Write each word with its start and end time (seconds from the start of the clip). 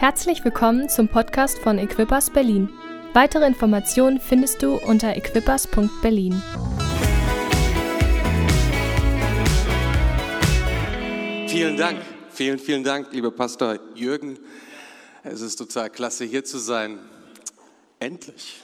Herzlich 0.00 0.44
willkommen 0.44 0.88
zum 0.88 1.08
Podcast 1.08 1.58
von 1.58 1.76
Equippers 1.76 2.30
Berlin. 2.30 2.70
Weitere 3.14 3.44
Informationen 3.44 4.20
findest 4.20 4.62
du 4.62 4.76
unter 4.76 5.16
equippers.berlin. 5.16 6.40
Vielen 11.48 11.76
Dank, 11.76 12.00
vielen, 12.30 12.60
vielen 12.60 12.84
Dank, 12.84 13.12
lieber 13.12 13.32
Pastor 13.32 13.80
Jürgen. 13.96 14.38
Es 15.24 15.40
ist 15.40 15.56
total 15.56 15.90
klasse, 15.90 16.24
hier 16.26 16.44
zu 16.44 16.58
sein. 16.58 17.00
Endlich. 17.98 18.62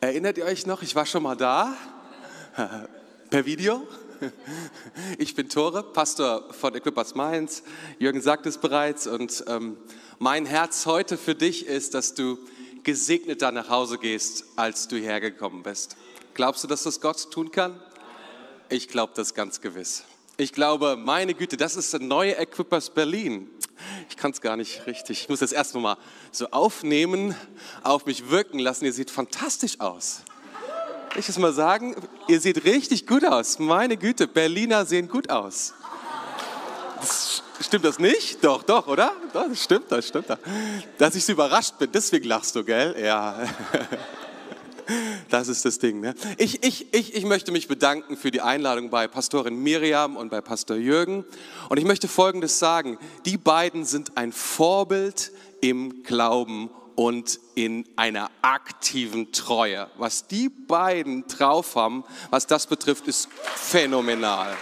Erinnert 0.00 0.38
ihr 0.38 0.44
euch 0.44 0.64
noch, 0.64 0.80
ich 0.82 0.94
war 0.94 1.06
schon 1.06 1.24
mal 1.24 1.34
da, 1.34 1.74
per 3.30 3.44
Video. 3.44 3.84
Ich 5.18 5.34
bin 5.34 5.48
Tore, 5.48 5.82
Pastor 5.82 6.52
von 6.52 6.74
Equippers 6.74 7.14
Mainz. 7.14 7.62
Jürgen 7.98 8.20
sagt 8.20 8.46
es 8.46 8.58
bereits 8.58 9.06
und 9.06 9.44
ähm, 9.46 9.76
mein 10.18 10.46
Herz 10.46 10.86
heute 10.86 11.16
für 11.16 11.34
dich 11.34 11.66
ist, 11.66 11.94
dass 11.94 12.14
du 12.14 12.38
gesegneter 12.82 13.52
nach 13.52 13.68
Hause 13.68 13.98
gehst, 13.98 14.44
als 14.56 14.88
du 14.88 14.96
hierher 14.96 15.20
gekommen 15.20 15.62
bist. 15.62 15.96
Glaubst 16.34 16.64
du, 16.64 16.68
dass 16.68 16.84
das 16.84 17.00
Gott 17.00 17.30
tun 17.30 17.50
kann? 17.50 17.80
Ich 18.68 18.88
glaube 18.88 19.12
das 19.16 19.34
ganz 19.34 19.60
gewiss. 19.60 20.04
Ich 20.36 20.52
glaube, 20.52 20.96
meine 20.96 21.34
Güte, 21.34 21.56
das 21.56 21.76
ist 21.76 21.92
der 21.92 22.00
neue 22.00 22.36
Equippers 22.36 22.90
Berlin. 22.90 23.50
Ich 24.08 24.16
kann 24.16 24.30
es 24.30 24.40
gar 24.40 24.56
nicht 24.56 24.86
richtig. 24.86 25.22
Ich 25.22 25.28
muss 25.28 25.40
das 25.40 25.52
erst 25.52 25.74
mal 25.74 25.96
so 26.30 26.48
aufnehmen, 26.50 27.34
auf 27.82 28.06
mich 28.06 28.30
wirken 28.30 28.58
lassen. 28.58 28.84
Ihr 28.84 28.92
seht 28.92 29.10
fantastisch 29.10 29.80
aus 29.80 30.22
ich 31.18 31.28
es 31.28 31.38
mal 31.38 31.52
sagen, 31.52 31.96
ihr 32.28 32.40
seht 32.40 32.64
richtig 32.64 33.06
gut 33.06 33.24
aus. 33.24 33.58
Meine 33.58 33.96
Güte, 33.96 34.26
Berliner 34.26 34.86
sehen 34.86 35.08
gut 35.08 35.30
aus. 35.30 35.74
Das, 37.00 37.42
stimmt 37.60 37.84
das 37.84 37.98
nicht? 37.98 38.42
Doch, 38.44 38.62
doch, 38.62 38.86
oder? 38.86 39.12
Das 39.32 39.62
stimmt, 39.62 39.90
das 39.90 40.08
stimmt. 40.08 40.26
Dass 40.98 41.14
ich 41.14 41.24
so 41.24 41.32
überrascht 41.32 41.78
bin, 41.78 41.90
deswegen 41.92 42.28
lachst 42.28 42.54
du, 42.56 42.64
gell? 42.64 42.94
Ja. 43.02 43.36
Das 45.28 45.48
ist 45.48 45.66
das 45.66 45.78
Ding. 45.78 46.00
Ne? 46.00 46.14
Ich, 46.38 46.64
ich, 46.64 46.94
ich, 46.94 47.14
ich 47.14 47.24
möchte 47.26 47.52
mich 47.52 47.68
bedanken 47.68 48.16
für 48.16 48.30
die 48.30 48.40
Einladung 48.40 48.88
bei 48.88 49.06
Pastorin 49.06 49.62
Miriam 49.62 50.16
und 50.16 50.30
bei 50.30 50.40
Pastor 50.40 50.78
Jürgen. 50.78 51.26
Und 51.68 51.76
ich 51.76 51.84
möchte 51.84 52.08
Folgendes 52.08 52.58
sagen. 52.58 52.96
Die 53.26 53.36
beiden 53.36 53.84
sind 53.84 54.16
ein 54.16 54.32
Vorbild 54.32 55.30
im 55.60 56.04
Glauben 56.04 56.70
und 56.98 57.38
in 57.54 57.88
einer 57.94 58.28
aktiven 58.42 59.30
Treue. 59.30 59.88
Was 59.98 60.26
die 60.26 60.48
beiden 60.48 61.28
drauf 61.28 61.76
haben, 61.76 62.02
was 62.30 62.48
das 62.48 62.66
betrifft, 62.66 63.06
ist 63.06 63.28
phänomenal. 63.54 64.56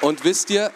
Und 0.00 0.24
wisst 0.24 0.48
ihr, 0.48 0.72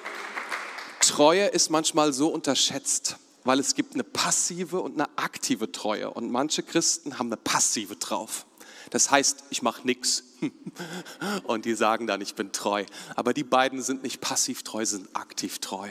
Treue 1.01 1.47
ist 1.47 1.71
manchmal 1.71 2.13
so 2.13 2.29
unterschätzt, 2.29 3.17
weil 3.45 3.61
es 3.61 3.75
gibt 3.75 3.95
eine 3.95 4.05
passive 4.05 4.83
und 4.83 5.01
eine 5.01 5.09
aktive 5.17 5.73
Treue. 5.73 6.11
Und 6.11 6.31
manche 6.31 6.63
Christen 6.63 7.19
haben 7.19 7.29
eine 7.29 7.39
passive 7.39 7.97
drauf. 7.97 8.45
Das 8.91 9.11
heißt, 9.11 9.45
ich 9.49 9.63
mache 9.63 9.87
nichts. 9.87 10.23
Und 11.45 11.65
die 11.65 11.75
sagen 11.75 12.07
dann, 12.07 12.21
ich 12.21 12.35
bin 12.35 12.53
treu. 12.53 12.85
Aber 13.17 13.33
die 13.33 13.43
beiden 13.43 13.83
sind 13.83 14.03
nicht 14.03 14.21
passiv 14.21 14.63
treu, 14.63 14.85
sind 14.85 15.09
aktiv 15.17 15.59
treu. 15.59 15.89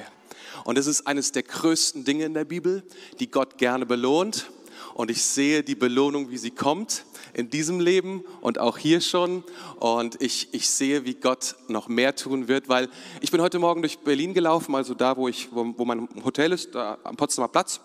Und 0.64 0.78
es 0.78 0.88
ist 0.88 1.08
eines 1.08 1.32
der 1.32 1.44
größten 1.44 2.04
Dinge 2.04 2.26
in 2.26 2.34
der 2.34 2.46
Bibel, 2.46 2.84
die 3.20 3.30
Gott 3.30 3.58
gerne 3.58 3.86
belohnt. 3.86 4.50
Und 4.94 5.12
ich 5.12 5.24
sehe 5.24 5.64
die 5.64 5.76
Belohnung, 5.76 6.30
wie 6.30 6.38
sie 6.38 6.52
kommt 6.52 7.06
in 7.34 7.50
diesem 7.50 7.80
Leben 7.82 8.24
und 8.40 8.60
auch 8.60 8.78
hier 8.78 9.02
schon. 9.02 9.44
Und 9.80 10.22
ich, 10.22 10.54
ich 10.54 10.70
sehe, 10.70 11.04
wie 11.06 11.16
Gott 11.16 11.56
noch 11.68 11.88
mehr 11.88 12.16
tun 12.16 12.48
wird, 12.48 12.70
weil 12.70 12.90
ich 13.20 13.30
bin 13.30 13.42
heute 13.42 13.60
Morgen 13.60 13.82
durch 13.82 14.00
Berlin 14.00 14.34
gelaufen, 14.34 14.73
also 14.73 14.94
da, 14.94 15.18
wo, 15.18 15.28
ich, 15.28 15.50
wo, 15.52 15.73
wo 15.78 15.86
mein 15.86 16.08
Hotel 16.23 16.54
ist, 16.54 16.76
am 16.76 17.18
Potsdamer 17.18 17.50
Platz. 17.50 17.82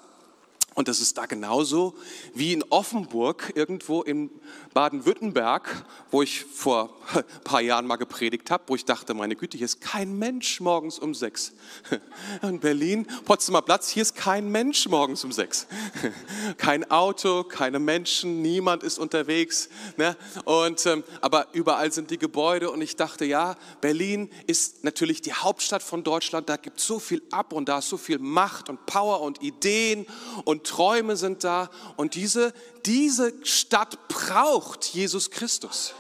Und 0.81 0.89
das 0.89 0.99
ist 1.01 1.19
da 1.19 1.27
genauso 1.27 1.93
wie 2.33 2.55
in 2.55 2.65
Offenburg, 2.71 3.53
irgendwo 3.55 4.01
in 4.01 4.31
Baden-Württemberg, 4.73 5.85
wo 6.11 6.23
ich 6.23 6.43
vor 6.43 6.97
ein 7.13 7.23
paar 7.45 7.61
Jahren 7.61 7.87
mal 7.87 7.97
gepredigt 7.97 8.51
habe, 8.51 8.65
wo 8.67 8.77
ich 8.77 8.87
dachte, 8.87 9.13
meine 9.13 9.37
Güte, 9.37 9.59
hier 9.59 9.67
ist 9.67 9.83
kein 9.83 10.19
Mensch 10.19 10.59
morgens 10.59 10.99
um 10.99 11.15
sechs. 11.15 11.53
In 12.43 12.61
Berlin, 12.61 13.07
Potsdamer 13.27 13.61
Platz, 13.61 13.91
hier 13.91 14.01
ist 14.01 14.17
kein 14.17 14.51
Mensch 14.51 14.89
morgens 14.89 15.23
um 15.23 15.33
sechs. 15.33 15.67
Kein 16.57 16.91
Auto, 16.91 17.45
keine 17.45 17.79
Menschen, 17.79 18.41
niemand 18.41 18.83
ist 18.83 18.99
unterwegs. 18.99 19.69
Ne? 19.97 20.17
Und, 20.45 20.85
ähm, 20.87 21.05
aber 21.21 21.49
überall 21.53 21.93
sind 21.93 22.11
die 22.11 22.19
Gebäude 22.19 22.71
und 22.71 22.81
ich 22.81 22.97
dachte, 22.97 23.25
ja, 23.25 23.57
Berlin 23.81 24.31
ist 24.47 24.85
natürlich 24.85 25.21
die 25.21 25.33
Hauptstadt 25.33 25.83
von 25.83 26.03
Deutschland, 26.05 26.49
da 26.49 26.57
gibt 26.57 26.79
es 26.81 26.87
so 26.87 26.99
viel 26.99 27.23
ab 27.31 27.53
und 27.53 27.69
da 27.69 27.79
ist 27.79 27.89
so 27.89 27.97
viel 27.97 28.19
Macht 28.19 28.69
und 28.69 28.87
Power 28.87 29.21
und 29.21 29.43
Ideen 29.43 30.07
und 30.45 30.70
Träume 30.71 31.17
sind 31.17 31.43
da. 31.43 31.69
Und 31.97 32.15
diese, 32.15 32.55
diese 32.87 33.35
Stadt 33.45 34.09
braucht 34.09 34.85
Jesus 34.85 35.31
Christus. 35.31 35.95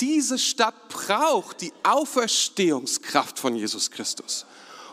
Diese 0.00 0.36
Stadt 0.36 0.74
braucht 0.88 1.60
die 1.60 1.72
Auferstehungskraft 1.84 3.38
von 3.38 3.54
Jesus 3.54 3.92
Christus. 3.92 4.46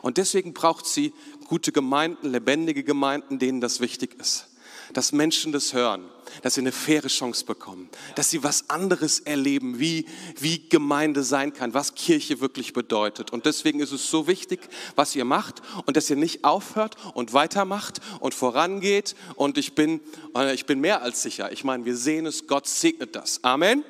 Und 0.04 0.18
deswegen 0.18 0.54
braucht 0.54 0.86
sie 0.86 1.14
gute 1.48 1.72
Gemeinden, 1.72 2.30
lebendige 2.30 2.84
Gemeinden, 2.84 3.40
denen 3.40 3.60
das 3.60 3.80
wichtig 3.80 4.20
ist 4.20 4.51
dass 4.94 5.12
Menschen 5.12 5.52
das 5.52 5.74
hören, 5.74 6.06
dass 6.42 6.56
sie 6.56 6.62
eine 6.62 6.72
faire 6.72 7.08
Chance 7.08 7.46
bekommen, 7.46 7.90
dass 8.16 8.30
sie 8.30 8.44
was 8.44 8.70
anderes 8.70 9.20
erleben, 9.20 9.80
wie, 9.80 10.06
wie 10.40 10.68
Gemeinde 10.70 11.24
sein 11.24 11.54
kann, 11.54 11.74
was 11.74 11.96
Kirche 11.96 12.42
wirklich 12.42 12.74
bedeutet. 12.74 13.32
Und 13.32 13.46
deswegen 13.46 13.80
ist 13.80 13.92
es 13.92 14.10
so 14.10 14.28
wichtig, 14.28 14.62
was 14.96 15.16
ihr 15.16 15.26
macht 15.26 15.62
und 15.86 15.98
dass 15.98 16.10
ihr 16.10 16.16
nicht 16.16 16.44
aufhört 16.44 16.96
und 17.14 17.34
weitermacht 17.34 18.00
und 18.20 18.34
vorangeht. 18.34 19.16
Und 19.36 19.58
ich 19.58 19.76
bin, 19.76 20.00
äh, 20.36 20.54
ich 20.54 20.66
bin 20.66 20.80
mehr 20.80 21.02
als 21.02 21.22
sicher. 21.22 21.52
Ich 21.52 21.64
meine, 21.64 21.86
wir 21.86 21.96
sehen 21.96 22.26
es, 22.26 22.48
Gott 22.48 22.68
segnet 22.68 23.16
das. 23.16 23.44
Amen. 23.44 23.84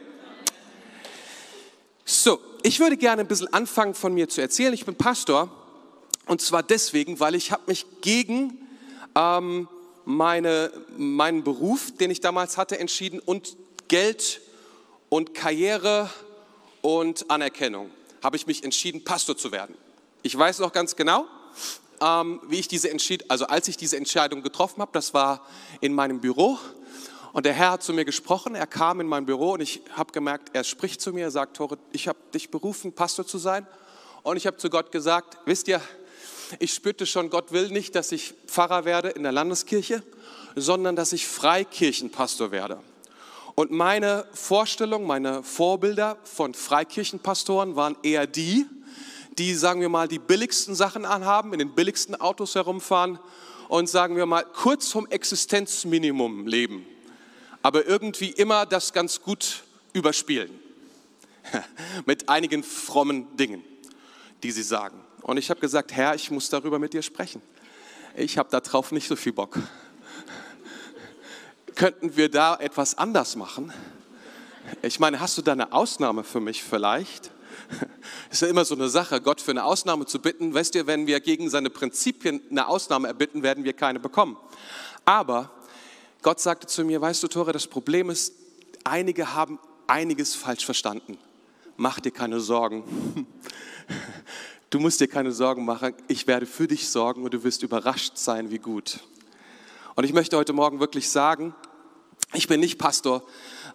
So, 2.06 2.40
ich 2.64 2.80
würde 2.80 2.98
gerne 2.98 3.22
ein 3.22 3.28
bisschen 3.28 3.52
anfangen 3.54 3.94
von 3.94 4.14
mir 4.14 4.28
zu 4.28 4.42
erzählen. 4.42 4.74
Ich 4.74 4.86
bin 4.86 4.96
Pastor 4.96 5.50
und 6.26 6.42
zwar 6.42 6.64
deswegen, 6.64 7.20
weil 7.20 7.36
ich 7.36 7.52
habe 7.52 7.64
mich 7.68 7.86
gegen 8.02 8.68
ähm, 9.16 9.68
meine, 10.06 10.72
meinen 10.98 11.44
Beruf, 11.44 11.92
den 11.96 12.12
ich 12.12 12.22
damals 12.22 12.58
hatte, 12.58 12.80
entschieden 12.80 13.20
und 13.20 13.58
Geld 13.88 14.42
und 15.10 15.34
Karriere 15.34 16.10
und 16.82 17.30
Anerkennung 17.30 17.92
habe 18.24 18.36
ich 18.36 18.48
mich 18.48 18.64
entschieden, 18.64 19.04
Pastor 19.04 19.36
zu 19.36 19.52
werden. 19.52 19.76
Ich 20.22 20.38
weiß 20.38 20.60
noch 20.60 20.72
ganz 20.72 20.96
genau, 20.96 21.26
ähm, 22.02 22.40
wie 22.48 22.60
ich 22.60 22.68
diese 22.68 22.90
entschied, 22.90 23.30
also 23.30 23.48
als 23.48 23.68
ich 23.68 23.78
diese 23.78 23.98
Entscheidung 23.98 24.44
getroffen 24.44 24.82
habe, 24.82 24.92
das 24.94 25.14
war 25.14 25.46
in 25.82 25.94
meinem 25.94 26.22
Büro 26.22 26.60
und 27.34 27.46
der 27.46 27.54
Herr 27.54 27.72
hat 27.72 27.84
zu 27.84 27.94
mir 27.94 28.06
gesprochen, 28.06 28.56
er 28.56 28.68
kam 28.68 29.00
in 29.00 29.08
mein 29.08 29.26
Büro 29.26 29.54
und 29.54 29.62
ich 29.62 29.82
habe 29.96 30.12
gemerkt, 30.12 30.50
er 30.54 30.64
spricht 30.64 31.02
zu 31.02 31.14
mir, 31.14 31.26
er 31.26 31.32
sagt, 31.32 31.58
Tore, 31.58 31.78
ich 31.92 32.08
habe 32.08 32.20
dich 32.34 32.52
berufen, 32.52 32.94
Pastor 32.94 33.26
zu 33.26 33.38
sein 33.38 33.66
und 34.24 34.38
ich 34.38 34.48
habe 34.48 34.58
zu 34.58 34.70
Gott 34.70 34.92
gesagt, 34.92 35.38
wisst 35.46 35.68
ihr, 35.68 35.82
ich 36.60 36.74
spürte 36.74 37.06
schon, 37.06 37.30
Gott 37.30 37.52
will 37.52 37.70
nicht, 37.70 37.96
dass 37.96 38.12
ich 38.12 38.34
Pfarrer 38.48 38.86
werde 38.86 39.10
in 39.10 39.24
der 39.24 39.32
Landeskirche, 39.32 40.04
sondern 40.56 40.96
dass 40.96 41.14
ich 41.14 41.28
Freikirchenpastor 41.28 42.52
werde. 42.52 42.80
Und 43.56 43.72
meine 43.72 44.26
Vorstellung, 44.34 45.06
meine 45.06 45.44
Vorbilder 45.44 46.18
von 46.24 46.54
Freikirchenpastoren 46.54 47.76
waren 47.76 47.98
eher 48.02 48.28
die, 48.28 48.66
die, 49.38 49.56
sagen 49.56 49.82
wir 49.82 49.90
mal, 49.90 50.08
die 50.08 50.20
billigsten 50.20 50.76
Sachen 50.76 51.06
anhaben, 51.06 51.54
in 51.54 51.60
den 51.60 51.74
billigsten 51.74 52.16
Autos 52.16 52.56
herumfahren 52.56 53.20
und, 53.68 53.90
sagen 53.90 54.16
wir 54.16 54.26
mal, 54.26 54.44
kurz 54.44 54.90
vom 54.90 55.08
Existenzminimum 55.08 56.48
leben, 56.48 56.86
aber 57.62 57.86
irgendwie 57.86 58.30
immer 58.30 58.66
das 58.66 58.94
ganz 58.94 59.22
gut 59.22 59.64
überspielen. 59.94 60.52
Mit 62.06 62.30
einigen 62.30 62.64
frommen 62.64 63.36
Dingen, 63.38 63.64
die 64.44 64.52
sie 64.52 64.64
sagen. 64.64 65.01
Und 65.22 65.38
ich 65.38 65.50
habe 65.50 65.60
gesagt, 65.60 65.92
Herr, 65.94 66.16
ich 66.16 66.32
muss 66.32 66.50
darüber 66.50 66.80
mit 66.80 66.94
dir 66.94 67.02
sprechen. 67.02 67.42
Ich 68.16 68.38
habe 68.38 68.50
darauf 68.50 68.92
nicht 68.92 69.08
so 69.08 69.16
viel 69.16 69.34
Bock. 69.34 69.58
Könnten 71.76 72.16
wir 72.18 72.30
da 72.30 72.56
etwas 72.58 72.98
anders 72.98 73.36
machen? 73.36 73.72
Ich 74.82 75.00
meine, 75.00 75.20
hast 75.20 75.38
du 75.38 75.42
da 75.42 75.54
eine 75.54 75.72
Ausnahme 75.74 76.24
für 76.24 76.40
mich 76.40 76.64
vielleicht? 76.64 77.32
Ist 78.32 78.42
ja 78.42 78.48
immer 78.48 78.66
so 78.66 78.76
eine 78.76 78.90
Sache, 78.90 79.22
Gott 79.22 79.42
für 79.42 79.52
eine 79.52 79.64
Ausnahme 79.64 80.06
zu 80.06 80.20
bitten. 80.20 80.54
Weißt 80.54 80.76
du, 80.76 80.88
wenn 80.88 81.08
wir 81.08 81.20
gegen 81.20 81.50
seine 81.50 81.70
Prinzipien 81.70 82.42
eine 82.50 82.68
Ausnahme 82.68 83.08
erbitten, 83.08 83.44
werden 83.44 83.64
wir 83.64 83.74
keine 83.74 84.00
bekommen. 84.00 84.38
Aber 85.06 85.52
Gott 86.22 86.40
sagte 86.40 86.68
zu 86.68 86.84
mir, 86.84 87.02
weißt 87.02 87.24
du, 87.24 87.28
Tore, 87.28 87.52
das 87.52 87.68
Problem 87.68 88.10
ist, 88.10 88.34
einige 88.84 89.34
haben 89.34 89.60
einiges 89.88 90.36
falsch 90.36 90.66
verstanden. 90.66 91.18
Mach 91.78 92.00
dir 92.00 92.12
keine 92.12 92.40
Sorgen. 92.40 93.26
Du 94.72 94.80
musst 94.80 95.02
dir 95.02 95.10
keine 95.10 95.34
Sorgen 95.34 95.66
machen, 95.66 95.94
ich 96.08 96.28
werde 96.28 96.46
für 96.46 96.66
dich 96.66 96.88
sorgen 96.88 97.24
und 97.24 97.34
du 97.34 97.44
wirst 97.44 97.62
überrascht 97.62 98.14
sein, 98.16 98.52
wie 98.52 98.58
gut. 98.58 99.02
Und 99.96 100.06
ich 100.06 100.14
möchte 100.14 100.38
heute 100.38 100.54
Morgen 100.54 100.80
wirklich 100.80 101.10
sagen, 101.10 101.54
ich 102.32 102.48
bin 102.48 102.62
nicht 102.62 102.78
Pastor 102.80 103.22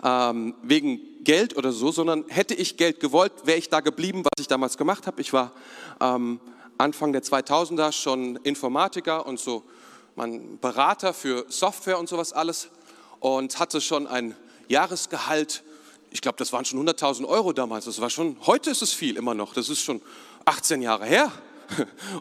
ähm, 0.02 0.54
wegen 0.62 1.00
Geld 1.22 1.54
oder 1.54 1.70
so, 1.70 1.92
sondern 1.92 2.24
hätte 2.28 2.54
ich 2.54 2.78
Geld 2.78 2.98
gewollt, 2.98 3.34
wäre 3.44 3.58
ich 3.58 3.68
da 3.68 3.80
geblieben, 3.80 4.24
was 4.24 4.40
ich 4.40 4.48
damals 4.48 4.78
gemacht 4.78 5.06
habe. 5.06 5.20
Ich 5.20 5.34
war 5.34 5.52
ähm, 6.00 6.40
Anfang 6.78 7.12
der 7.12 7.22
2000er 7.22 7.92
schon 7.92 8.36
Informatiker 8.36 9.26
und 9.26 9.38
so 9.38 9.64
mein 10.14 10.58
Berater 10.60 11.12
für 11.12 11.44
Software 11.50 11.98
und 11.98 12.08
sowas 12.08 12.32
alles 12.32 12.70
und 13.20 13.58
hatte 13.58 13.82
schon 13.82 14.06
ein 14.06 14.34
Jahresgehalt, 14.68 15.62
ich 16.10 16.22
glaube, 16.22 16.38
das 16.38 16.54
waren 16.54 16.64
schon 16.64 16.88
100.000 16.88 17.26
Euro 17.26 17.52
damals. 17.52 17.84
Das 17.84 18.00
war 18.00 18.08
schon, 18.08 18.38
heute 18.46 18.70
ist 18.70 18.80
es 18.80 18.94
viel 18.94 19.18
immer 19.18 19.34
noch. 19.34 19.52
Das 19.52 19.68
ist 19.68 19.82
schon 19.82 20.00
18 20.46 20.80
Jahre 20.80 21.04
her. 21.04 21.30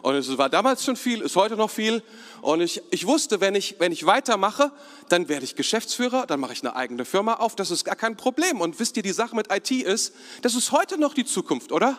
Und 0.02 0.16
es 0.16 0.36
war 0.36 0.48
damals 0.48 0.84
schon 0.84 0.96
viel, 0.96 1.22
ist 1.22 1.36
heute 1.36 1.56
noch 1.56 1.70
viel. 1.70 2.02
Und 2.42 2.60
ich, 2.60 2.82
ich 2.90 3.06
wusste, 3.06 3.40
wenn 3.40 3.54
ich, 3.54 3.76
wenn 3.78 3.92
ich 3.92 4.04
weitermache, 4.04 4.72
dann 5.08 5.28
werde 5.28 5.44
ich 5.44 5.54
Geschäftsführer, 5.54 6.26
dann 6.26 6.40
mache 6.40 6.52
ich 6.52 6.62
eine 6.62 6.74
eigene 6.74 7.04
Firma 7.04 7.34
auf. 7.34 7.54
Das 7.54 7.70
ist 7.70 7.84
gar 7.84 7.94
kein 7.94 8.16
Problem. 8.16 8.60
Und 8.60 8.78
wisst 8.80 8.96
ihr, 8.96 9.04
die 9.04 9.12
Sache 9.12 9.36
mit 9.36 9.52
IT 9.52 9.70
ist, 9.70 10.14
das 10.42 10.54
ist 10.54 10.72
heute 10.72 10.98
noch 10.98 11.14
die 11.14 11.24
Zukunft, 11.24 11.70
oder? 11.70 11.98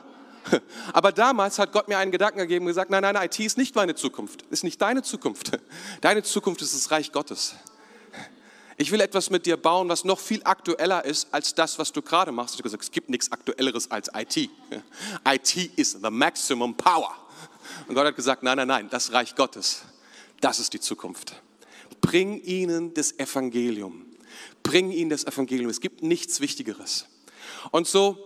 Aber 0.93 1.11
damals 1.11 1.57
hat 1.59 1.71
Gott 1.71 1.87
mir 1.87 1.97
einen 1.97 2.11
Gedanken 2.11 2.39
gegeben 2.39 2.65
und 2.65 2.69
gesagt, 2.69 2.91
nein, 2.91 3.01
nein, 3.01 3.15
IT 3.15 3.39
ist 3.39 3.57
nicht 3.57 3.75
meine 3.75 3.95
Zukunft, 3.95 4.43
ist 4.49 4.63
nicht 4.63 4.81
deine 4.81 5.03
Zukunft. 5.03 5.51
Deine 6.01 6.23
Zukunft 6.23 6.61
ist 6.61 6.75
das 6.75 6.91
Reich 6.91 7.11
Gottes. 7.11 7.55
Ich 8.79 8.91
will 8.91 9.01
etwas 9.01 9.31
mit 9.31 9.47
dir 9.47 9.57
bauen, 9.57 9.89
was 9.89 10.03
noch 10.03 10.19
viel 10.19 10.41
aktueller 10.43 11.03
ist 11.03 11.27
als 11.31 11.55
das, 11.55 11.79
was 11.79 11.91
du 11.91 12.03
gerade 12.03 12.31
machst. 12.31 12.53
Ich 12.53 12.59
habe 12.59 12.63
gesagt, 12.63 12.83
es 12.83 12.91
gibt 12.91 13.09
nichts 13.09 13.31
Aktuelleres 13.31 13.89
als 13.89 14.07
IT. 14.13 14.51
IT 15.27 15.71
ist 15.75 15.97
the 16.03 16.11
maximum 16.11 16.77
power. 16.77 17.15
Und 17.87 17.95
Gott 17.95 18.05
hat 18.05 18.15
gesagt, 18.15 18.43
nein, 18.43 18.57
nein, 18.57 18.67
nein, 18.67 18.87
das 18.89 19.11
Reich 19.11 19.35
Gottes, 19.35 19.81
das 20.41 20.59
ist 20.59 20.73
die 20.73 20.79
Zukunft. 20.79 21.41
Bring 22.01 22.39
ihnen 22.43 22.93
das 22.93 23.17
Evangelium. 23.17 24.05
Bring 24.61 24.91
ihnen 24.91 25.09
das 25.09 25.25
Evangelium. 25.25 25.71
Es 25.71 25.81
gibt 25.81 26.03
nichts 26.03 26.39
Wichtigeres. 26.39 27.07
Und 27.71 27.87
so 27.87 28.17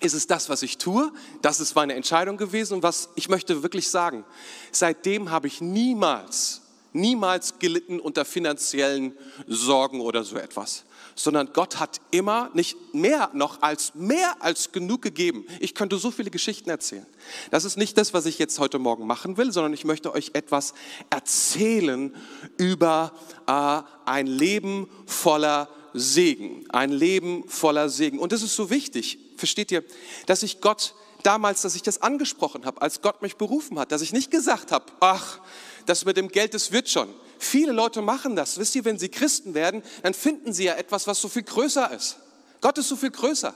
ist 0.00 0.12
es 0.12 0.26
das, 0.26 0.50
was 0.50 0.62
ich 0.62 0.76
tue. 0.76 1.10
Das 1.40 1.58
ist 1.58 1.74
meine 1.74 1.94
Entscheidung 1.94 2.36
gewesen. 2.36 2.74
Und 2.74 2.82
was 2.82 3.08
ich 3.14 3.30
möchte 3.30 3.62
wirklich 3.62 3.88
sagen, 3.88 4.26
seitdem 4.72 5.30
habe 5.30 5.46
ich 5.46 5.62
niemals, 5.62 6.60
niemals 6.92 7.58
gelitten 7.58 8.00
unter 8.00 8.24
finanziellen 8.24 9.14
Sorgen 9.46 10.00
oder 10.00 10.24
so 10.24 10.36
etwas 10.36 10.84
sondern 11.14 11.52
Gott 11.52 11.78
hat 11.78 12.00
immer 12.10 12.50
nicht 12.54 12.76
mehr 12.94 13.30
noch 13.32 13.62
als 13.62 13.94
mehr 13.94 14.36
als 14.40 14.72
genug 14.72 15.02
gegeben. 15.02 15.46
Ich 15.60 15.74
könnte 15.74 15.98
so 15.98 16.10
viele 16.10 16.30
Geschichten 16.30 16.70
erzählen. 16.70 17.06
Das 17.50 17.64
ist 17.64 17.76
nicht 17.76 17.96
das, 17.98 18.14
was 18.14 18.26
ich 18.26 18.38
jetzt 18.38 18.58
heute 18.58 18.78
Morgen 18.78 19.06
machen 19.06 19.36
will, 19.36 19.52
sondern 19.52 19.72
ich 19.72 19.84
möchte 19.84 20.12
euch 20.12 20.30
etwas 20.34 20.74
erzählen 21.10 22.14
über 22.56 23.12
äh, 23.46 23.82
ein 24.08 24.26
Leben 24.26 24.88
voller 25.06 25.68
Segen, 25.92 26.64
ein 26.70 26.92
Leben 26.92 27.48
voller 27.48 27.88
Segen. 27.88 28.18
Und 28.18 28.32
das 28.32 28.42
ist 28.42 28.56
so 28.56 28.70
wichtig, 28.70 29.18
versteht 29.36 29.72
ihr, 29.72 29.84
dass 30.26 30.42
ich 30.42 30.60
Gott 30.60 30.94
damals, 31.22 31.62
dass 31.62 31.74
ich 31.74 31.82
das 31.82 32.00
angesprochen 32.00 32.64
habe, 32.64 32.80
als 32.80 33.02
Gott 33.02 33.20
mich 33.22 33.36
berufen 33.36 33.78
hat, 33.78 33.92
dass 33.92 34.00
ich 34.00 34.12
nicht 34.12 34.30
gesagt 34.30 34.72
habe, 34.72 34.86
ach, 35.00 35.40
das 35.86 36.04
mit 36.04 36.16
dem 36.16 36.28
Geld, 36.28 36.54
das 36.54 36.72
wird 36.72 36.88
schon. 36.88 37.08
Viele 37.38 37.72
Leute 37.72 38.02
machen 38.02 38.36
das. 38.36 38.58
Wisst 38.58 38.74
ihr, 38.74 38.84
wenn 38.84 38.98
sie 38.98 39.08
Christen 39.08 39.54
werden, 39.54 39.82
dann 40.02 40.14
finden 40.14 40.52
sie 40.52 40.64
ja 40.64 40.74
etwas, 40.74 41.06
was 41.06 41.20
so 41.20 41.28
viel 41.28 41.42
größer 41.42 41.90
ist. 41.92 42.16
Gott 42.60 42.76
ist 42.78 42.88
so 42.88 42.96
viel 42.96 43.10
größer. 43.10 43.54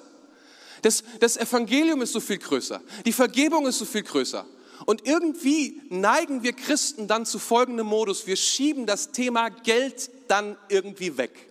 Das, 0.82 1.02
das 1.20 1.36
Evangelium 1.36 2.02
ist 2.02 2.12
so 2.12 2.20
viel 2.20 2.38
größer. 2.38 2.80
Die 3.04 3.12
Vergebung 3.12 3.66
ist 3.66 3.78
so 3.78 3.84
viel 3.84 4.02
größer. 4.02 4.46
Und 4.86 5.06
irgendwie 5.06 5.80
neigen 5.88 6.42
wir 6.42 6.52
Christen 6.52 7.08
dann 7.08 7.26
zu 7.26 7.38
folgendem 7.38 7.86
Modus. 7.86 8.26
Wir 8.26 8.36
schieben 8.36 8.86
das 8.86 9.12
Thema 9.12 9.48
Geld 9.48 10.10
dann 10.28 10.56
irgendwie 10.68 11.16
weg 11.16 11.48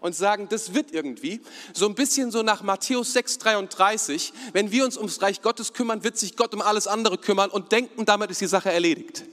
und 0.00 0.14
sagen, 0.14 0.48
das 0.50 0.74
wird 0.74 0.92
irgendwie. 0.92 1.40
So 1.72 1.86
ein 1.86 1.94
bisschen 1.94 2.30
so 2.30 2.42
nach 2.42 2.62
Matthäus 2.62 3.14
6,33. 3.14 4.32
Wenn 4.52 4.70
wir 4.70 4.84
uns 4.84 4.96
ums 4.96 5.22
Reich 5.22 5.42
Gottes 5.42 5.72
kümmern, 5.72 6.04
wird 6.04 6.18
sich 6.18 6.36
Gott 6.36 6.54
um 6.54 6.60
alles 6.60 6.86
andere 6.86 7.18
kümmern 7.18 7.50
und 7.50 7.72
denken, 7.72 8.04
damit 8.04 8.30
ist 8.30 8.40
die 8.40 8.46
Sache 8.46 8.70
erledigt. 8.70 9.24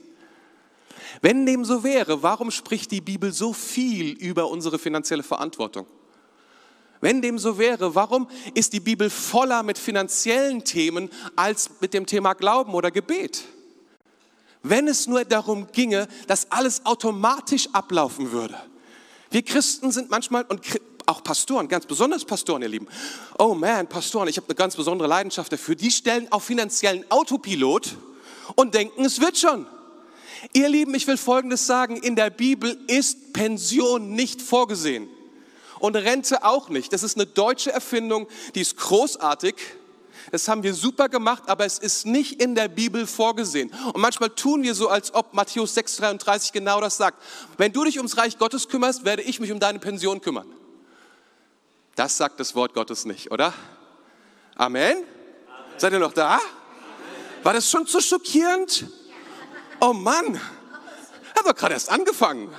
Wenn 1.20 1.46
dem 1.46 1.64
so 1.64 1.84
wäre, 1.84 2.22
warum 2.22 2.50
spricht 2.50 2.90
die 2.90 3.00
Bibel 3.00 3.32
so 3.32 3.52
viel 3.52 4.12
über 4.12 4.48
unsere 4.48 4.78
finanzielle 4.78 5.22
Verantwortung? 5.22 5.86
Wenn 7.00 7.20
dem 7.20 7.38
so 7.38 7.58
wäre, 7.58 7.94
warum 7.94 8.28
ist 8.54 8.72
die 8.72 8.80
Bibel 8.80 9.10
voller 9.10 9.62
mit 9.62 9.76
finanziellen 9.76 10.64
Themen 10.64 11.10
als 11.36 11.70
mit 11.80 11.92
dem 11.92 12.06
Thema 12.06 12.32
Glauben 12.32 12.72
oder 12.72 12.90
Gebet? 12.90 13.44
Wenn 14.62 14.88
es 14.88 15.06
nur 15.06 15.24
darum 15.24 15.70
ginge, 15.72 16.08
dass 16.26 16.50
alles 16.50 16.86
automatisch 16.86 17.68
ablaufen 17.74 18.32
würde. 18.32 18.58
Wir 19.30 19.42
Christen 19.42 19.92
sind 19.92 20.10
manchmal 20.10 20.44
und 20.44 20.62
auch 21.06 21.22
Pastoren, 21.22 21.68
ganz 21.68 21.84
besonders 21.84 22.24
Pastoren, 22.24 22.62
ihr 22.62 22.68
Lieben. 22.68 22.88
Oh 23.38 23.54
man, 23.54 23.86
Pastoren, 23.86 24.28
ich 24.28 24.38
habe 24.38 24.48
eine 24.48 24.54
ganz 24.54 24.74
besondere 24.74 25.06
Leidenschaft 25.06 25.52
dafür. 25.52 25.74
Die 25.74 25.90
stellen 25.90 26.30
auf 26.32 26.44
finanziellen 26.44 27.04
Autopilot 27.10 27.96
und 28.54 28.74
denken, 28.74 29.04
es 29.04 29.20
wird 29.20 29.36
schon. 29.36 29.66
Ihr 30.52 30.68
Lieben, 30.68 30.94
ich 30.94 31.06
will 31.06 31.16
Folgendes 31.16 31.66
sagen. 31.66 31.96
In 31.96 32.16
der 32.16 32.30
Bibel 32.30 32.78
ist 32.86 33.32
Pension 33.32 34.10
nicht 34.10 34.42
vorgesehen. 34.42 35.08
Und 35.78 35.96
Rente 35.96 36.44
auch 36.44 36.68
nicht. 36.68 36.92
Das 36.92 37.02
ist 37.02 37.16
eine 37.16 37.26
deutsche 37.26 37.72
Erfindung, 37.72 38.28
die 38.54 38.60
ist 38.60 38.76
großartig. 38.76 39.56
Das 40.30 40.48
haben 40.48 40.62
wir 40.62 40.72
super 40.72 41.08
gemacht, 41.08 41.44
aber 41.46 41.66
es 41.66 41.78
ist 41.78 42.06
nicht 42.06 42.40
in 42.40 42.54
der 42.54 42.68
Bibel 42.68 43.06
vorgesehen. 43.06 43.70
Und 43.92 44.00
manchmal 44.00 44.30
tun 44.30 44.62
wir 44.62 44.74
so, 44.74 44.88
als 44.88 45.12
ob 45.12 45.34
Matthäus 45.34 45.76
6,33 45.76 46.52
genau 46.52 46.80
das 46.80 46.96
sagt. 46.96 47.22
Wenn 47.58 47.72
du 47.72 47.84
dich 47.84 47.98
ums 47.98 48.16
Reich 48.16 48.38
Gottes 48.38 48.68
kümmerst, 48.68 49.04
werde 49.04 49.22
ich 49.22 49.40
mich 49.40 49.52
um 49.52 49.60
deine 49.60 49.78
Pension 49.78 50.20
kümmern. 50.20 50.50
Das 51.96 52.16
sagt 52.16 52.40
das 52.40 52.54
Wort 52.54 52.74
Gottes 52.74 53.04
nicht, 53.04 53.30
oder? 53.30 53.52
Amen? 54.56 54.96
Amen. 54.96 55.04
Seid 55.76 55.92
ihr 55.92 55.98
noch 55.98 56.12
da? 56.12 56.36
Amen. 56.36 56.46
War 57.42 57.52
das 57.52 57.70
schon 57.70 57.86
zu 57.86 58.00
schockierend? 58.00 58.86
Oh 59.80 59.92
Mann, 59.92 60.40
hat 61.34 61.46
doch 61.46 61.54
gerade 61.54 61.74
erst 61.74 61.90
angefangen. 61.90 62.50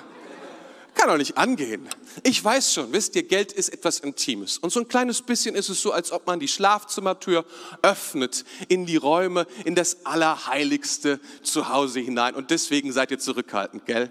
Kann 0.95 1.09
doch 1.09 1.17
nicht 1.17 1.37
angehen. 1.37 1.87
Ich 2.23 2.41
weiß 2.41 2.73
schon, 2.73 2.93
wisst 2.93 3.15
ihr, 3.17 3.23
Geld 3.23 3.51
ist 3.51 3.69
etwas 3.69 3.99
Intimes. 3.99 4.57
Und 4.57 4.71
so 4.71 4.79
ein 4.79 4.87
kleines 4.87 5.21
bisschen 5.21 5.53
ist 5.53 5.67
es 5.67 5.81
so, 5.81 5.91
als 5.91 6.11
ob 6.13 6.25
man 6.25 6.39
die 6.39 6.47
Schlafzimmertür 6.47 7.45
öffnet 7.81 8.45
in 8.69 8.85
die 8.85 8.95
Räume, 8.95 9.45
in 9.65 9.75
das 9.75 10.05
Allerheiligste 10.05 11.19
zu 11.43 11.67
Hause 11.67 11.99
hinein. 11.99 12.33
Und 12.33 12.49
deswegen 12.49 12.93
seid 12.93 13.11
ihr 13.11 13.19
zurückhaltend, 13.19 13.85
gell? 13.85 14.09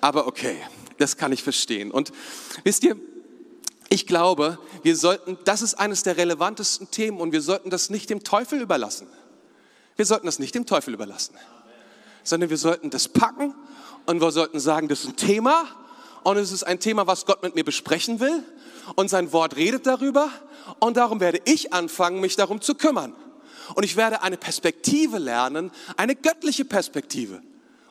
Aber 0.00 0.26
okay, 0.26 0.56
das 0.98 1.16
kann 1.16 1.30
ich 1.30 1.44
verstehen. 1.44 1.92
Und 1.92 2.10
wisst 2.64 2.82
ihr, 2.82 2.96
ich 3.88 4.08
glaube, 4.08 4.58
wir 4.82 4.96
sollten, 4.96 5.38
das 5.44 5.62
ist 5.62 5.74
eines 5.74 6.02
der 6.02 6.16
relevantesten 6.16 6.90
Themen 6.90 7.20
und 7.20 7.30
wir 7.30 7.42
sollten 7.42 7.70
das 7.70 7.90
nicht 7.90 8.10
dem 8.10 8.24
Teufel 8.24 8.60
überlassen. 8.60 9.06
Wir 9.94 10.04
sollten 10.04 10.26
das 10.26 10.40
nicht 10.40 10.56
dem 10.56 10.66
Teufel 10.66 10.94
überlassen 10.94 11.36
sondern 12.24 12.50
wir 12.50 12.56
sollten 12.56 12.90
das 12.90 13.08
packen 13.08 13.54
und 14.06 14.20
wir 14.20 14.32
sollten 14.32 14.58
sagen, 14.58 14.88
das 14.88 15.00
ist 15.00 15.08
ein 15.08 15.16
Thema 15.16 15.66
und 16.24 16.36
es 16.36 16.50
ist 16.50 16.64
ein 16.64 16.80
Thema, 16.80 17.06
was 17.06 17.26
Gott 17.26 17.42
mit 17.42 17.54
mir 17.54 17.64
besprechen 17.64 18.18
will 18.18 18.42
und 18.96 19.08
sein 19.08 19.32
Wort 19.32 19.56
redet 19.56 19.86
darüber 19.86 20.30
und 20.80 20.96
darum 20.96 21.20
werde 21.20 21.40
ich 21.44 21.72
anfangen, 21.72 22.20
mich 22.20 22.36
darum 22.36 22.60
zu 22.60 22.74
kümmern. 22.74 23.14
Und 23.74 23.84
ich 23.84 23.96
werde 23.96 24.22
eine 24.22 24.36
Perspektive 24.36 25.18
lernen, 25.18 25.70
eine 25.96 26.14
göttliche 26.14 26.64
Perspektive. 26.64 27.40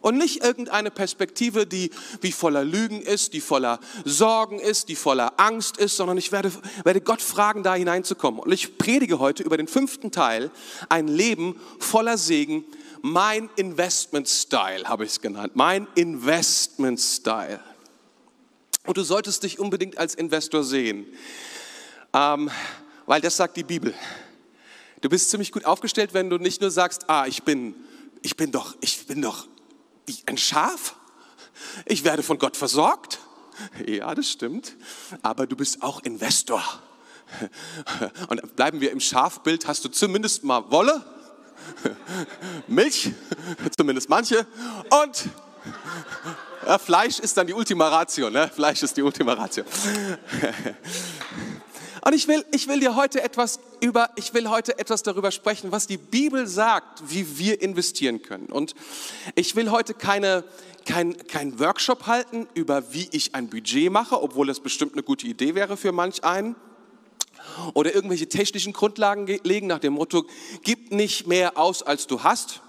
Und 0.02 0.18
nicht 0.18 0.44
irgendeine 0.44 0.92
Perspektive, 0.92 1.66
die 1.66 1.90
wie 2.20 2.34
voller 2.34 2.66
Lügen 2.66 3.02
ist, 3.02 3.32
die 3.32 3.40
voller 3.40 3.80
Sorgen 4.04 4.60
ist, 4.60 4.90
die 4.90 4.98
voller 4.98 5.34
Angst 5.38 5.78
ist, 5.78 5.96
sondern 5.96 6.18
ich 6.18 6.34
werde, 6.34 6.52
werde 6.84 7.00
Gott 7.00 7.22
fragen, 7.22 7.64
da 7.64 7.74
hineinzukommen. 7.74 8.42
Und 8.42 8.52
ich 8.52 8.78
predige 8.78 9.20
heute 9.20 9.44
über 9.44 9.56
den 9.56 9.68
fünften 9.68 10.12
Teil, 10.12 10.52
ein 10.90 11.08
Leben 11.08 11.56
voller 11.80 12.18
Segen 12.18 12.66
mein 13.04 13.50
Investment 13.58 14.30
Style, 14.30 14.86
habe 14.86 15.04
ich 15.04 15.12
es 15.12 15.22
genannt. 15.22 15.56
Mein 15.56 15.88
Investment 15.94 17.02
Style. 17.02 17.60
Und 18.86 18.96
du 18.98 19.04
solltest 19.04 19.44
dich 19.44 19.60
unbedingt 19.60 19.98
als 19.98 20.16
Investor 20.16 20.64
sehen, 20.64 21.06
ähm, 22.14 22.50
weil 23.06 23.20
das 23.20 23.36
sagt 23.36 23.58
die 23.58 23.64
Bibel. 23.64 23.94
Du 25.02 25.10
bist 25.10 25.30
ziemlich 25.30 25.52
gut 25.52 25.66
aufgestellt, 25.66 26.14
wenn 26.14 26.30
du 26.30 26.38
nicht 26.38 26.62
nur 26.62 26.72
sagst, 26.72 27.10
ah, 27.10 27.26
ich 27.28 27.44
bin, 27.44 27.76
ich 28.22 28.38
bin 28.38 28.54
doch, 28.54 28.74
ich 28.80 29.06
bin 29.06 29.22
doch 29.22 29.48
ein 30.26 30.38
Schaf. 30.38 30.96
Ich 31.86 32.06
werde 32.06 32.24
von 32.24 32.38
Gott 32.38 32.56
versorgt. 32.56 33.20
Ja, 33.86 34.16
das 34.16 34.30
stimmt. 34.30 34.78
Aber 35.22 35.46
du 35.46 35.58
bist 35.58 35.84
auch 35.84 36.02
Investor. 36.04 36.64
Und 38.30 38.56
bleiben 38.56 38.80
wir 38.80 38.92
im 38.92 39.02
Schafbild, 39.02 39.68
hast 39.68 39.84
du 39.84 39.90
zumindest 39.90 40.46
mal 40.46 40.72
Wolle, 40.72 41.04
Milch, 42.68 43.12
zumindest 43.78 44.10
manche, 44.10 44.46
und 45.04 45.30
ja, 46.66 46.78
Fleisch 46.78 47.20
ist 47.20 47.36
dann 47.36 47.48
die 47.48 47.54
Ultima 47.54 47.90
Ratio, 47.90 48.30
ne? 48.30 48.50
Fleisch 48.54 48.84
ist 48.84 48.96
die 48.96 49.02
Ultima 49.02 49.34
Ratio. 49.34 49.64
Und 52.06 52.14
ich 52.14 52.28
will, 52.28 52.44
ich 52.52 52.68
will 52.68 52.82
dir 52.82 52.98
heute 52.98 53.24
etwas 53.24 53.62
über, 53.80 54.10
ich 54.18 54.34
will 54.34 54.50
heute 54.50 54.78
etwas 54.78 55.04
darüber 55.04 55.32
sprechen, 55.32 55.72
was 55.72 55.88
die 55.88 55.96
Bibel 55.96 56.48
sagt, 56.48 57.02
wie 57.08 57.38
wir 57.38 57.62
investieren 57.62 58.22
können. 58.22 58.48
Und 58.48 58.76
ich 59.36 59.56
will 59.56 59.72
heute 59.72 59.94
keine, 59.94 60.44
kein, 60.86 61.16
kein 61.28 61.60
Workshop 61.60 62.06
halten 62.06 62.48
über, 62.56 62.92
wie 62.94 63.08
ich 63.12 63.36
ein 63.36 63.48
Budget 63.50 63.90
mache, 63.90 64.22
obwohl 64.22 64.48
das 64.48 64.60
bestimmt 64.60 64.94
eine 64.94 65.04
gute 65.04 65.28
Idee 65.28 65.56
wäre 65.56 65.78
für 65.78 65.94
manch 65.94 66.26
einen 66.26 66.58
oder 67.74 67.94
irgendwelche 67.94 68.28
technischen 68.28 68.74
Grundlagen 68.74 69.28
legen 69.44 69.68
nach 69.68 69.80
dem 69.80 69.94
Motto, 69.94 70.26
gib 70.64 70.92
nicht 70.92 71.28
mehr 71.28 71.58
aus, 71.58 71.84
als 71.84 72.08
du 72.08 72.24
hast. 72.24 72.63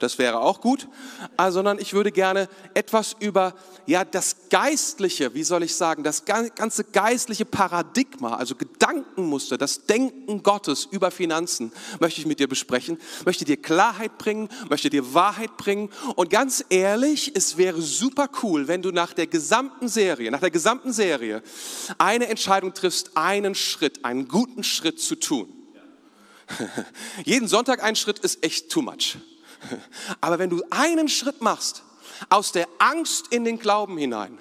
Das 0.00 0.18
wäre 0.18 0.40
auch 0.40 0.62
gut, 0.62 0.88
äh, 1.36 1.50
sondern 1.50 1.78
ich 1.78 1.92
würde 1.92 2.10
gerne 2.10 2.48
etwas 2.72 3.14
über 3.20 3.54
ja 3.84 4.02
das 4.02 4.48
geistliche, 4.48 5.34
wie 5.34 5.42
soll 5.42 5.62
ich 5.62 5.76
sagen, 5.76 6.02
das 6.02 6.24
ganze 6.24 6.84
geistliche 6.84 7.44
Paradigma, 7.44 8.34
also 8.36 8.54
Gedankenmuster, 8.54 9.58
das 9.58 9.84
Denken 9.84 10.42
Gottes 10.42 10.88
über 10.90 11.10
Finanzen 11.10 11.70
möchte 12.00 12.18
ich 12.18 12.26
mit 12.26 12.40
dir 12.40 12.48
besprechen, 12.48 12.98
möchte 13.26 13.44
dir 13.44 13.58
Klarheit 13.58 14.16
bringen, 14.16 14.48
möchte 14.70 14.88
dir 14.88 15.12
Wahrheit 15.12 15.58
bringen 15.58 15.90
und 16.16 16.30
ganz 16.30 16.64
ehrlich, 16.70 17.32
es 17.34 17.58
wäre 17.58 17.82
super 17.82 18.30
cool, 18.42 18.68
wenn 18.68 18.80
du 18.80 18.92
nach 18.92 19.12
der 19.12 19.26
gesamten 19.26 19.88
Serie, 19.88 20.30
nach 20.30 20.40
der 20.40 20.50
gesamten 20.50 20.94
Serie 20.94 21.42
eine 21.98 22.28
Entscheidung 22.28 22.72
triffst, 22.72 23.18
einen 23.18 23.54
Schritt, 23.54 24.02
einen 24.02 24.28
guten 24.28 24.64
Schritt 24.64 24.98
zu 24.98 25.14
tun. 25.14 25.52
Jeden 27.24 27.48
Sonntag 27.48 27.82
ein 27.82 27.96
Schritt 27.96 28.18
ist 28.20 28.42
echt 28.42 28.70
too 28.70 28.80
much. 28.80 29.18
Aber 30.20 30.38
wenn 30.38 30.50
du 30.50 30.62
einen 30.70 31.08
Schritt 31.08 31.40
machst, 31.40 31.82
aus 32.28 32.52
der 32.52 32.68
Angst 32.78 33.28
in 33.30 33.44
den 33.44 33.58
Glauben 33.58 33.96
hinein, 33.96 34.38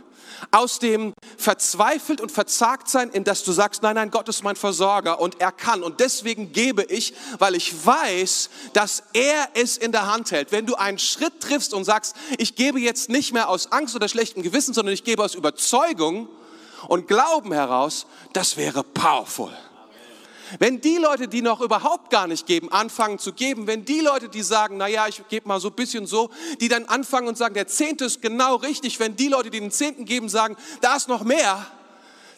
aus 0.52 0.80
dem 0.80 1.14
verzweifelt 1.38 2.22
und 2.22 2.32
verzagt 2.32 2.90
sein, 2.90 3.10
in 3.10 3.24
das 3.24 3.44
du 3.44 3.52
sagst, 3.52 3.84
nein, 3.84 3.96
nein, 3.96 4.12
Gott 4.12 4.30
ist 4.30 4.44
mein 4.44 4.56
Versorger 4.56 5.20
und 5.20 5.42
er 5.42 5.52
kann 5.52 5.84
und 5.84 6.00
deswegen 6.00 6.52
gebe 6.52 6.84
ich, 6.84 7.14
weil 7.40 7.56
ich 7.56 7.86
weiß, 7.86 8.50
dass 8.74 9.04
er 9.14 9.50
es 9.54 9.78
in 9.78 9.92
der 9.92 10.12
Hand 10.12 10.32
hält. 10.32 10.52
Wenn 10.52 10.66
du 10.66 10.76
einen 10.76 11.00
Schritt 11.00 11.42
triffst 11.42 11.74
und 11.74 11.84
sagst, 11.84 12.16
ich 12.38 12.56
gebe 12.56 12.80
jetzt 12.80 13.10
nicht 13.10 13.34
mehr 13.34 13.50
aus 13.50 13.72
Angst 13.72 13.96
oder 13.96 14.08
schlechtem 14.08 14.44
Gewissen, 14.44 14.74
sondern 14.74 14.94
ich 14.94 15.04
gebe 15.04 15.24
aus 15.24 15.36
Überzeugung 15.36 16.28
und 16.88 17.08
Glauben 17.08 17.52
heraus, 17.52 18.06
das 18.34 18.58
wäre 18.58 18.84
powerful. 18.84 19.52
Wenn 20.58 20.82
die 20.82 20.98
Leute, 20.98 21.28
die 21.28 21.42
noch 21.42 21.62
überhaupt 21.62 22.10
gar 22.10 22.28
nicht 22.28 22.48
geben, 22.48 22.72
anfangen 22.72 23.20
zu 23.20 23.34
geben, 23.34 23.68
wenn 23.68 23.86
die 23.86 24.00
Leute, 24.00 24.30
die 24.30 24.42
sagen, 24.42 24.78
na 24.78 24.88
ja, 24.88 25.08
ich 25.08 25.22
gebe 25.30 25.48
mal 25.48 25.60
so 25.60 25.68
ein 25.68 25.76
bisschen 25.76 26.08
so, 26.08 26.32
die 26.60 26.68
dann 26.68 26.86
anfangen 26.86 27.28
und 27.28 27.38
sagen, 27.38 27.54
der 27.54 27.68
Zehnte 27.68 28.06
ist 28.06 28.22
genau 28.22 28.56
richtig, 28.56 29.00
wenn 29.00 29.16
die 29.16 29.28
Leute, 29.28 29.50
die 29.50 29.60
den 29.60 29.72
Zehnten 29.72 30.06
geben, 30.06 30.30
sagen, 30.30 30.56
da 30.82 30.96
ist 30.96 31.08
noch 31.08 31.24
mehr, 31.24 31.66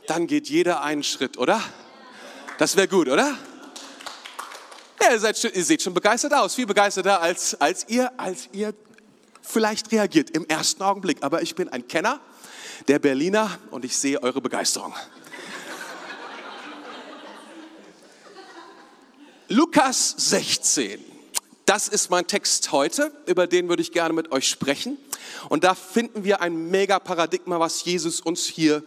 dann 0.08 0.28
geht 0.28 0.50
jeder 0.50 0.82
einen 0.82 1.04
Schritt, 1.04 1.38
oder? 1.38 1.62
Das 2.58 2.76
wäre 2.76 2.88
gut, 2.88 3.08
oder? 3.08 3.38
Ja, 5.02 5.14
ihr, 5.14 5.20
seid, 5.20 5.44
ihr 5.44 5.64
seht 5.64 5.82
schon 5.82 5.94
begeistert 5.94 6.34
aus, 6.34 6.56
viel 6.56 6.66
begeisterter 6.66 7.22
als, 7.22 7.60
als 7.60 7.86
ihr, 7.88 8.12
als 8.20 8.50
ihr 8.52 8.74
vielleicht 9.42 9.92
reagiert 9.92 10.30
im 10.32 10.46
ersten 10.48 10.84
Augenblick. 10.84 11.18
Aber 11.22 11.42
ich 11.42 11.56
bin 11.56 11.70
ein 11.70 11.88
Kenner 11.88 12.20
der 12.88 13.00
Berliner 13.00 13.58
und 13.72 13.86
ich 13.86 13.96
sehe 13.96 14.22
eure 14.22 14.42
Begeisterung. 14.42 14.94
Lukas 19.52 20.16
16. 20.18 20.98
Das 21.66 21.90
ist 21.90 22.10
mein 22.10 22.26
Text 22.26 22.72
heute, 22.72 23.12
über 23.26 23.48
den 23.48 23.68
würde 23.68 23.82
ich 23.82 23.92
gerne 23.92 24.14
mit 24.14 24.32
euch 24.32 24.48
sprechen. 24.48 24.98
Und 25.50 25.66
da 25.66 25.76
finden 25.76 26.24
wir 26.24 26.40
ein 26.40 26.70
mega 26.70 27.00
Paradigma, 27.00 27.60
was 27.60 27.84
Jesus 27.84 28.22
uns 28.22 28.46
hier, 28.46 28.82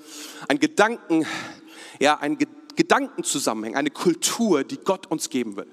ein 0.48 0.58
Gedanken, 0.58 1.26
ja, 2.00 2.18
ein 2.18 2.38
Gedankenzusammenhang, 2.76 3.76
eine 3.76 3.90
Kultur, 3.90 4.64
die 4.64 4.78
Gott 4.78 5.06
uns 5.10 5.28
geben 5.28 5.58
will. 5.58 5.66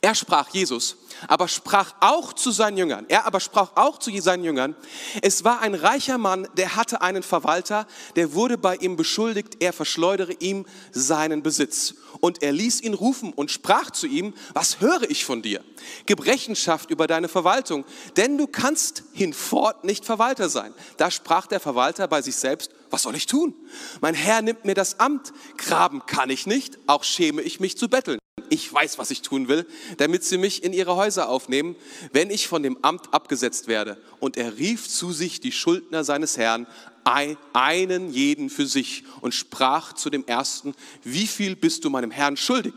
Er 0.00 0.14
sprach 0.14 0.48
Jesus, 0.50 0.96
aber 1.28 1.48
sprach 1.48 1.94
auch 2.00 2.32
zu 2.32 2.50
seinen 2.50 2.76
Jüngern. 2.76 3.06
Er 3.08 3.26
aber 3.26 3.40
sprach 3.40 3.72
auch 3.76 3.98
zu 3.98 4.10
seinen 4.20 4.44
Jüngern. 4.44 4.74
Es 5.22 5.44
war 5.44 5.60
ein 5.60 5.74
reicher 5.74 6.18
Mann, 6.18 6.48
der 6.56 6.76
hatte 6.76 7.00
einen 7.00 7.22
Verwalter, 7.22 7.86
der 8.16 8.34
wurde 8.34 8.58
bei 8.58 8.76
ihm 8.76 8.96
beschuldigt, 8.96 9.56
er 9.60 9.72
verschleudere 9.72 10.32
ihm 10.34 10.66
seinen 10.92 11.42
Besitz. 11.42 11.94
Und 12.20 12.42
er 12.42 12.52
ließ 12.52 12.80
ihn 12.82 12.94
rufen 12.94 13.32
und 13.32 13.50
sprach 13.50 13.90
zu 13.90 14.06
ihm, 14.06 14.34
was 14.54 14.80
höre 14.80 15.10
ich 15.10 15.24
von 15.24 15.42
dir? 15.42 15.62
Gib 16.06 16.24
Rechenschaft 16.26 16.90
über 16.90 17.06
deine 17.06 17.28
Verwaltung, 17.28 17.84
denn 18.16 18.38
du 18.38 18.46
kannst 18.46 19.04
hinfort 19.12 19.84
nicht 19.84 20.04
Verwalter 20.04 20.48
sein. 20.48 20.74
Da 20.96 21.10
sprach 21.10 21.46
der 21.46 21.60
Verwalter 21.60 22.08
bei 22.08 22.22
sich 22.22 22.36
selbst, 22.36 22.70
was 22.90 23.02
soll 23.02 23.16
ich 23.16 23.26
tun? 23.26 23.54
Mein 24.00 24.14
Herr 24.14 24.42
nimmt 24.42 24.64
mir 24.64 24.74
das 24.74 25.00
Amt, 25.00 25.32
graben 25.56 26.06
kann 26.06 26.30
ich 26.30 26.46
nicht, 26.46 26.78
auch 26.86 27.04
schäme 27.04 27.42
ich 27.42 27.60
mich 27.60 27.76
zu 27.76 27.88
betteln 27.88 28.18
ich 28.50 28.72
weiß, 28.72 28.98
was 28.98 29.10
ich 29.10 29.22
tun 29.22 29.48
will, 29.48 29.66
damit 29.96 30.24
sie 30.24 30.38
mich 30.38 30.62
in 30.62 30.72
ihre 30.72 30.96
Häuser 30.96 31.28
aufnehmen, 31.28 31.76
wenn 32.12 32.30
ich 32.30 32.48
von 32.48 32.62
dem 32.62 32.78
Amt 32.82 33.12
abgesetzt 33.12 33.68
werde. 33.68 33.98
Und 34.20 34.36
er 34.36 34.56
rief 34.58 34.88
zu 34.88 35.12
sich 35.12 35.40
die 35.40 35.52
Schuldner 35.52 36.04
seines 36.04 36.36
Herrn, 36.36 36.66
einen 37.04 38.12
jeden 38.12 38.50
für 38.50 38.66
sich, 38.66 39.04
und 39.20 39.34
sprach 39.34 39.92
zu 39.92 40.10
dem 40.10 40.26
ersten, 40.26 40.74
wie 41.04 41.26
viel 41.26 41.54
bist 41.56 41.84
du 41.84 41.90
meinem 41.90 42.10
Herrn 42.10 42.36
schuldig? 42.36 42.74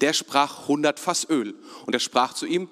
Der 0.00 0.12
sprach 0.12 0.68
hundert 0.68 1.00
Fass 1.00 1.28
Öl. 1.28 1.54
Und 1.84 1.94
er 1.94 2.00
sprach 2.00 2.34
zu 2.34 2.46
ihm, 2.46 2.68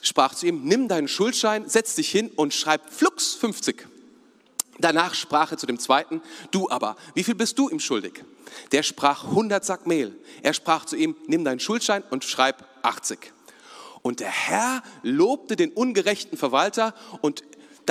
sprach 0.00 0.34
zu 0.34 0.46
ihm, 0.46 0.62
nimm 0.64 0.88
deinen 0.88 1.08
Schuldschein, 1.08 1.68
setz 1.68 1.94
dich 1.94 2.10
hin 2.10 2.30
und 2.36 2.54
schreib 2.54 2.92
flugs 2.92 3.34
50. 3.34 3.86
Danach 4.78 5.14
sprach 5.14 5.52
er 5.52 5.58
zu 5.58 5.66
dem 5.66 5.78
zweiten, 5.78 6.20
du 6.50 6.68
aber, 6.68 6.96
wie 7.14 7.24
viel 7.24 7.34
bist 7.34 7.58
du 7.58 7.68
ihm 7.68 7.80
schuldig? 7.80 8.24
Der 8.72 8.82
sprach 8.82 9.24
100 9.24 9.64
Sack 9.64 9.86
Mehl. 9.86 10.16
Er 10.42 10.52
sprach 10.52 10.84
zu 10.84 10.96
ihm, 10.96 11.16
nimm 11.26 11.44
deinen 11.44 11.60
Schuldschein 11.60 12.02
und 12.10 12.24
schreib 12.24 12.64
80. 12.82 13.32
Und 14.02 14.20
der 14.20 14.30
Herr 14.30 14.82
lobte 15.02 15.56
den 15.56 15.72
ungerechten 15.72 16.36
Verwalter 16.36 16.94
und 17.22 17.44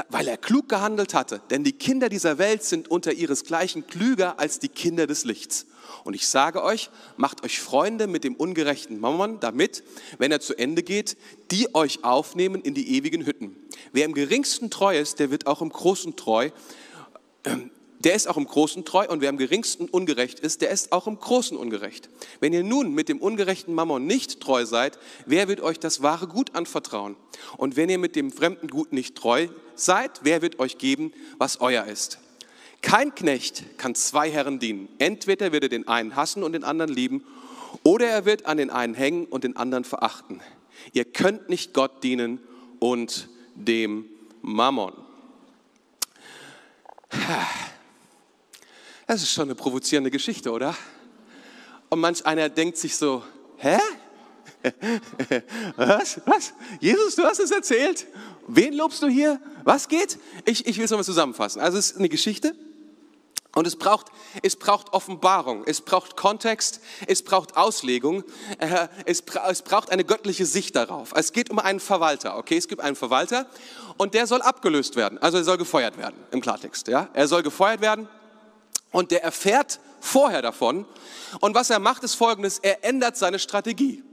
weil 0.10 0.28
er 0.28 0.38
klug 0.38 0.70
gehandelt 0.70 1.14
hatte, 1.14 1.42
denn 1.50 1.64
die 1.64 1.74
Kinder 1.74 2.10
dieser 2.10 2.38
Welt 2.38 2.64
sind 2.64 2.90
unter 2.90 3.14
ihresgleichen 3.14 3.86
klüger 3.88 4.40
als 4.40 4.60
die 4.60 4.70
Kinder 4.70 5.08
des 5.08 5.24
Lichts. 5.24 5.68
Und 6.04 6.14
ich 6.14 6.28
sage 6.28 6.64
euch, 6.64 6.90
macht 7.18 7.44
euch 7.44 7.60
Freunde 7.60 8.08
mit 8.08 8.24
dem 8.24 8.36
ungerechten 8.36 9.00
Mammon, 9.00 9.40
damit, 9.40 9.84
wenn 10.18 10.32
er 10.32 10.40
zu 10.40 10.58
Ende 10.58 10.84
geht, 10.84 11.18
die 11.52 11.74
euch 11.76 12.04
aufnehmen 12.04 12.62
in 12.62 12.74
die 12.74 12.96
ewigen 12.96 13.26
Hütten. 13.26 13.56
Wer 13.92 14.06
im 14.06 14.14
geringsten 14.14 14.70
treu 14.70 14.98
ist, 14.98 15.20
der 15.20 15.32
wird 15.32 15.48
auch 15.48 15.62
im 15.62 15.70
großen 15.70 16.16
treu. 16.16 16.50
Der 18.04 18.16
ist 18.16 18.28
auch 18.28 18.36
im 18.36 18.46
Großen 18.46 18.84
treu 18.84 19.06
und 19.08 19.22
wer 19.22 19.30
im 19.30 19.38
geringsten 19.38 19.88
ungerecht 19.88 20.42
ist, 20.42 20.62
der 20.62 20.72
ist 20.72 20.92
auch 20.92 21.08
im 21.08 21.18
Großen 21.18 21.56
ungerecht. 21.56 22.10
Wenn 22.42 22.52
ihr 22.52 22.64
nun 22.64 22.94
mit 22.94 23.08
dem 23.08 23.20
ungerechten 23.20 23.74
Mammon 23.74 24.06
nicht 24.06 24.42
treu 24.42 24.66
seid, 24.66 25.00
wer 25.26 25.48
wird 25.48 25.62
euch 25.62 25.80
das 25.80 26.02
wahre 26.02 26.28
Gut 26.28 26.54
anvertrauen? 26.54 27.16
Und 27.56 27.78
wenn 27.78 27.90
ihr 27.90 28.00
mit 28.00 28.18
dem 28.18 28.34
fremden 28.34 28.68
Gut 28.68 28.92
nicht 28.92 29.16
treu 29.16 29.48
seid, 29.76 30.20
wer 30.24 30.42
wird 30.42 30.60
euch 30.60 30.78
geben, 30.78 31.14
was 31.38 31.62
euer 31.62 31.86
ist? 31.86 32.20
Kein 32.84 33.16
Knecht 33.16 33.64
kann 33.78 33.96
zwei 33.96 34.30
Herren 34.30 34.60
dienen. 34.60 34.90
Entweder 35.00 35.52
wird 35.52 35.64
er 35.64 35.70
den 35.70 35.88
einen 35.88 36.16
hassen 36.16 36.44
und 36.44 36.52
den 36.52 36.64
anderen 36.64 36.94
lieben, 36.94 37.26
oder 37.82 38.08
er 38.08 38.26
wird 38.26 38.46
an 38.46 38.58
den 38.58 38.70
einen 38.70 38.94
hängen 38.94 39.26
und 39.26 39.44
den 39.44 39.56
anderen 39.56 39.86
verachten. 39.86 40.42
Ihr 40.92 41.06
könnt 41.06 41.50
nicht 41.50 41.74
Gott 41.74 42.04
dienen 42.04 42.40
und 42.80 43.30
dem 43.56 44.06
Mammon. 44.42 44.94
Das 49.08 49.24
ist 49.24 49.32
schon 49.32 49.46
eine 49.46 49.56
provozierende 49.56 50.12
Geschichte, 50.12 50.52
oder? 50.52 50.76
Und 51.90 52.00
manch 52.00 52.26
einer 52.26 52.50
denkt 52.50 52.78
sich 52.78 52.98
so, 52.98 53.24
hä? 53.58 53.78
Was? 55.78 56.22
Was? 56.26 56.54
Jesus, 56.80 57.16
du 57.16 57.24
hast 57.24 57.40
es 57.40 57.52
erzählt? 57.52 58.08
Wen 58.48 58.74
lobst 58.74 59.02
du 59.02 59.08
hier? 59.08 59.40
Was 59.64 59.88
geht? 59.88 60.20
Ich, 60.46 60.68
ich 60.68 60.78
will 60.78 60.86
es 60.86 60.92
nochmal 60.92 61.06
zusammenfassen. 61.06 61.62
Also 61.62 61.78
es 61.78 61.92
ist 61.92 61.98
eine 61.98 62.10
Geschichte 62.10 62.54
und 63.56 63.68
es 63.68 63.76
braucht, 63.76 64.08
es 64.42 64.56
braucht 64.56 64.94
Offenbarung, 64.94 65.64
es 65.66 65.82
braucht 65.82 66.16
Kontext, 66.16 66.82
es 67.08 67.22
braucht 67.22 67.56
Auslegung, 67.56 68.24
äh, 68.58 68.88
es, 69.06 69.24
es 69.50 69.62
braucht 69.62 69.92
eine 69.92 70.04
göttliche 70.04 70.46
Sicht 70.46 70.76
darauf. 70.76 71.14
Es 71.16 71.34
geht 71.34 71.52
um 71.52 71.60
einen 71.60 71.80
Verwalter, 71.80 72.38
okay? 72.38 72.58
Es 72.58 72.68
gibt 72.68 72.82
einen 72.82 72.96
Verwalter 72.96 73.48
und 73.98 74.16
der 74.16 74.26
soll 74.26 74.42
abgelöst 74.42 74.96
werden, 74.96 75.18
also 75.20 75.38
er 75.38 75.44
soll 75.44 75.58
gefeuert 75.58 75.98
werden 75.98 76.16
im 76.32 76.42
Klartext. 76.42 76.88
Ja? 76.88 77.10
Er 77.14 77.28
soll 77.28 77.44
gefeuert 77.44 77.82
werden 77.82 78.08
und 78.92 79.12
der 79.12 79.24
erfährt 79.24 79.80
vorher 80.00 80.42
davon. 80.42 80.86
Und 81.40 81.56
was 81.56 81.70
er 81.70 81.80
macht, 81.80 82.04
ist 82.04 82.16
folgendes, 82.16 82.60
er 82.60 82.84
ändert 82.84 83.18
seine 83.18 83.40
Strategie. 83.40 84.04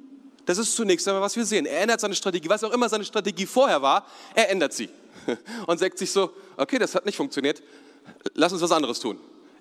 Das 0.47 0.59
ist 0.59 0.75
zunächst 0.75 1.07
einmal, 1.07 1.23
was 1.23 1.37
wir 1.37 1.45
sehen. 1.45 1.67
Er 1.67 1.81
ändert 1.81 2.01
seine 2.01 2.15
Strategie, 2.15 2.49
was 2.49 2.65
auch 2.65 2.73
immer 2.73 2.89
seine 2.89 3.05
Strategie 3.05 3.47
vorher 3.47 3.83
war, 3.83 4.07
er 4.35 4.51
ändert 4.51 4.73
sie. 4.73 4.89
Und 5.67 5.79
sagt 5.79 5.99
sich 5.99 6.11
so, 6.11 6.33
okay, 6.57 6.79
das 6.79 6.95
hat 6.95 7.07
nicht 7.07 7.17
funktioniert, 7.17 7.63
lass 8.35 8.53
uns 8.53 8.63
was 8.63 8.73
anderes 8.73 9.01
tun. 9.01 9.19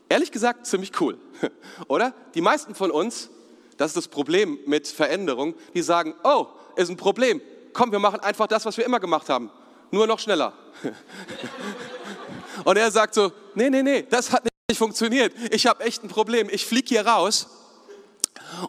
Ehrlich 0.08 0.32
gesagt, 0.32 0.66
ziemlich 0.66 1.00
cool, 1.00 1.18
oder? 1.88 2.14
Die 2.34 2.42
meisten 2.42 2.74
von 2.76 2.92
uns, 2.92 3.30
das 3.78 3.92
ist 3.92 3.98
das 3.98 4.08
Problem 4.08 4.58
mit 4.66 4.88
Veränderung, 4.88 5.56
die 5.74 5.82
sagen, 5.82 6.16
oh, 6.24 6.48
ist 6.76 6.90
ein 6.90 6.98
Problem, 6.98 7.42
komm, 7.74 7.92
wir 7.92 8.00
machen 8.00 8.20
einfach 8.20 8.48
das, 8.48 8.66
was 8.66 8.78
wir 8.78 8.86
immer 8.86 9.00
gemacht 9.00 9.30
haben, 9.30 9.52
nur 9.92 10.08
noch 10.08 10.20
schneller. 10.20 10.54
Und 12.64 12.78
er 12.78 12.92
sagt 12.92 13.14
so, 13.14 13.32
nee, 13.56 13.70
nee, 13.70 13.84
nee, 13.84 14.06
das 14.10 14.32
hat 14.32 14.44
nicht 14.44 14.78
funktioniert. 14.78 15.34
Ich 15.52 15.66
habe 15.66 15.84
echt 15.84 16.04
ein 16.04 16.10
Problem. 16.10 16.50
Ich 16.52 16.66
fliege 16.66 16.88
hier 16.90 17.08
raus. 17.08 17.48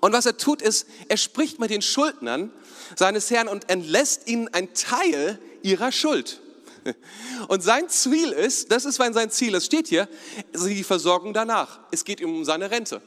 Und 0.00 0.12
was 0.12 0.26
er 0.26 0.36
tut, 0.36 0.62
ist, 0.62 0.86
er 1.08 1.16
spricht 1.16 1.58
mit 1.58 1.70
den 1.70 1.82
Schuldnern 1.82 2.52
seines 2.96 3.30
Herrn 3.30 3.48
und 3.48 3.70
entlässt 3.70 4.28
ihnen 4.28 4.48
einen 4.48 4.72
Teil 4.74 5.38
ihrer 5.62 5.92
Schuld. 5.92 6.40
Und 7.48 7.62
sein 7.62 7.88
Ziel 7.88 8.30
ist, 8.30 8.70
das 8.70 8.84
ist 8.84 8.96
sein 8.96 9.30
Ziel, 9.30 9.54
es 9.54 9.66
steht 9.66 9.88
hier, 9.88 10.08
die 10.54 10.84
Versorgung 10.84 11.32
danach. 11.32 11.80
Es 11.90 12.04
geht 12.04 12.20
ihm 12.20 12.34
um 12.34 12.44
seine 12.44 12.70
Rente. 12.70 13.02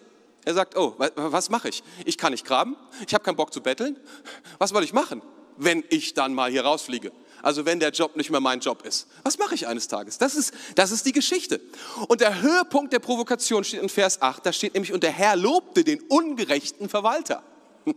Er 0.45 0.53
sagt, 0.53 0.75
oh, 0.75 0.95
was 0.97 1.49
mache 1.49 1.69
ich? 1.69 1.83
Ich 2.05 2.17
kann 2.17 2.31
nicht 2.31 2.45
graben, 2.45 2.75
ich 3.07 3.13
habe 3.13 3.23
keinen 3.23 3.37
Bock 3.37 3.53
zu 3.53 3.61
betteln. 3.61 3.97
Was 4.57 4.71
soll 4.71 4.83
ich 4.83 4.93
machen? 4.93 5.21
wenn 5.57 5.83
ich 5.89 6.13
dann 6.13 6.33
mal 6.33 6.49
hier 6.51 6.63
rausfliege? 6.63 7.11
Also 7.41 7.65
wenn 7.65 7.79
der 7.79 7.89
Job 7.89 8.15
nicht 8.15 8.29
mehr 8.29 8.39
mein 8.39 8.61
Job 8.61 8.85
ist. 8.85 9.07
Was 9.23 9.37
mache 9.37 9.55
ich 9.55 9.67
eines 9.67 9.89
Tages? 9.89 10.17
Das 10.17 10.35
ist, 10.35 10.53
das 10.75 10.91
ist 10.91 11.05
die 11.05 11.11
Geschichte. 11.11 11.59
Und 12.07 12.21
der 12.21 12.41
Höhepunkt 12.41 12.93
der 12.93 12.99
Provokation 12.99 13.63
steht 13.65 13.81
in 13.81 13.89
Vers 13.89 14.21
8. 14.21 14.45
Da 14.45 14.53
steht 14.53 14.73
nämlich, 14.73 14.93
und 14.93 15.03
der 15.03 15.11
Herr 15.11 15.35
lobte 15.35 15.83
den 15.83 16.01
ungerechten 16.03 16.87
Verwalter. 16.87 17.43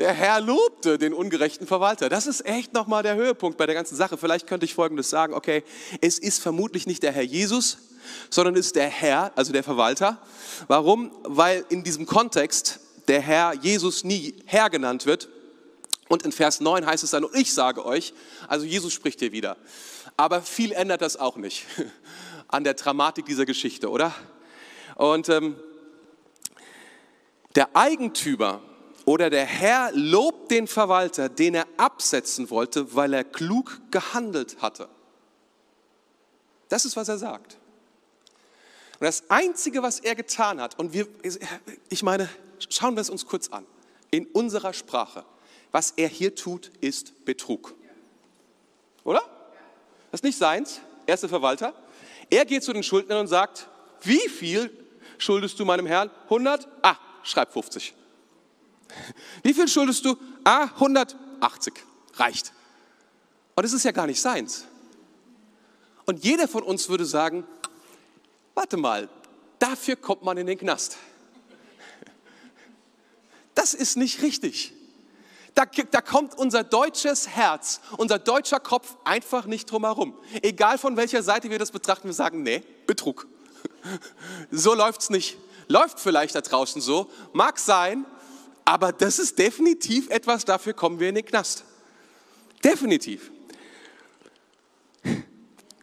Der 0.00 0.14
Herr 0.14 0.40
lobte 0.40 0.96
den 0.96 1.12
ungerechten 1.12 1.66
Verwalter. 1.66 2.08
Das 2.08 2.26
ist 2.26 2.46
echt 2.46 2.72
nochmal 2.72 3.02
der 3.02 3.16
Höhepunkt 3.16 3.58
bei 3.58 3.66
der 3.66 3.74
ganzen 3.74 3.96
Sache. 3.96 4.16
Vielleicht 4.16 4.46
könnte 4.46 4.64
ich 4.64 4.72
Folgendes 4.72 5.10
sagen, 5.10 5.34
okay, 5.34 5.62
es 6.00 6.18
ist 6.18 6.40
vermutlich 6.42 6.86
nicht 6.86 7.02
der 7.02 7.12
Herr 7.12 7.22
Jesus, 7.22 7.76
sondern 8.30 8.56
es 8.56 8.68
ist 8.68 8.76
der 8.76 8.88
Herr, 8.88 9.30
also 9.36 9.52
der 9.52 9.62
Verwalter. 9.62 10.16
Warum? 10.68 11.12
Weil 11.24 11.66
in 11.68 11.84
diesem 11.84 12.06
Kontext 12.06 12.80
der 13.08 13.20
Herr 13.20 13.52
Jesus 13.52 14.02
nie 14.02 14.36
Herr 14.46 14.70
genannt 14.70 15.04
wird. 15.04 15.28
Und 16.08 16.22
in 16.22 16.32
Vers 16.32 16.60
9 16.60 16.86
heißt 16.86 17.04
es 17.04 17.10
dann, 17.10 17.24
und 17.24 17.36
ich 17.36 17.52
sage 17.52 17.84
euch, 17.84 18.14
also 18.48 18.64
Jesus 18.64 18.94
spricht 18.94 19.18
hier 19.18 19.32
wieder. 19.32 19.58
Aber 20.16 20.40
viel 20.40 20.72
ändert 20.72 21.02
das 21.02 21.18
auch 21.18 21.36
nicht 21.36 21.66
an 22.48 22.64
der 22.64 22.72
Dramatik 22.72 23.26
dieser 23.26 23.44
Geschichte, 23.44 23.90
oder? 23.90 24.14
Und 24.94 25.28
ähm, 25.28 25.56
der 27.54 27.76
Eigentümer 27.76 28.62
oder 29.10 29.28
der 29.28 29.44
Herr 29.44 29.90
lobt 29.92 30.52
den 30.52 30.68
Verwalter, 30.68 31.28
den 31.28 31.56
er 31.56 31.66
absetzen 31.76 32.48
wollte, 32.48 32.94
weil 32.94 33.12
er 33.12 33.24
klug 33.24 33.80
gehandelt 33.90 34.62
hatte. 34.62 34.88
Das 36.68 36.84
ist, 36.84 36.94
was 36.94 37.08
er 37.08 37.18
sagt. 37.18 37.58
Und 39.00 39.06
das 39.06 39.28
Einzige, 39.28 39.82
was 39.82 39.98
er 39.98 40.14
getan 40.14 40.60
hat, 40.60 40.78
und 40.78 40.92
wir, 40.92 41.08
ich 41.88 42.04
meine, 42.04 42.28
schauen 42.68 42.94
wir 42.94 43.00
es 43.00 43.10
uns 43.10 43.26
kurz 43.26 43.48
an, 43.48 43.66
in 44.12 44.26
unserer 44.26 44.72
Sprache, 44.72 45.24
was 45.72 45.90
er 45.96 46.06
hier 46.06 46.36
tut, 46.36 46.70
ist 46.80 47.24
Betrug. 47.24 47.74
Oder? 49.02 49.22
Das 50.12 50.20
ist 50.20 50.24
nicht 50.24 50.38
seins, 50.38 50.80
er 51.06 51.14
ist 51.14 51.24
der 51.24 51.30
Verwalter. 51.30 51.74
Er 52.30 52.44
geht 52.44 52.62
zu 52.62 52.72
den 52.72 52.84
Schuldnern 52.84 53.18
und 53.18 53.26
sagt, 53.26 53.66
wie 54.02 54.28
viel 54.28 54.70
schuldest 55.18 55.58
du 55.58 55.64
meinem 55.64 55.86
Herrn? 55.86 56.12
100? 56.26 56.68
Ah, 56.82 56.94
schreib 57.24 57.52
50. 57.52 57.94
Wie 59.42 59.54
viel 59.54 59.68
schuldest 59.68 60.04
du? 60.04 60.16
Ah, 60.44 60.64
180. 60.74 61.74
Reicht. 62.14 62.52
Und 63.54 63.64
es 63.64 63.72
ist 63.72 63.84
ja 63.84 63.92
gar 63.92 64.06
nicht 64.06 64.20
seins. 64.20 64.64
Und 66.06 66.24
jeder 66.24 66.48
von 66.48 66.62
uns 66.62 66.88
würde 66.88 67.04
sagen, 67.04 67.46
warte 68.54 68.76
mal, 68.76 69.08
dafür 69.58 69.96
kommt 69.96 70.22
man 70.22 70.36
in 70.38 70.46
den 70.46 70.58
Knast. 70.58 70.96
Das 73.54 73.74
ist 73.74 73.96
nicht 73.96 74.22
richtig. 74.22 74.72
Da, 75.54 75.64
da, 75.66 76.00
kommt 76.00 76.38
unser 76.38 76.64
deutsches 76.64 77.28
Herz, 77.28 77.80
unser 77.96 78.18
deutscher 78.18 78.60
Kopf 78.60 78.96
einfach 79.04 79.46
nicht 79.46 79.70
drum 79.70 79.84
herum. 79.84 80.16
Egal 80.42 80.78
von 80.78 80.96
welcher 80.96 81.22
Seite 81.22 81.50
wir 81.50 81.58
das 81.58 81.70
betrachten, 81.70 82.08
wir 82.08 82.14
sagen, 82.14 82.42
nee, 82.42 82.62
Betrug. 82.86 83.26
So 84.50 84.74
läuft 84.74 85.02
es 85.02 85.10
nicht. 85.10 85.36
Läuft 85.68 86.00
vielleicht 86.00 86.34
da 86.34 86.40
draußen 86.40 86.80
so, 86.80 87.10
mag 87.32 87.58
sein, 87.58 88.04
aber 88.64 88.92
das 88.92 89.18
ist 89.18 89.38
definitiv 89.38 90.08
etwas, 90.10 90.44
dafür 90.44 90.72
kommen 90.72 91.00
wir 91.00 91.08
in 91.08 91.14
den 91.14 91.24
Knast. 91.24 91.64
Definitiv. 92.62 93.30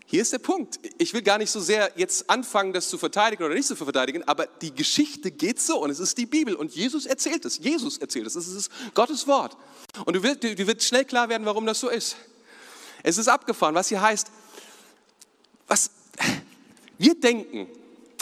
Hier 0.09 0.21
ist 0.21 0.31
der 0.31 0.39
Punkt. 0.39 0.79
Ich 0.97 1.13
will 1.13 1.21
gar 1.21 1.37
nicht 1.37 1.51
so 1.51 1.59
sehr 1.59 1.91
jetzt 1.97 2.29
anfangen, 2.29 2.71
das 2.71 2.87
zu 2.87 2.97
verteidigen 2.97 3.43
oder 3.43 3.53
nicht 3.53 3.67
zu 3.67 3.75
verteidigen, 3.75 4.23
aber 4.23 4.47
die 4.47 4.73
Geschichte 4.73 5.31
geht 5.31 5.59
so 5.59 5.83
und 5.83 5.89
es 5.89 5.99
ist 5.99 6.17
die 6.17 6.25
Bibel 6.25 6.55
und 6.55 6.71
Jesus 6.71 7.05
erzählt 7.05 7.43
es. 7.43 7.57
Jesus 7.57 7.97
erzählt 7.97 8.25
es. 8.25 8.35
Es 8.35 8.47
ist 8.47 8.71
Gottes 8.93 9.27
Wort. 9.27 9.57
Und 10.05 10.15
du 10.15 10.23
wirst, 10.23 10.43
du 10.43 10.65
wirst 10.65 10.83
schnell 10.83 11.03
klar 11.03 11.27
werden, 11.27 11.45
warum 11.45 11.65
das 11.65 11.81
so 11.81 11.89
ist. 11.89 12.15
Es 13.03 13.17
ist 13.17 13.27
abgefahren, 13.27 13.75
was 13.75 13.89
hier 13.89 14.01
heißt. 14.01 14.31
Was 15.67 15.91
wir 16.97 17.19
denken, 17.19 17.67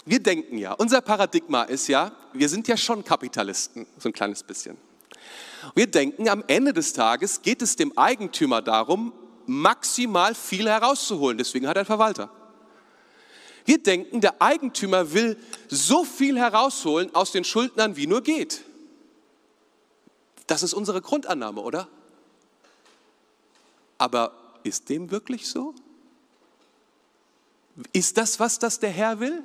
wir 0.05 0.21
denken 0.21 0.57
ja, 0.57 0.73
unser 0.73 1.01
Paradigma 1.01 1.63
ist 1.63 1.87
ja, 1.87 2.11
wir 2.31 2.47
sind 2.47 2.67
ja 2.67 2.77
schon 2.77 3.03
Kapitalisten, 3.03 3.87
so 3.97 4.09
ein 4.09 4.13
kleines 4.13 4.43
bisschen. 4.43 4.77
Wir 5.73 5.87
denken, 5.87 6.29
am 6.29 6.43
Ende 6.47 6.73
des 6.73 6.93
Tages 6.93 7.41
geht 7.41 7.61
es 7.63 7.75
dem 7.75 7.97
Eigentümer 7.97 8.61
darum, 8.61 9.13
maximal 9.47 10.35
viel 10.35 10.69
herauszuholen. 10.69 11.37
Deswegen 11.37 11.67
hat 11.67 11.75
er 11.75 11.81
einen 11.81 11.87
Verwalter. 11.87 12.29
Wir 13.65 13.81
denken, 13.81 14.21
der 14.21 14.41
Eigentümer 14.41 15.11
will 15.11 15.37
so 15.67 16.05
viel 16.05 16.37
herausholen 16.37 17.13
aus 17.15 17.31
den 17.31 17.43
Schuldnern, 17.43 17.95
wie 17.95 18.05
nur 18.05 18.21
geht. 18.21 18.63
Das 20.45 20.61
ist 20.61 20.75
unsere 20.75 21.01
Grundannahme, 21.01 21.61
oder? 21.61 21.87
Aber 23.97 24.33
ist 24.63 24.89
dem 24.89 25.09
wirklich 25.09 25.47
so? 25.47 25.73
Ist 27.91 28.17
das, 28.17 28.39
was 28.39 28.59
das 28.59 28.79
der 28.79 28.91
Herr 28.91 29.19
will? 29.19 29.43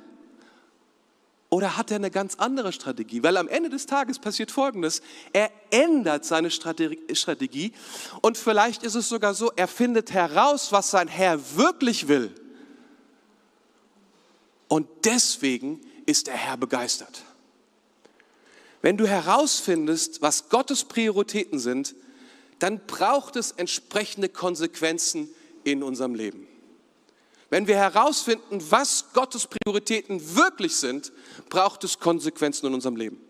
Oder 1.51 1.75
hat 1.75 1.91
er 1.91 1.97
eine 1.97 2.09
ganz 2.09 2.35
andere 2.35 2.71
Strategie? 2.71 3.23
Weil 3.23 3.35
am 3.35 3.49
Ende 3.49 3.69
des 3.69 3.85
Tages 3.85 4.19
passiert 4.19 4.51
Folgendes. 4.51 5.01
Er 5.33 5.51
ändert 5.69 6.23
seine 6.23 6.49
Strategie 6.49 7.73
und 8.21 8.37
vielleicht 8.37 8.83
ist 8.83 8.95
es 8.95 9.09
sogar 9.09 9.33
so, 9.33 9.51
er 9.57 9.67
findet 9.67 10.13
heraus, 10.13 10.71
was 10.71 10.91
sein 10.91 11.09
Herr 11.09 11.57
wirklich 11.57 12.07
will. 12.07 12.33
Und 14.69 14.87
deswegen 15.03 15.81
ist 16.05 16.27
der 16.27 16.35
Herr 16.35 16.55
begeistert. 16.55 17.23
Wenn 18.81 18.95
du 18.95 19.05
herausfindest, 19.05 20.21
was 20.21 20.47
Gottes 20.47 20.85
Prioritäten 20.85 21.59
sind, 21.59 21.95
dann 22.59 22.79
braucht 22.87 23.35
es 23.35 23.51
entsprechende 23.51 24.29
Konsequenzen 24.29 25.27
in 25.65 25.83
unserem 25.83 26.15
Leben. 26.15 26.47
Wenn 27.49 27.67
wir 27.67 27.75
herausfinden, 27.75 28.63
was 28.69 29.11
Gottes 29.11 29.47
Prioritäten 29.47 30.37
wirklich 30.37 30.77
sind, 30.77 31.11
braucht 31.51 31.83
es 31.83 31.99
Konsequenzen 31.99 32.65
in 32.65 32.73
unserem 32.73 32.95
Leben. 32.95 33.21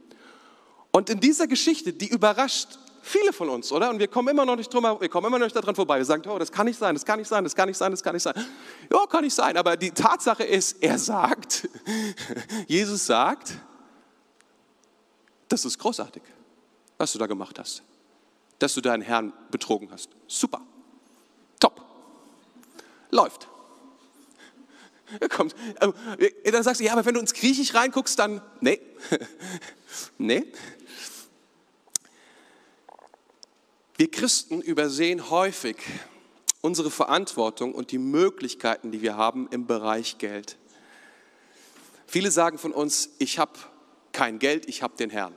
Und 0.91 1.09
in 1.09 1.19
dieser 1.19 1.47
Geschichte, 1.47 1.91
die 1.91 2.07
überrascht 2.07 2.79
viele 3.01 3.33
von 3.33 3.49
uns, 3.49 3.71
oder? 3.71 3.89
Und 3.89 3.99
wir 3.99 4.07
kommen 4.07 4.29
immer 4.29 4.45
noch 4.45 4.55
nicht 4.55 4.73
drum, 4.73 4.83
wir 4.83 5.09
kommen 5.09 5.27
immer 5.27 5.39
noch 5.39 5.45
nicht 5.45 5.55
daran 5.55 5.75
vorbei. 5.75 5.97
Wir 5.97 6.05
sagen, 6.05 6.23
oh, 6.29 6.37
das 6.37 6.51
kann 6.51 6.67
nicht 6.67 6.77
sein, 6.77 6.95
das 6.95 7.03
kann 7.03 7.17
nicht 7.19 7.27
sein, 7.27 7.43
das 7.43 7.55
kann 7.55 7.67
nicht 7.67 7.77
sein, 7.77 7.91
das 7.91 8.03
kann 8.03 8.13
nicht 8.13 8.23
sein. 8.23 8.35
Ja, 8.89 9.05
kann 9.07 9.23
nicht 9.23 9.33
sein. 9.33 9.57
Aber 9.57 9.75
die 9.75 9.91
Tatsache 9.91 10.43
ist, 10.43 10.81
er 10.81 10.97
sagt, 10.97 11.67
Jesus 12.67 13.05
sagt, 13.05 13.53
das 15.49 15.65
ist 15.65 15.79
großartig, 15.79 16.21
was 16.97 17.11
du 17.11 17.19
da 17.19 17.25
gemacht 17.25 17.57
hast. 17.59 17.83
Dass 18.59 18.75
du 18.75 18.81
deinen 18.81 19.01
Herrn 19.01 19.33
betrogen 19.49 19.89
hast. 19.91 20.09
Super. 20.27 20.61
Top. 21.59 21.81
Läuft. 23.09 23.50
Kommt. 25.29 25.55
Äh, 25.79 26.51
dann 26.51 26.63
sagst 26.63 26.81
du, 26.81 26.85
ja, 26.85 26.93
aber 26.93 27.05
wenn 27.05 27.13
du 27.13 27.19
ins 27.19 27.33
Griechisch 27.33 27.73
reinguckst, 27.73 28.17
dann, 28.17 28.41
nee, 28.59 28.79
nee. 30.17 30.45
Wir 33.97 34.09
Christen 34.09 34.61
übersehen 34.61 35.29
häufig 35.29 35.77
unsere 36.61 36.91
Verantwortung 36.91 37.73
und 37.73 37.91
die 37.91 37.97
Möglichkeiten, 37.97 38.91
die 38.91 39.01
wir 39.01 39.17
haben 39.17 39.47
im 39.51 39.67
Bereich 39.67 40.17
Geld. 40.17 40.57
Viele 42.07 42.31
sagen 42.31 42.57
von 42.57 42.71
uns, 42.71 43.09
ich 43.19 43.39
habe 43.39 43.53
kein 44.11 44.39
Geld, 44.39 44.67
ich 44.67 44.83
habe 44.83 44.95
den 44.97 45.09
Herrn. 45.09 45.33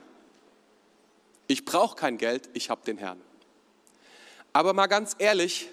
Ich 1.47 1.65
brauche 1.65 1.95
kein 1.95 2.17
Geld, 2.17 2.49
ich 2.53 2.69
habe 2.69 2.83
den 2.85 2.97
Herrn. 2.97 3.21
Aber 4.51 4.73
mal 4.73 4.87
ganz 4.87 5.15
ehrlich, 5.19 5.69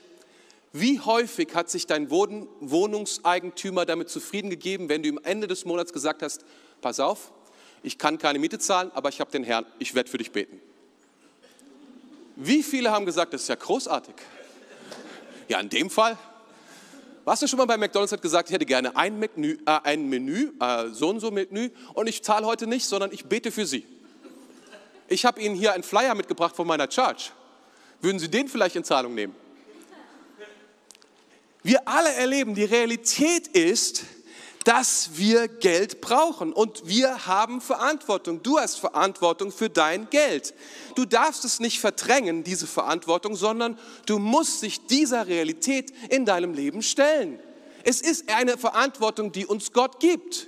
wie 0.73 1.01
häufig 1.01 1.55
hat 1.55 1.69
sich 1.69 1.87
dein 1.87 2.11
Wohnungseigentümer 2.11 3.85
damit 3.85 4.09
zufrieden 4.09 4.49
gegeben, 4.49 4.89
wenn 4.89 5.03
du 5.03 5.11
am 5.11 5.21
Ende 5.23 5.47
des 5.47 5.65
Monats 5.67 5.93
gesagt 5.93 6.23
hast, 6.23 6.45
pass 6.81 6.99
auf, 6.99 7.33
ich 7.83 7.99
kann 7.99 8.17
keine 8.19 8.39
Miete 8.39 8.59
zahlen, 8.59 8.91
aber 8.95 9.11
ich 9.11 9.21
habe 9.21 9.31
den 9.31 9.45
Herrn, 9.45 9.67
ich 9.79 9.95
werde 9.95 10.11
für 10.11 10.19
dich 10.19 10.33
beten. 10.33 10.61
Wie 12.37 12.63
viele 12.63 12.91
haben 12.91 13.05
gesagt, 13.05 13.35
das 13.35 13.43
ist 13.43 13.49
ja 13.49 13.55
großartig. 13.55 14.15
Ja, 15.49 15.61
in 15.61 15.69
dem 15.69 15.91
Fall. 15.91 16.17
Warst 17.25 17.43
du 17.43 17.47
schon 17.47 17.59
mal 17.59 17.67
bei 17.67 17.77
McDonald's 17.77 18.13
hat 18.13 18.23
gesagt, 18.23 18.49
ich 18.49 18.55
hätte 18.55 18.67
gerne 18.67 18.97
ein 18.97 19.19
Menü, 19.19 19.59
äh, 19.67 19.79
ein 19.85 20.09
Menü 20.09 20.53
äh, 20.59 20.89
so 20.91 21.11
und 21.11 21.21
so 21.21 21.31
Menü 21.31 21.71
und 21.95 22.09
ich 22.09 22.25
zahle 22.25 22.47
heute 22.47 22.67
nicht, 22.67 22.87
sondern 22.87 23.13
ich 23.13 23.27
bete 23.27 23.53
für 23.53 23.67
Sie. 23.67 23.87
Ich 25.09 25.25
habe 25.25 25.41
Ihnen 25.41 25.55
hier 25.55 25.75
einen 25.75 25.83
Flyer 25.83 26.15
mitgebracht 26.15 26.57
von 26.57 26.67
meiner 26.67 26.89
Church. 26.89 27.33
Würden 28.01 28.19
Sie 28.19 28.29
den 28.29 28.49
vielleicht 28.49 28.75
in 28.75 28.83
Zahlung 28.83 29.15
nehmen? 29.15 29.35
Wir 31.63 31.87
alle 31.87 32.13
erleben, 32.15 32.55
die 32.55 32.65
Realität 32.65 33.49
ist, 33.49 34.05
dass 34.65 35.11
wir 35.15 35.49
Geld 35.49 36.01
brauchen 36.01 36.53
und 36.53 36.87
wir 36.87 37.27
haben 37.27 37.61
Verantwortung. 37.61 38.43
Du 38.43 38.59
hast 38.59 38.79
Verantwortung 38.79 39.51
für 39.51 39.69
dein 39.69 40.09
Geld. 40.11 40.55
Du 40.95 41.05
darfst 41.05 41.45
es 41.45 41.61
nicht 41.61 41.81
verdrängen, 41.81 42.45
diese 42.45 42.67
Verantwortung, 42.67 43.35
sondern 43.35 43.79
du 44.07 44.19
musst 44.19 44.63
dich 44.63 44.87
dieser 44.87 45.27
Realität 45.27 45.93
in 46.11 46.27
deinem 46.27 46.55
Leben 46.55 46.83
stellen. 46.83 47.41
Es 47.85 48.01
ist 48.01 48.31
eine 48.33 48.57
Verantwortung, 48.57 49.33
die 49.33 49.47
uns 49.47 49.73
Gott 49.73 49.99
gibt. 49.99 50.47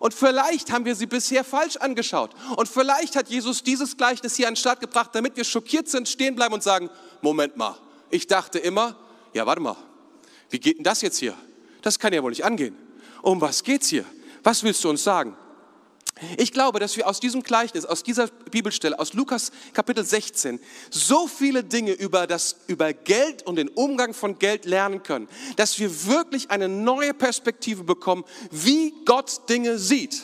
Und 0.00 0.12
vielleicht 0.12 0.70
haben 0.70 0.84
wir 0.84 0.94
sie 0.94 1.06
bisher 1.06 1.44
falsch 1.44 1.76
angeschaut. 1.76 2.32
Und 2.56 2.68
vielleicht 2.68 3.16
hat 3.16 3.28
Jesus 3.28 3.62
dieses 3.62 3.96
Gleichnis 3.96 4.34
hier 4.34 4.48
an 4.48 4.52
den 4.52 4.60
Start 4.60 4.80
gebracht, 4.80 5.10
damit 5.14 5.36
wir 5.36 5.44
schockiert 5.44 5.88
sind, 5.88 6.08
stehen 6.08 6.34
bleiben 6.34 6.52
und 6.52 6.62
sagen, 6.62 6.90
Moment 7.22 7.56
mal, 7.56 7.76
ich 8.10 8.26
dachte 8.26 8.58
immer, 8.58 8.96
ja 9.32 9.46
warte 9.46 9.62
mal, 9.62 9.76
wie 10.54 10.60
geht 10.60 10.76
denn 10.76 10.84
das 10.84 11.02
jetzt 11.02 11.18
hier? 11.18 11.34
Das 11.82 11.98
kann 11.98 12.12
ja 12.12 12.22
wohl 12.22 12.30
nicht 12.30 12.44
angehen. 12.44 12.76
Um 13.22 13.40
was 13.40 13.64
geht's 13.64 13.88
hier? 13.88 14.04
Was 14.44 14.62
willst 14.62 14.84
du 14.84 14.88
uns 14.88 15.02
sagen? 15.02 15.36
Ich 16.36 16.52
glaube, 16.52 16.78
dass 16.78 16.96
wir 16.96 17.08
aus 17.08 17.18
diesem 17.18 17.42
Gleichnis, 17.42 17.84
aus 17.84 18.04
dieser 18.04 18.28
Bibelstelle, 18.28 18.96
aus 18.96 19.14
Lukas 19.14 19.50
Kapitel 19.72 20.04
16, 20.04 20.60
so 20.90 21.26
viele 21.26 21.64
Dinge 21.64 21.90
über, 21.90 22.28
das, 22.28 22.54
über 22.68 22.92
Geld 22.92 23.42
und 23.42 23.56
den 23.56 23.68
Umgang 23.68 24.14
von 24.14 24.38
Geld 24.38 24.64
lernen 24.64 25.02
können, 25.02 25.28
dass 25.56 25.80
wir 25.80 26.06
wirklich 26.06 26.52
eine 26.52 26.68
neue 26.68 27.14
Perspektive 27.14 27.82
bekommen, 27.82 28.22
wie 28.52 28.94
Gott 29.06 29.48
Dinge 29.48 29.76
sieht. 29.80 30.22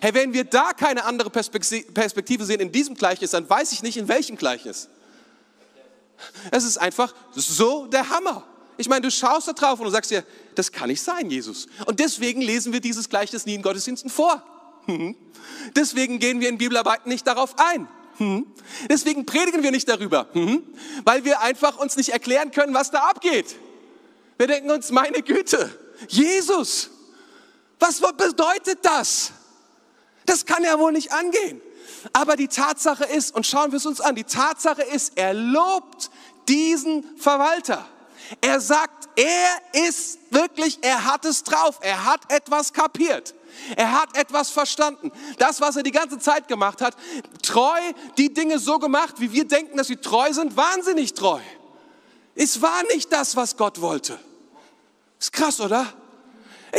Hey, 0.00 0.12
wenn 0.12 0.32
wir 0.32 0.42
da 0.42 0.72
keine 0.72 1.04
andere 1.04 1.30
Perspektive 1.30 2.44
sehen 2.44 2.58
in 2.58 2.72
diesem 2.72 2.96
Gleichnis, 2.96 3.30
dann 3.30 3.48
weiß 3.48 3.70
ich 3.70 3.84
nicht, 3.84 3.96
in 3.96 4.08
welchem 4.08 4.36
Gleichnis. 4.36 4.88
Es 6.50 6.64
ist 6.64 6.78
einfach 6.78 7.14
so 7.36 7.86
der 7.86 8.10
Hammer. 8.10 8.44
Ich 8.76 8.88
meine, 8.88 9.02
du 9.02 9.10
schaust 9.10 9.48
da 9.48 9.52
drauf 9.52 9.78
und 9.78 9.86
du 9.86 9.90
sagst 9.90 10.10
dir, 10.10 10.24
das 10.54 10.72
kann 10.72 10.88
nicht 10.88 11.02
sein, 11.02 11.30
Jesus. 11.30 11.66
Und 11.86 12.00
deswegen 12.00 12.40
lesen 12.40 12.72
wir 12.72 12.80
dieses 12.80 13.08
Gleichnis 13.08 13.46
nie 13.46 13.54
in 13.54 13.62
Gottesdiensten 13.62 14.10
vor. 14.10 14.42
Hm. 14.86 15.14
Deswegen 15.76 16.18
gehen 16.18 16.40
wir 16.40 16.48
in 16.48 16.58
Bibelarbeiten 16.58 17.10
nicht 17.10 17.26
darauf 17.26 17.58
ein. 17.58 17.88
Hm. 18.16 18.46
Deswegen 18.88 19.26
predigen 19.26 19.62
wir 19.62 19.70
nicht 19.70 19.88
darüber, 19.88 20.28
hm. 20.32 20.62
weil 21.04 21.24
wir 21.24 21.40
einfach 21.40 21.78
uns 21.78 21.96
nicht 21.96 22.10
erklären 22.10 22.50
können, 22.50 22.74
was 22.74 22.90
da 22.90 23.00
abgeht. 23.00 23.56
Wir 24.38 24.46
denken 24.46 24.70
uns, 24.70 24.90
meine 24.90 25.22
Güte, 25.22 25.70
Jesus, 26.08 26.90
was 27.78 28.00
bedeutet 28.00 28.78
das? 28.82 29.32
Das 30.26 30.46
kann 30.46 30.62
ja 30.64 30.78
wohl 30.78 30.92
nicht 30.92 31.12
angehen. 31.12 31.60
Aber 32.12 32.36
die 32.36 32.48
Tatsache 32.48 33.04
ist, 33.04 33.34
und 33.34 33.46
schauen 33.46 33.72
wir 33.72 33.76
es 33.76 33.86
uns 33.86 34.00
an, 34.00 34.14
die 34.14 34.24
Tatsache 34.24 34.82
ist, 34.82 35.12
er 35.16 35.34
lobt 35.34 36.10
diesen 36.48 37.04
Verwalter. 37.16 37.86
Er 38.40 38.60
sagt, 38.60 39.08
er 39.16 39.86
ist 39.86 40.18
wirklich, 40.30 40.78
er 40.82 41.04
hat 41.04 41.24
es 41.24 41.44
drauf, 41.44 41.78
er 41.80 42.04
hat 42.04 42.20
etwas 42.30 42.72
kapiert. 42.72 43.34
Er 43.76 43.92
hat 43.92 44.16
etwas 44.16 44.50
verstanden. 44.50 45.12
Das, 45.38 45.60
was 45.60 45.76
er 45.76 45.82
die 45.82 45.90
ganze 45.90 46.18
Zeit 46.18 46.48
gemacht 46.48 46.80
hat, 46.80 46.96
treu, 47.42 47.78
die 48.16 48.32
Dinge 48.32 48.58
so 48.58 48.78
gemacht, 48.78 49.16
wie 49.18 49.32
wir 49.32 49.46
denken, 49.46 49.76
dass 49.76 49.88
sie 49.88 49.96
treu 49.96 50.32
sind, 50.32 50.56
wahnsinnig 50.56 51.14
treu. 51.14 51.40
Es 52.34 52.62
war 52.62 52.82
nicht 52.84 53.12
das, 53.12 53.36
was 53.36 53.56
Gott 53.56 53.80
wollte. 53.80 54.18
Ist 55.18 55.32
krass, 55.32 55.60
oder? 55.60 55.86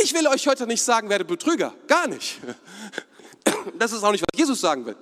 Ich 0.02 0.12
will 0.12 0.26
euch 0.26 0.48
heute 0.48 0.66
nicht 0.66 0.82
sagen, 0.82 1.08
werde 1.08 1.24
Betrüger. 1.24 1.74
Gar 1.86 2.08
nicht. 2.08 2.38
Das 3.78 3.92
ist 3.92 4.02
auch 4.02 4.10
nicht, 4.10 4.22
was 4.22 4.38
Jesus 4.38 4.60
sagen 4.60 4.84
will. 4.84 4.96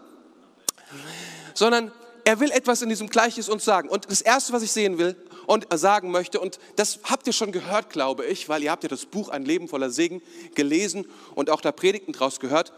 Sondern 1.55 1.93
er 2.25 2.39
will 2.41 2.51
etwas 2.51 2.83
in 2.83 2.89
diesem 2.89 3.09
Gleichnis 3.09 3.49
uns 3.49 3.65
sagen. 3.65 3.89
Und 3.89 4.11
das 4.11 4.21
Erste, 4.21 4.53
was 4.53 4.63
ich 4.63 4.73
sehen 4.73 4.99
will, 4.99 5.17
und 5.47 5.67
sagen 5.75 6.11
möchte. 6.11 6.41
Und 6.41 6.59
das 6.77 7.01
habt 7.05 7.27
ihr 7.27 7.33
schon 7.33 7.53
gehört, 7.53 7.91
glaube 7.91 8.25
ich, 8.27 8.49
weil 8.49 8.63
ihr 8.63 8.71
habt 8.71 8.83
ja 8.83 8.89
das 8.89 9.07
Buch 9.07 9.29
Ein 9.29 9.45
Leben 9.45 9.69
voller 9.69 9.91
Segen 9.91 10.23
gelesen 10.55 11.07
und 11.35 11.51
auch 11.51 11.61
da 11.61 11.73
Predigten 11.73 12.13
draus 12.13 12.41
gehört. 12.41 12.73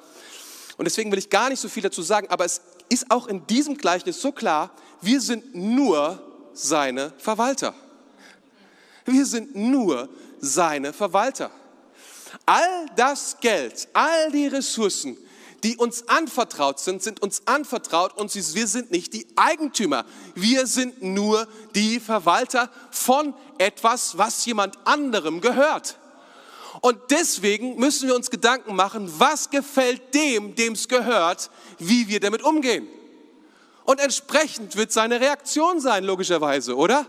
Und 0.76 0.86
deswegen 0.86 1.10
will 1.12 1.18
ich 1.18 1.30
gar 1.30 1.50
nicht 1.50 1.60
so 1.60 1.68
viel 1.68 1.82
dazu 1.82 2.02
sagen, 2.02 2.28
aber 2.28 2.44
es 2.44 2.60
ist 2.88 3.10
auch 3.10 3.26
in 3.26 3.46
diesem 3.46 3.76
Gleichnis 3.76 4.20
so 4.20 4.32
klar, 4.32 4.70
wir 5.00 5.20
sind 5.20 5.54
nur 5.54 6.20
seine 6.52 7.12
Verwalter. 7.18 7.74
Wir 9.04 9.26
sind 9.26 9.54
nur 9.54 10.08
seine 10.40 10.92
Verwalter. 10.92 11.50
All 12.46 12.86
das 12.96 13.36
Geld, 13.40 13.88
all 13.92 14.30
die 14.32 14.46
Ressourcen, 14.46 15.16
die 15.64 15.76
uns 15.76 16.08
anvertraut 16.08 16.78
sind, 16.78 17.02
sind 17.02 17.22
uns 17.22 17.42
anvertraut 17.46 18.16
und 18.16 18.32
wir 18.34 18.66
sind 18.66 18.90
nicht 18.90 19.14
die 19.14 19.26
Eigentümer. 19.34 20.04
Wir 20.34 20.66
sind 20.66 21.02
nur 21.02 21.48
die 21.74 22.00
Verwalter 22.00 22.70
von 22.90 23.34
etwas, 23.56 24.18
was 24.18 24.44
jemand 24.44 24.78
anderem 24.84 25.40
gehört. 25.40 25.98
Und 26.82 26.98
deswegen 27.10 27.76
müssen 27.76 28.08
wir 28.08 28.14
uns 28.14 28.30
Gedanken 28.30 28.76
machen, 28.76 29.10
was 29.18 29.48
gefällt 29.48 30.14
dem, 30.14 30.54
dem 30.54 30.74
es 30.74 30.86
gehört, 30.86 31.50
wie 31.78 32.08
wir 32.08 32.20
damit 32.20 32.42
umgehen. 32.42 32.86
Und 33.84 34.00
entsprechend 34.00 34.76
wird 34.76 34.92
seine 34.92 35.18
Reaktion 35.18 35.80
sein, 35.80 36.04
logischerweise, 36.04 36.76
oder? 36.76 37.06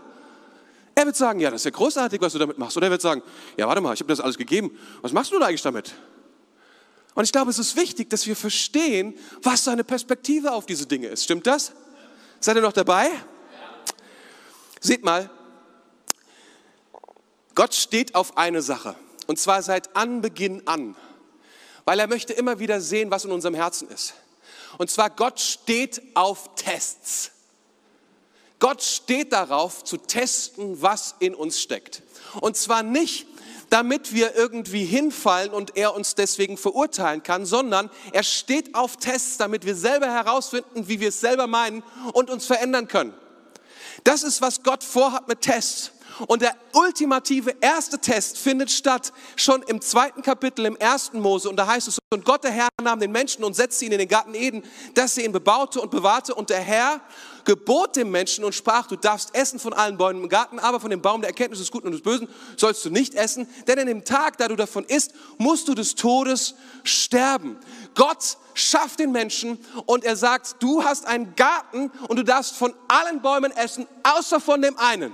Er 0.94 1.04
wird 1.04 1.16
sagen, 1.16 1.40
ja, 1.40 1.50
das 1.50 1.60
ist 1.60 1.66
ja 1.66 1.70
großartig, 1.72 2.22
was 2.22 2.32
du 2.32 2.38
damit 2.38 2.56
machst. 2.56 2.74
Oder 2.78 2.86
er 2.86 2.92
wird 2.92 3.02
sagen, 3.02 3.22
ja, 3.58 3.66
warte 3.66 3.82
mal, 3.82 3.92
ich 3.92 4.00
habe 4.00 4.08
das 4.08 4.20
alles 4.20 4.38
gegeben. 4.38 4.70
Was 5.02 5.12
machst 5.12 5.30
du 5.30 5.38
da 5.38 5.46
eigentlich 5.46 5.60
damit? 5.60 5.92
Und 7.16 7.24
ich 7.24 7.32
glaube, 7.32 7.50
es 7.50 7.58
ist 7.58 7.76
wichtig, 7.76 8.10
dass 8.10 8.26
wir 8.26 8.36
verstehen, 8.36 9.18
was 9.42 9.64
seine 9.64 9.84
Perspektive 9.84 10.52
auf 10.52 10.66
diese 10.66 10.84
Dinge 10.84 11.08
ist. 11.08 11.24
Stimmt 11.24 11.46
das? 11.46 11.72
Seid 12.40 12.56
ihr 12.56 12.62
noch 12.62 12.74
dabei? 12.74 13.10
Seht 14.80 15.02
mal, 15.02 15.30
Gott 17.54 17.74
steht 17.74 18.14
auf 18.14 18.36
eine 18.36 18.60
Sache. 18.60 18.94
Und 19.26 19.38
zwar 19.38 19.62
seit 19.62 19.96
Anbeginn 19.96 20.68
an. 20.68 20.94
Weil 21.86 22.00
er 22.00 22.06
möchte 22.06 22.34
immer 22.34 22.58
wieder 22.58 22.82
sehen, 22.82 23.10
was 23.10 23.24
in 23.24 23.32
unserem 23.32 23.54
Herzen 23.54 23.88
ist. 23.88 24.12
Und 24.76 24.90
zwar, 24.90 25.08
Gott 25.08 25.40
steht 25.40 26.02
auf 26.12 26.54
Tests. 26.54 27.30
Gott 28.58 28.82
steht 28.82 29.32
darauf, 29.32 29.84
zu 29.84 29.96
testen, 29.96 30.82
was 30.82 31.14
in 31.20 31.34
uns 31.34 31.62
steckt. 31.62 32.02
Und 32.42 32.58
zwar 32.58 32.82
nicht, 32.82 33.26
damit 33.70 34.14
wir 34.14 34.36
irgendwie 34.36 34.84
hinfallen 34.84 35.50
und 35.50 35.76
er 35.76 35.94
uns 35.94 36.14
deswegen 36.14 36.56
verurteilen 36.56 37.22
kann, 37.22 37.46
sondern 37.46 37.90
er 38.12 38.22
steht 38.22 38.74
auf 38.74 38.96
Tests, 38.96 39.38
damit 39.38 39.66
wir 39.66 39.74
selber 39.74 40.06
herausfinden, 40.06 40.88
wie 40.88 41.00
wir 41.00 41.08
es 41.08 41.20
selber 41.20 41.46
meinen 41.46 41.82
und 42.12 42.30
uns 42.30 42.46
verändern 42.46 42.88
können. 42.88 43.14
Das 44.04 44.22
ist, 44.22 44.40
was 44.40 44.62
Gott 44.62 44.84
vorhat 44.84 45.26
mit 45.26 45.40
Tests. 45.40 45.90
Und 46.26 46.42
der 46.42 46.56
ultimative 46.72 47.54
erste 47.60 47.98
Test 47.98 48.38
findet 48.38 48.70
statt 48.70 49.12
schon 49.36 49.62
im 49.64 49.80
zweiten 49.80 50.22
Kapitel 50.22 50.64
im 50.64 50.76
ersten 50.76 51.20
Mose. 51.20 51.48
Und 51.50 51.56
da 51.56 51.66
heißt 51.66 51.88
es, 51.88 51.98
und 52.10 52.24
Gott 52.24 52.44
der 52.44 52.52
Herr 52.52 52.68
nahm 52.82 53.00
den 53.00 53.12
Menschen 53.12 53.44
und 53.44 53.54
setzte 53.54 53.84
ihn 53.84 53.92
in 53.92 53.98
den 53.98 54.08
Garten 54.08 54.34
Eden, 54.34 54.62
dass 54.94 55.18
er 55.18 55.24
ihn 55.24 55.32
bebaute 55.32 55.80
und 55.80 55.90
bewahrte. 55.90 56.34
Und 56.34 56.48
der 56.48 56.60
Herr 56.60 57.00
gebot 57.44 57.96
dem 57.96 58.10
Menschen 58.10 58.44
und 58.44 58.54
sprach, 58.54 58.86
du 58.86 58.96
darfst 58.96 59.34
essen 59.34 59.58
von 59.58 59.72
allen 59.72 59.98
Bäumen 59.98 60.22
im 60.22 60.28
Garten, 60.28 60.58
aber 60.58 60.80
von 60.80 60.90
dem 60.90 61.02
Baum 61.02 61.20
der 61.20 61.30
Erkenntnis 61.30 61.60
des 61.60 61.70
Guten 61.70 61.86
und 61.88 61.92
des 61.92 62.02
Bösen 62.02 62.28
sollst 62.56 62.84
du 62.84 62.90
nicht 62.90 63.14
essen. 63.14 63.46
Denn 63.66 63.78
in 63.78 63.86
dem 63.86 64.04
Tag, 64.04 64.38
da 64.38 64.48
du 64.48 64.56
davon 64.56 64.84
isst, 64.84 65.12
musst 65.36 65.68
du 65.68 65.74
des 65.74 65.94
Todes 65.94 66.54
sterben. 66.82 67.58
Gott 67.94 68.38
schafft 68.54 69.00
den 69.00 69.12
Menschen 69.12 69.58
und 69.84 70.04
er 70.04 70.16
sagt, 70.16 70.56
du 70.60 70.82
hast 70.82 71.06
einen 71.06 71.34
Garten 71.36 71.90
und 72.08 72.16
du 72.16 72.22
darfst 72.22 72.56
von 72.56 72.74
allen 72.88 73.20
Bäumen 73.20 73.52
essen, 73.52 73.86
außer 74.02 74.40
von 74.40 74.62
dem 74.62 74.78
einen. 74.78 75.12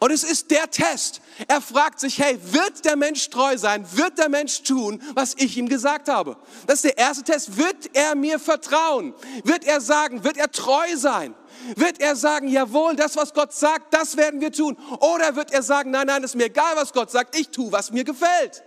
Und 0.00 0.10
es 0.10 0.24
ist 0.24 0.50
der 0.50 0.70
Test. 0.70 1.20
Er 1.46 1.60
fragt 1.60 2.00
sich, 2.00 2.18
hey, 2.18 2.38
wird 2.42 2.86
der 2.86 2.96
Mensch 2.96 3.28
treu 3.28 3.58
sein? 3.58 3.86
Wird 3.92 4.16
der 4.16 4.30
Mensch 4.30 4.62
tun, 4.62 5.02
was 5.14 5.34
ich 5.36 5.58
ihm 5.58 5.68
gesagt 5.68 6.08
habe? 6.08 6.38
Das 6.66 6.76
ist 6.76 6.84
der 6.84 6.98
erste 6.98 7.22
Test. 7.22 7.58
Wird 7.58 7.94
er 7.94 8.14
mir 8.14 8.38
vertrauen? 8.38 9.14
Wird 9.44 9.64
er 9.64 9.82
sagen, 9.82 10.24
wird 10.24 10.38
er 10.38 10.50
treu 10.50 10.96
sein? 10.96 11.34
Wird 11.76 12.00
er 12.00 12.16
sagen, 12.16 12.48
jawohl, 12.48 12.96
das, 12.96 13.14
was 13.16 13.34
Gott 13.34 13.52
sagt, 13.52 13.92
das 13.92 14.16
werden 14.16 14.40
wir 14.40 14.50
tun? 14.50 14.78
Oder 15.00 15.36
wird 15.36 15.52
er 15.52 15.62
sagen, 15.62 15.90
nein, 15.90 16.06
nein, 16.06 16.22
ist 16.22 16.34
mir 16.34 16.46
egal, 16.46 16.76
was 16.76 16.94
Gott 16.94 17.10
sagt, 17.10 17.38
ich 17.38 17.50
tue, 17.50 17.70
was 17.70 17.90
mir 17.90 18.04
gefällt? 18.04 18.62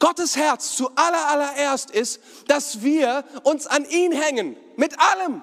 Gottes 0.00 0.34
Herz 0.34 0.74
zu 0.74 0.90
aller, 0.96 1.28
allererst 1.28 1.92
ist, 1.92 2.20
dass 2.48 2.82
wir 2.82 3.22
uns 3.44 3.68
an 3.68 3.84
ihn 3.84 4.10
hängen, 4.10 4.56
mit 4.74 4.98
allem. 4.98 5.42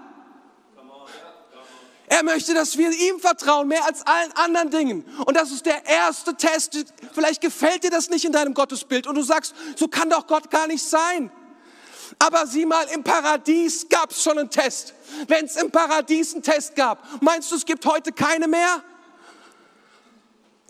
Er 2.10 2.24
möchte, 2.24 2.54
dass 2.54 2.78
wir 2.78 2.90
ihm 2.90 3.20
vertrauen, 3.20 3.68
mehr 3.68 3.84
als 3.84 4.06
allen 4.08 4.32
anderen 4.34 4.72
Dingen. 4.72 5.06
Und 5.26 5.36
das 5.36 5.52
ist 5.52 5.66
der 5.66 5.86
erste 5.86 6.36
Test. 6.36 6.86
Vielleicht 7.14 7.42
gefällt 7.42 7.84
dir 7.84 7.92
das 7.92 8.10
nicht 8.10 8.24
in 8.24 8.32
deinem 8.32 8.54
Gottesbild 8.54 9.08
und 9.08 9.16
du 9.16 9.24
sagst, 9.24 9.54
so 9.76 9.90
kann 9.90 10.10
doch 10.10 10.26
Gott 10.26 10.50
gar 10.50 10.68
nicht 10.68 10.84
sein. 10.84 11.30
Aber 12.20 12.48
sieh 12.48 12.66
mal, 12.66 12.86
im 12.94 13.04
Paradies 13.04 13.88
gab 13.90 14.12
es 14.12 14.24
schon 14.24 14.40
einen 14.40 14.50
Test. 14.50 14.94
Wenn 15.28 15.46
es 15.46 15.58
im 15.58 15.70
Paradies 15.70 16.34
einen 16.34 16.44
Test 16.44 16.76
gab, 16.76 17.04
meinst 17.22 17.52
du, 17.52 17.56
es 17.58 17.66
gibt 17.66 17.86
heute 17.86 18.14
keine 18.14 18.48
mehr? 18.48 18.82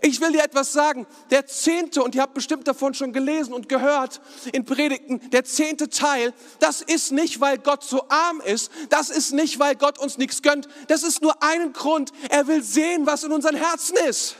Ich 0.00 0.20
will 0.20 0.30
dir 0.30 0.44
etwas 0.44 0.72
sagen. 0.72 1.06
Der 1.30 1.46
zehnte, 1.46 2.02
und 2.02 2.14
ihr 2.14 2.22
habt 2.22 2.34
bestimmt 2.34 2.68
davon 2.68 2.94
schon 2.94 3.12
gelesen 3.12 3.52
und 3.52 3.68
gehört 3.68 4.20
in 4.52 4.64
Predigten, 4.64 5.28
der 5.30 5.44
zehnte 5.44 5.88
Teil, 5.88 6.32
das 6.60 6.82
ist 6.82 7.10
nicht, 7.10 7.40
weil 7.40 7.58
Gott 7.58 7.82
so 7.82 8.08
arm 8.08 8.40
ist, 8.40 8.70
das 8.90 9.10
ist 9.10 9.32
nicht, 9.32 9.58
weil 9.58 9.74
Gott 9.74 9.98
uns 9.98 10.16
nichts 10.16 10.42
gönnt, 10.42 10.68
das 10.86 11.02
ist 11.02 11.20
nur 11.20 11.42
einen 11.42 11.72
Grund. 11.72 12.12
Er 12.30 12.46
will 12.46 12.62
sehen, 12.62 13.06
was 13.06 13.24
in 13.24 13.32
unseren 13.32 13.56
Herzen 13.56 13.96
ist. 14.08 14.36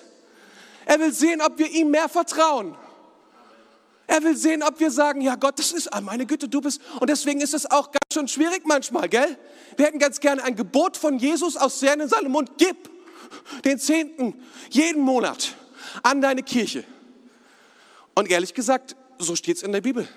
Er 0.86 1.00
will 1.00 1.12
sehen, 1.12 1.42
ob 1.42 1.58
wir 1.58 1.70
ihm 1.70 1.90
mehr 1.90 2.08
vertrauen. 2.08 2.76
Er 4.06 4.22
will 4.22 4.36
sehen, 4.36 4.62
ob 4.62 4.80
wir 4.80 4.90
sagen, 4.90 5.20
ja 5.20 5.34
Gott, 5.34 5.58
das 5.58 5.72
ist, 5.72 5.92
ah, 5.92 6.00
meine 6.00 6.24
Güte, 6.24 6.48
du 6.48 6.62
bist. 6.62 6.80
Und 6.98 7.10
deswegen 7.10 7.42
ist 7.42 7.52
es 7.52 7.70
auch 7.70 7.90
ganz 7.90 8.14
schön 8.14 8.28
schwierig 8.28 8.62
manchmal, 8.64 9.08
gell? 9.08 9.36
Wir 9.76 9.86
hätten 9.86 9.98
ganz 9.98 10.20
gerne 10.20 10.42
ein 10.44 10.56
Gebot 10.56 10.96
von 10.96 11.18
Jesus 11.18 11.56
aus 11.58 11.82
in 11.82 12.08
seinem 12.08 12.32
Mund, 12.32 12.52
gib 12.56 12.88
den 13.64 13.78
Zehnten 13.78 14.34
jeden 14.70 15.02
Monat 15.02 15.54
an 16.02 16.20
deine 16.20 16.42
Kirche. 16.42 16.84
Und 18.14 18.30
ehrlich 18.30 18.54
gesagt, 18.54 18.96
so 19.18 19.36
steht 19.36 19.56
es 19.56 19.62
in 19.62 19.72
der 19.72 19.80
Bibel. 19.80 20.08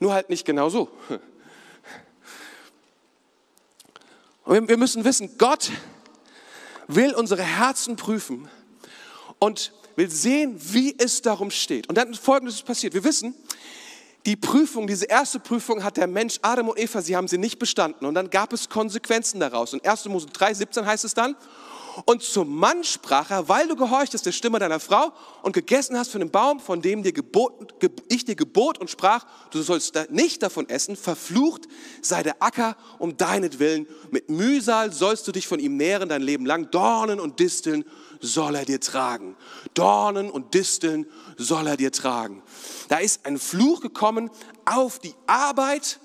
nur 0.00 0.12
halt 0.12 0.28
nicht 0.28 0.44
genau 0.44 0.68
so. 0.68 0.90
Und 4.44 4.68
wir 4.68 4.76
müssen 4.76 5.04
wissen, 5.04 5.38
Gott 5.38 5.70
will 6.88 7.14
unsere 7.14 7.42
Herzen 7.42 7.96
prüfen 7.96 8.48
und 9.38 9.72
will 9.96 10.10
sehen, 10.10 10.56
wie 10.58 10.96
es 10.98 11.22
darum 11.22 11.50
steht. 11.50 11.88
Und 11.88 11.96
dann 11.96 12.14
folgendes 12.14 12.56
ist 12.56 12.66
passiert. 12.66 12.94
Wir 12.94 13.04
wissen, 13.04 13.34
die 14.26 14.36
Prüfung, 14.36 14.86
diese 14.86 15.06
erste 15.06 15.40
Prüfung 15.40 15.82
hat 15.82 15.96
der 15.96 16.06
Mensch 16.06 16.38
Adam 16.42 16.68
und 16.68 16.78
Eva, 16.78 17.02
sie 17.02 17.16
haben 17.16 17.28
sie 17.28 17.38
nicht 17.38 17.58
bestanden. 17.58 18.06
Und 18.06 18.14
dann 18.14 18.30
gab 18.30 18.52
es 18.52 18.68
Konsequenzen 18.68 19.40
daraus. 19.40 19.72
Und 19.72 19.86
1. 19.86 20.04
Mose 20.06 20.26
3, 20.26 20.54
17 20.54 20.86
heißt 20.86 21.04
es 21.04 21.14
dann, 21.14 21.36
und 22.06 22.22
zum 22.22 22.56
Mann 22.56 22.84
sprach 22.84 23.30
er, 23.30 23.48
weil 23.48 23.68
du 23.68 23.76
gehorchtest 23.76 24.24
der 24.24 24.32
Stimme 24.32 24.58
deiner 24.58 24.80
Frau 24.80 25.12
und 25.42 25.52
gegessen 25.52 25.98
hast 25.98 26.10
von 26.10 26.20
dem 26.20 26.30
Baum, 26.30 26.58
von 26.58 26.80
dem 26.80 27.02
dir 27.02 27.12
geboten, 27.12 27.66
ich 28.08 28.24
dir 28.24 28.34
gebot 28.34 28.78
und 28.78 28.88
sprach, 28.88 29.26
du 29.50 29.60
sollst 29.62 29.98
nicht 30.10 30.42
davon 30.42 30.68
essen, 30.68 30.96
verflucht 30.96 31.68
sei 32.00 32.22
der 32.22 32.42
Acker 32.42 32.76
um 32.98 33.16
deinetwillen. 33.16 33.86
Mit 34.10 34.30
Mühsal 34.30 34.92
sollst 34.92 35.28
du 35.28 35.32
dich 35.32 35.46
von 35.46 35.60
ihm 35.60 35.76
nähren 35.76 36.08
dein 36.08 36.22
Leben 36.22 36.46
lang. 36.46 36.70
Dornen 36.70 37.20
und 37.20 37.40
Disteln 37.40 37.84
soll 38.22 38.54
er 38.54 38.64
dir 38.64 38.80
tragen. 38.80 39.36
Dornen 39.74 40.30
und 40.30 40.54
Disteln 40.54 41.06
soll 41.36 41.66
er 41.66 41.76
dir 41.76 41.92
tragen. 41.92 42.42
Da 42.88 42.98
ist 42.98 43.26
ein 43.26 43.38
Fluch 43.38 43.82
gekommen 43.82 44.30
auf 44.64 44.98
die 44.98 45.14
Arbeit, 45.26 45.98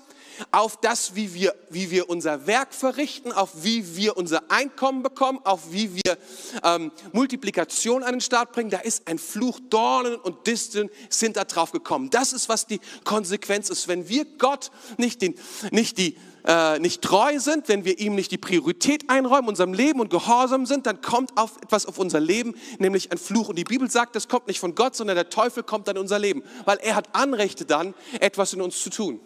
auf 0.52 0.80
das, 0.80 1.14
wie 1.14 1.34
wir, 1.34 1.54
wie 1.70 1.90
wir 1.90 2.08
unser 2.08 2.46
Werk 2.46 2.72
verrichten, 2.72 3.32
auf 3.32 3.64
wie 3.64 3.96
wir 3.96 4.16
unser 4.16 4.50
Einkommen 4.50 5.02
bekommen, 5.02 5.40
auf 5.44 5.72
wie 5.72 5.94
wir 5.94 6.18
ähm, 6.62 6.92
Multiplikation 7.12 8.02
an 8.02 8.12
den 8.12 8.20
Start 8.20 8.52
bringen. 8.52 8.70
Da 8.70 8.78
ist 8.78 9.08
ein 9.08 9.18
Fluch, 9.18 9.58
Dornen 9.68 10.16
und 10.16 10.46
Disteln 10.46 10.90
sind 11.08 11.36
da 11.36 11.44
drauf 11.44 11.72
gekommen. 11.72 12.10
Das 12.10 12.32
ist, 12.32 12.48
was 12.48 12.66
die 12.66 12.80
Konsequenz 13.04 13.70
ist. 13.70 13.88
Wenn 13.88 14.08
wir 14.08 14.24
Gott 14.24 14.70
nicht, 14.96 15.22
den, 15.22 15.34
nicht 15.70 15.98
die 15.98 16.16
äh, 16.48 16.78
nicht 16.78 17.02
treu 17.02 17.38
sind, 17.38 17.68
wenn 17.68 17.84
wir 17.84 17.98
ihm 17.98 18.14
nicht 18.14 18.32
die 18.32 18.38
Priorität 18.38 19.10
einräumen, 19.10 19.50
unserem 19.50 19.74
Leben 19.74 20.00
und 20.00 20.08
gehorsam 20.08 20.64
sind, 20.64 20.86
dann 20.86 21.02
kommt 21.02 21.36
auf 21.36 21.58
etwas 21.58 21.84
auf 21.84 21.98
unser 21.98 22.20
Leben, 22.20 22.54
nämlich 22.78 23.12
ein 23.12 23.18
Fluch. 23.18 23.50
Und 23.50 23.56
die 23.56 23.64
Bibel 23.64 23.90
sagt, 23.90 24.16
das 24.16 24.28
kommt 24.28 24.46
nicht 24.46 24.58
von 24.58 24.74
Gott, 24.74 24.96
sondern 24.96 25.14
der 25.14 25.28
Teufel 25.28 25.62
kommt 25.62 25.88
dann 25.88 25.96
in 25.96 26.02
unser 26.02 26.18
Leben, 26.18 26.42
weil 26.64 26.78
er 26.78 26.94
hat 26.94 27.14
Anrechte 27.14 27.66
dann, 27.66 27.94
etwas 28.18 28.54
in 28.54 28.62
uns 28.62 28.82
zu 28.82 28.88
tun. 28.88 29.20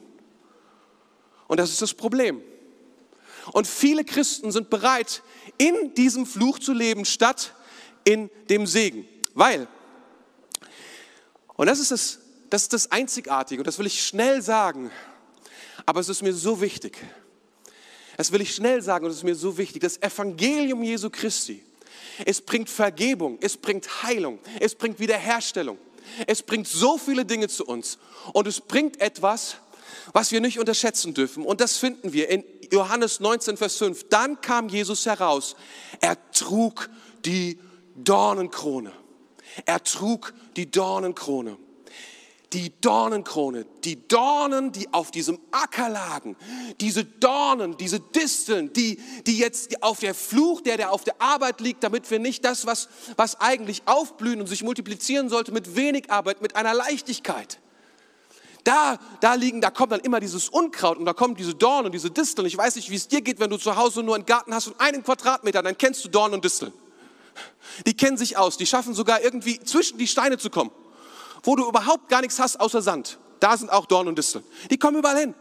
Und 1.47 1.61
das 1.61 1.71
ist 1.71 1.81
das 1.81 1.95
Problem. 1.95 2.43
Und 3.53 3.69
viele 3.69 4.05
Christen 4.05 4.51
sind 4.51 4.69
bereit, 4.69 5.23
in 5.59 5.95
diesem 5.95 6.27
Fluch 6.27 6.59
zu 6.59 6.73
leben, 6.73 7.05
statt 7.05 7.55
in 8.03 8.31
dem 8.51 8.67
Segen. 8.67 9.07
Weil, 9.35 9.69
und 11.55 11.67
das 11.69 11.79
ist 11.79 11.93
das, 11.93 12.19
das, 12.51 12.63
ist 12.63 12.73
das 12.73 12.91
Einzigartige, 12.91 13.61
und 13.61 13.67
das 13.67 13.79
will 13.79 13.87
ich 13.87 14.03
schnell 14.03 14.43
sagen, 14.43 14.91
aber 15.87 16.01
es 16.01 16.09
ist 16.09 16.23
mir 16.23 16.33
so 16.33 16.61
wichtig. 16.61 16.99
Das 18.17 18.33
will 18.33 18.41
ich 18.41 18.55
schnell 18.55 18.83
sagen 18.83 19.05
und 19.05 19.11
es 19.11 19.19
ist 19.19 19.25
mir 19.25 19.35
so 19.35 19.57
wichtig. 19.57 19.83
Das 19.83 20.01
Evangelium 20.01 20.83
Jesu 20.83 21.11
Christi, 21.11 21.63
es 22.25 22.41
bringt 22.41 22.69
Vergebung, 22.69 23.39
es 23.41 23.57
bringt 23.57 24.03
Heilung, 24.03 24.39
es 24.61 24.75
bringt 24.75 25.01
Wiederherstellung. 25.01 25.79
Es 26.27 26.43
bringt 26.43 26.69
so 26.69 26.99
viele 26.99 27.25
Dinge 27.25 27.49
zu 27.49 27.65
uns 27.65 27.99
und 28.33 28.47
es 28.47 28.61
bringt 28.61 29.01
etwas, 29.01 29.57
was 30.13 30.33
wir 30.33 30.41
nicht 30.41 30.59
unterschätzen 30.59 31.15
dürfen. 31.15 31.45
Und 31.45 31.61
das 31.61 31.79
finden 31.79 32.13
wir 32.13 32.29
in 32.29 32.45
Johannes 32.71 33.21
19, 33.21 33.57
Vers 33.57 33.77
5. 33.77 34.09
Dann 34.09 34.41
kam 34.41 34.69
Jesus 34.69 35.07
heraus. 35.07 35.57
Er 36.01 36.17
trug 36.33 36.91
die 37.25 37.59
Dornenkrone. 37.95 38.93
Er 39.67 39.83
trug 39.83 40.33
die 40.57 40.71
Dornenkrone. 40.71 41.57
Die 42.53 42.73
Dornenkrone, 42.81 43.65
die 43.83 44.07
Dornen, 44.07 44.73
die 44.73 44.93
auf 44.93 45.11
diesem 45.11 45.39
Acker 45.53 45.89
lagen, 45.89 46.37
diese 46.81 47.05
Dornen, 47.05 47.79
diese 47.79 47.99
Disteln, 47.99 48.73
die, 48.75 48.99
die 49.27 49.39
jetzt 49.39 49.83
auf 49.83 50.01
der 50.01 50.15
Fluch, 50.15 50.61
der, 50.61 50.77
der 50.77 50.93
auf 50.93 51.05
der 51.05 51.21
Arbeit 51.21 51.63
liegt, 51.63 51.83
damit 51.83 52.11
wir 52.11 52.19
nicht 52.19 52.45
das, 52.45 52.67
was, 52.67 52.89
was 53.17 53.41
eigentlich 53.41 53.83
aufblühen 53.87 54.41
und 54.41 54.49
sich 54.49 54.63
multiplizieren 54.63 55.31
sollte, 55.31 55.51
mit 55.51 55.77
wenig 55.77 56.11
Arbeit, 56.11 56.43
mit 56.43 56.55
einer 56.55 56.75
Leichtigkeit. 56.75 57.59
Da, 58.65 58.99
da 59.21 59.35
liegen, 59.35 59.61
da 59.61 59.71
kommt 59.71 59.93
dann 59.93 60.01
immer 60.01 60.21
dieses 60.21 60.49
Unkraut 60.49 60.99
und 60.99 61.05
da 61.05 61.15
kommen 61.15 61.35
diese 61.35 61.55
Dornen 61.55 61.87
und 61.87 61.93
diese 61.93 62.11
Disteln. 62.11 62.47
Ich 62.47 62.57
weiß 62.57 62.77
nicht, 62.77 62.91
wie 62.91 62.95
es 62.95 63.09
dir 63.09 63.21
geht, 63.21 63.41
wenn 63.41 63.51
du 63.51 63.57
zu 63.57 63.77
Hause 63.77 64.03
nur 64.03 64.15
einen 64.15 64.27
Garten 64.27 64.55
hast 64.55 64.69
und 64.69 64.81
einen 64.81 65.03
Quadratmeter, 65.03 65.63
dann 65.63 65.77
kennst 65.77 66.05
du 66.05 66.09
Dornen 66.09 66.35
und 66.35 66.45
Disteln. 66.45 66.73
Die 67.87 67.95
kennen 67.95 68.17
sich 68.17 68.37
aus, 68.37 68.57
die 68.57 68.67
schaffen 68.67 68.95
sogar 68.95 69.23
irgendwie 69.23 69.59
zwischen 69.61 69.99
die 69.99 70.07
Steine 70.07 70.39
zu 70.39 70.51
kommen, 70.51 70.71
wo 71.43 71.57
du 71.57 71.69
überhaupt 71.69 72.09
gar 72.09 72.21
nichts 72.21 72.39
hast 72.39 72.61
außer 72.61 72.83
Sand. 72.83 73.19
Da 73.41 73.57
sind 73.57 73.71
auch 73.71 73.87
Dornen 73.87 74.11
und 74.11 74.19
Disteln. 74.19 74.45
Die 74.71 74.79
kommen 74.79 74.99
überall 74.99 75.19
hin. 75.19 75.35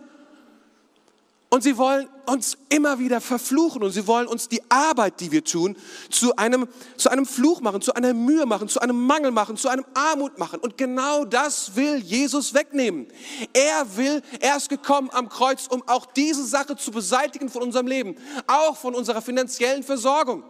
Und 1.53 1.63
sie 1.63 1.77
wollen 1.77 2.07
uns 2.27 2.57
immer 2.69 2.97
wieder 2.97 3.19
verfluchen 3.19 3.83
und 3.83 3.91
sie 3.91 4.07
wollen 4.07 4.25
uns 4.25 4.47
die 4.47 4.61
Arbeit, 4.69 5.19
die 5.19 5.33
wir 5.33 5.43
tun, 5.43 5.75
zu 6.09 6.33
einem, 6.37 6.65
zu 6.95 7.09
einem 7.09 7.25
Fluch 7.25 7.59
machen, 7.59 7.81
zu 7.81 7.93
einer 7.93 8.13
Mühe 8.13 8.45
machen, 8.45 8.69
zu 8.69 8.79
einem 8.79 9.05
Mangel 9.05 9.31
machen, 9.31 9.57
zu 9.57 9.67
einem 9.67 9.83
Armut 9.93 10.39
machen. 10.39 10.61
Und 10.61 10.77
genau 10.77 11.25
das 11.25 11.75
will 11.75 11.97
Jesus 11.97 12.53
wegnehmen. 12.53 13.05
Er 13.51 13.97
will, 13.97 14.21
er 14.39 14.55
ist 14.55 14.69
gekommen 14.69 15.09
am 15.11 15.27
Kreuz, 15.27 15.67
um 15.67 15.83
auch 15.87 16.05
diese 16.05 16.45
Sache 16.45 16.77
zu 16.77 16.89
beseitigen 16.91 17.49
von 17.49 17.63
unserem 17.63 17.87
Leben, 17.87 18.15
auch 18.47 18.77
von 18.77 18.95
unserer 18.95 19.21
finanziellen 19.21 19.83
Versorgung. 19.83 20.45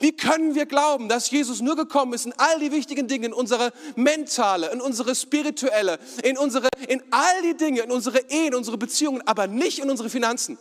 Wie 0.00 0.12
können 0.12 0.54
wir 0.54 0.66
glauben, 0.66 1.08
dass 1.08 1.30
Jesus 1.30 1.60
nur 1.60 1.76
gekommen 1.76 2.12
ist 2.12 2.26
in 2.26 2.34
all 2.36 2.60
die 2.60 2.70
wichtigen 2.70 3.08
Dinge, 3.08 3.26
in 3.26 3.32
unsere 3.32 3.72
mentale, 3.96 4.70
in 4.70 4.80
unsere 4.80 5.14
spirituelle, 5.14 5.98
in 6.22 6.38
unsere, 6.38 6.68
in 6.86 7.02
all 7.10 7.42
die 7.42 7.56
Dinge, 7.56 7.80
in 7.80 7.90
unsere 7.90 8.18
Ehen, 8.30 8.48
in 8.48 8.54
unsere 8.54 8.78
Beziehungen, 8.78 9.22
aber 9.26 9.46
nicht 9.46 9.80
in 9.80 9.90
unsere 9.90 10.08
Finanzen? 10.08 10.58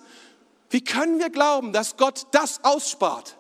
Wie 0.70 0.84
können 0.84 1.20
wir 1.20 1.30
glauben, 1.30 1.72
dass 1.72 1.98
Gott 1.98 2.28
das 2.32 2.64
ausspart? 2.64 3.38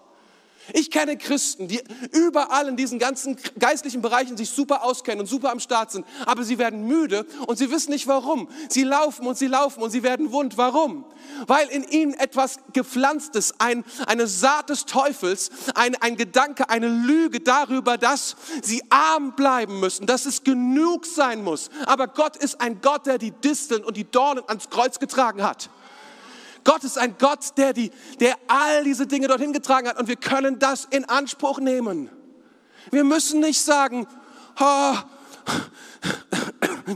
Ich 0.73 0.91
kenne 0.91 1.17
Christen, 1.17 1.67
die 1.67 1.81
überall 2.11 2.67
in 2.67 2.75
diesen 2.75 2.99
ganzen 2.99 3.37
geistlichen 3.59 4.01
Bereichen 4.01 4.37
sich 4.37 4.49
super 4.49 4.83
auskennen 4.83 5.21
und 5.21 5.27
super 5.27 5.51
am 5.51 5.59
Start 5.59 5.91
sind, 5.91 6.05
aber 6.25 6.43
sie 6.43 6.57
werden 6.57 6.87
müde 6.87 7.25
und 7.47 7.57
sie 7.57 7.71
wissen 7.71 7.91
nicht 7.91 8.07
warum. 8.07 8.49
Sie 8.69 8.83
laufen 8.83 9.25
und 9.25 9.37
sie 9.37 9.47
laufen 9.47 9.81
und 9.81 9.91
sie 9.91 10.03
werden 10.03 10.31
wund. 10.31 10.57
Warum? 10.57 11.05
Weil 11.45 11.67
in 11.69 11.83
ihnen 11.83 12.13
etwas 12.13 12.59
gepflanztes, 12.73 13.55
ein, 13.59 13.85
eine 14.07 14.27
Saat 14.27 14.69
des 14.69 14.85
Teufels, 14.85 15.49
ein, 15.75 15.95
ein 15.95 16.15
Gedanke, 16.15 16.69
eine 16.69 16.87
Lüge 16.87 17.39
darüber, 17.39 17.97
dass 17.97 18.35
sie 18.61 18.83
arm 18.89 19.35
bleiben 19.35 19.79
müssen, 19.79 20.05
dass 20.05 20.25
es 20.25 20.43
genug 20.43 21.05
sein 21.05 21.43
muss. 21.43 21.69
Aber 21.85 22.07
Gott 22.07 22.37
ist 22.37 22.61
ein 22.61 22.81
Gott, 22.81 23.05
der 23.05 23.17
die 23.17 23.31
Disteln 23.31 23.83
und 23.83 23.97
die 23.97 24.09
Dornen 24.09 24.43
ans 24.47 24.69
Kreuz 24.69 24.99
getragen 24.99 25.43
hat. 25.43 25.69
Gott 26.67 26.83
ist 26.83 26.97
ein 26.97 27.15
Gott, 27.17 27.57
der, 27.57 27.71
die, 27.71 27.91
der 28.19 28.35
all 28.49 28.83
diese 28.83 29.07
Dinge 29.07 29.29
dorthin 29.29 29.53
getragen 29.53 29.87
hat 29.87 29.97
und 29.97 30.09
wir 30.09 30.17
können 30.17 30.59
das 30.59 30.83
in 30.83 31.05
Anspruch 31.05 31.59
nehmen. 31.59 32.09
Wir 32.91 33.05
müssen 33.05 33.39
nicht 33.39 33.61
sagen, 33.61 34.05
oh, 34.59 34.95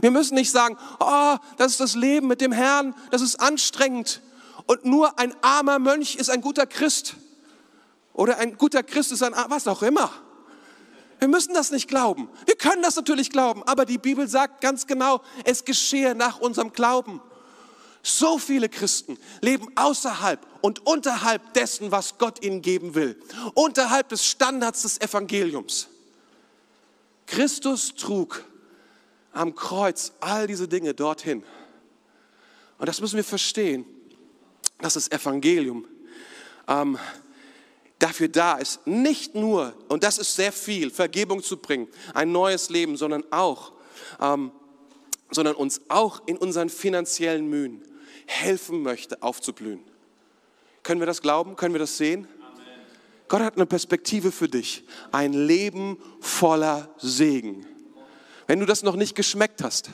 wir 0.02 0.10
müssen 0.10 0.34
nicht 0.34 0.50
sagen, 0.50 0.76
oh, 1.00 1.36
das 1.56 1.72
ist 1.72 1.80
das 1.80 1.94
Leben 1.94 2.26
mit 2.26 2.42
dem 2.42 2.52
Herrn, 2.52 2.94
das 3.10 3.22
ist 3.22 3.36
anstrengend 3.36 4.20
und 4.66 4.84
nur 4.84 5.18
ein 5.18 5.34
armer 5.40 5.78
Mönch 5.78 6.16
ist 6.16 6.28
ein 6.28 6.42
guter 6.42 6.66
Christ 6.66 7.14
oder 8.12 8.36
ein 8.36 8.58
guter 8.58 8.82
Christ 8.82 9.10
ist 9.12 9.22
ein, 9.22 9.32
was 9.48 9.66
auch 9.66 9.80
immer. 9.80 10.10
Wir 11.18 11.28
müssen 11.28 11.54
das 11.54 11.70
nicht 11.70 11.88
glauben. 11.88 12.28
Wir 12.44 12.56
können 12.56 12.82
das 12.82 12.96
natürlich 12.96 13.30
glauben, 13.30 13.62
aber 13.62 13.86
die 13.86 13.96
Bibel 13.96 14.28
sagt 14.28 14.60
ganz 14.60 14.86
genau, 14.86 15.22
es 15.46 15.64
geschehe 15.64 16.14
nach 16.14 16.40
unserem 16.40 16.74
Glauben. 16.74 17.22
So 18.02 18.38
viele 18.38 18.68
Christen 18.68 19.16
leben 19.40 19.68
außerhalb 19.76 20.44
und 20.60 20.84
unterhalb 20.86 21.54
dessen, 21.54 21.92
was 21.92 22.18
Gott 22.18 22.42
ihnen 22.44 22.60
geben 22.60 22.96
will. 22.96 23.20
Unterhalb 23.54 24.08
des 24.08 24.26
Standards 24.26 24.82
des 24.82 25.00
Evangeliums. 25.00 25.88
Christus 27.26 27.94
trug 27.94 28.44
am 29.32 29.54
Kreuz 29.54 30.12
all 30.20 30.48
diese 30.48 30.66
Dinge 30.66 30.94
dorthin. 30.94 31.44
Und 32.78 32.88
das 32.88 33.00
müssen 33.00 33.16
wir 33.16 33.24
verstehen, 33.24 33.86
dass 34.80 34.94
das 34.94 35.10
Evangelium 35.10 35.86
ähm, 36.66 36.98
dafür 38.00 38.28
da 38.28 38.54
ist, 38.54 38.84
nicht 38.84 39.36
nur, 39.36 39.74
und 39.88 40.02
das 40.02 40.18
ist 40.18 40.34
sehr 40.34 40.50
viel, 40.50 40.90
Vergebung 40.90 41.40
zu 41.40 41.56
bringen, 41.56 41.86
ein 42.14 42.32
neues 42.32 42.68
Leben, 42.68 42.96
sondern 42.96 43.22
auch, 43.30 43.72
ähm, 44.20 44.50
sondern 45.30 45.54
uns 45.54 45.80
auch 45.88 46.20
in 46.26 46.36
unseren 46.36 46.68
finanziellen 46.68 47.48
Mühen 47.48 47.82
helfen 48.26 48.82
möchte, 48.82 49.22
aufzublühen. 49.22 49.80
Können 50.82 51.00
wir 51.00 51.06
das 51.06 51.22
glauben? 51.22 51.56
Können 51.56 51.74
wir 51.74 51.78
das 51.78 51.96
sehen? 51.96 52.26
Gott 53.28 53.40
hat 53.40 53.56
eine 53.56 53.66
Perspektive 53.66 54.30
für 54.30 54.48
dich. 54.48 54.84
Ein 55.10 55.32
Leben 55.32 55.96
voller 56.20 56.94
Segen. 56.98 57.66
Wenn 58.46 58.60
du 58.60 58.66
das 58.66 58.82
noch 58.82 58.96
nicht 58.96 59.14
geschmeckt 59.14 59.62
hast, 59.62 59.90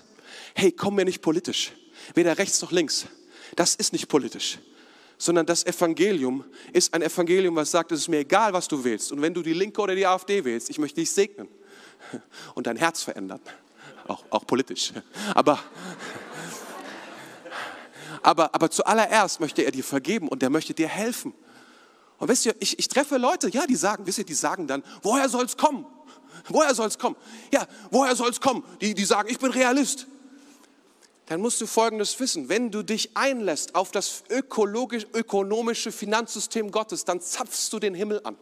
hey, 0.55 0.73
komm 0.73 0.97
mir 0.97 1.05
nicht 1.05 1.23
politisch. 1.23 1.73
Weder 2.15 2.37
rechts 2.39 2.61
noch 2.63 2.73
links. 2.73 3.07
Das 3.55 3.75
ist 3.75 3.93
nicht 3.93 4.09
politisch. 4.09 4.59
Sondern 5.19 5.47
das 5.47 5.67
Evangelium 5.67 6.45
ist 6.73 6.95
ein 6.95 7.03
Evangelium, 7.03 7.57
was 7.57 7.71
sagt, 7.71 7.93
es 7.93 8.01
ist 8.01 8.09
mir 8.09 8.19
egal, 8.19 8.53
was 8.53 8.67
du 8.69 8.83
willst. 8.83 9.13
Und 9.13 9.21
wenn 9.21 9.35
du 9.35 9.43
die 9.43 9.53
Linke 9.53 9.81
oder 9.81 9.95
die 9.95 10.07
AfD 10.07 10.45
wählst, 10.45 10.71
ich 10.71 10.79
möchte 10.79 11.01
dich 11.01 11.11
segnen 11.11 11.49
und 12.55 12.67
dein 12.67 12.77
Herz 12.77 13.03
verändern. 13.03 13.41
Auch, 14.07 14.25
auch 14.31 14.47
politisch. 14.47 14.93
Aber 15.35 15.61
Aber, 18.23 18.55
aber 18.55 18.71
zuallererst 18.71 19.41
möchte 19.41 19.63
er 19.63 19.71
dir 19.71 19.85
vergeben 19.85 20.29
und 20.29 20.43
er 20.43 20.51
möchte 20.51 20.75
dir 20.75 20.89
helfen. 20.89 21.33
Und 22.19 22.29
wisst 22.29 22.47
ihr, 22.47 22.55
ich, 22.59 22.79
ich 22.79 22.89
treffe 22.89 23.17
Leute, 23.17 23.49
ja, 23.49 23.67
die 23.67 23.77
sagen, 23.77 24.07
wisst 24.07 24.19
ihr, 24.19 24.25
die 24.25 24.35
sagen 24.35 24.67
dann, 24.67 24.83
woher 25.03 25.29
soll 25.29 25.45
es 25.45 25.57
kommen? 25.57 25.87
Woher 26.49 26.75
soll 26.75 26.89
es 26.89 26.99
kommen? 26.99 27.17
Ja, 27.53 27.67
woher 27.91 28.17
soll 28.17 28.31
es 28.31 28.41
kommen? 28.41 28.65
Die, 28.81 28.95
die 28.95 29.05
sagen, 29.05 29.29
ich 29.31 29.39
bin 29.39 29.51
Realist. 29.51 30.07
Dann 31.27 31.41
musst 31.41 31.61
du 31.61 31.67
Folgendes 31.67 32.19
wissen. 32.21 32.49
Wenn 32.49 32.71
du 32.71 32.83
dich 32.83 33.17
einlässt 33.17 33.75
auf 33.75 33.91
das 33.91 34.25
ökologisch-ökonomische 34.31 35.93
Finanzsystem 35.93 36.71
Gottes, 36.71 37.05
dann 37.05 37.21
zapfst 37.21 37.71
du 37.71 37.79
den 37.79 37.95
Himmel 37.95 38.21
an. 38.25 38.37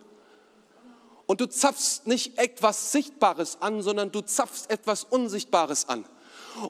Und 1.27 1.41
du 1.41 1.47
zapfst 1.47 2.07
nicht 2.07 2.39
etwas 2.39 2.93
Sichtbares 2.93 3.59
an, 3.61 3.83
sondern 3.83 4.12
du 4.12 4.21
zapfst 4.21 4.71
etwas 4.71 5.03
Unsichtbares 5.03 5.89
an. 5.89 6.05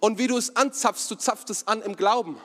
Und 0.01 0.19
wie 0.19 0.27
du 0.27 0.39
es 0.39 0.57
anzapfst, 0.57 1.11
du 1.11 1.17
zapfst 1.17 1.51
es 1.51 1.67
an 1.67 1.83
im 1.83 1.95
Glauben. 1.95 2.39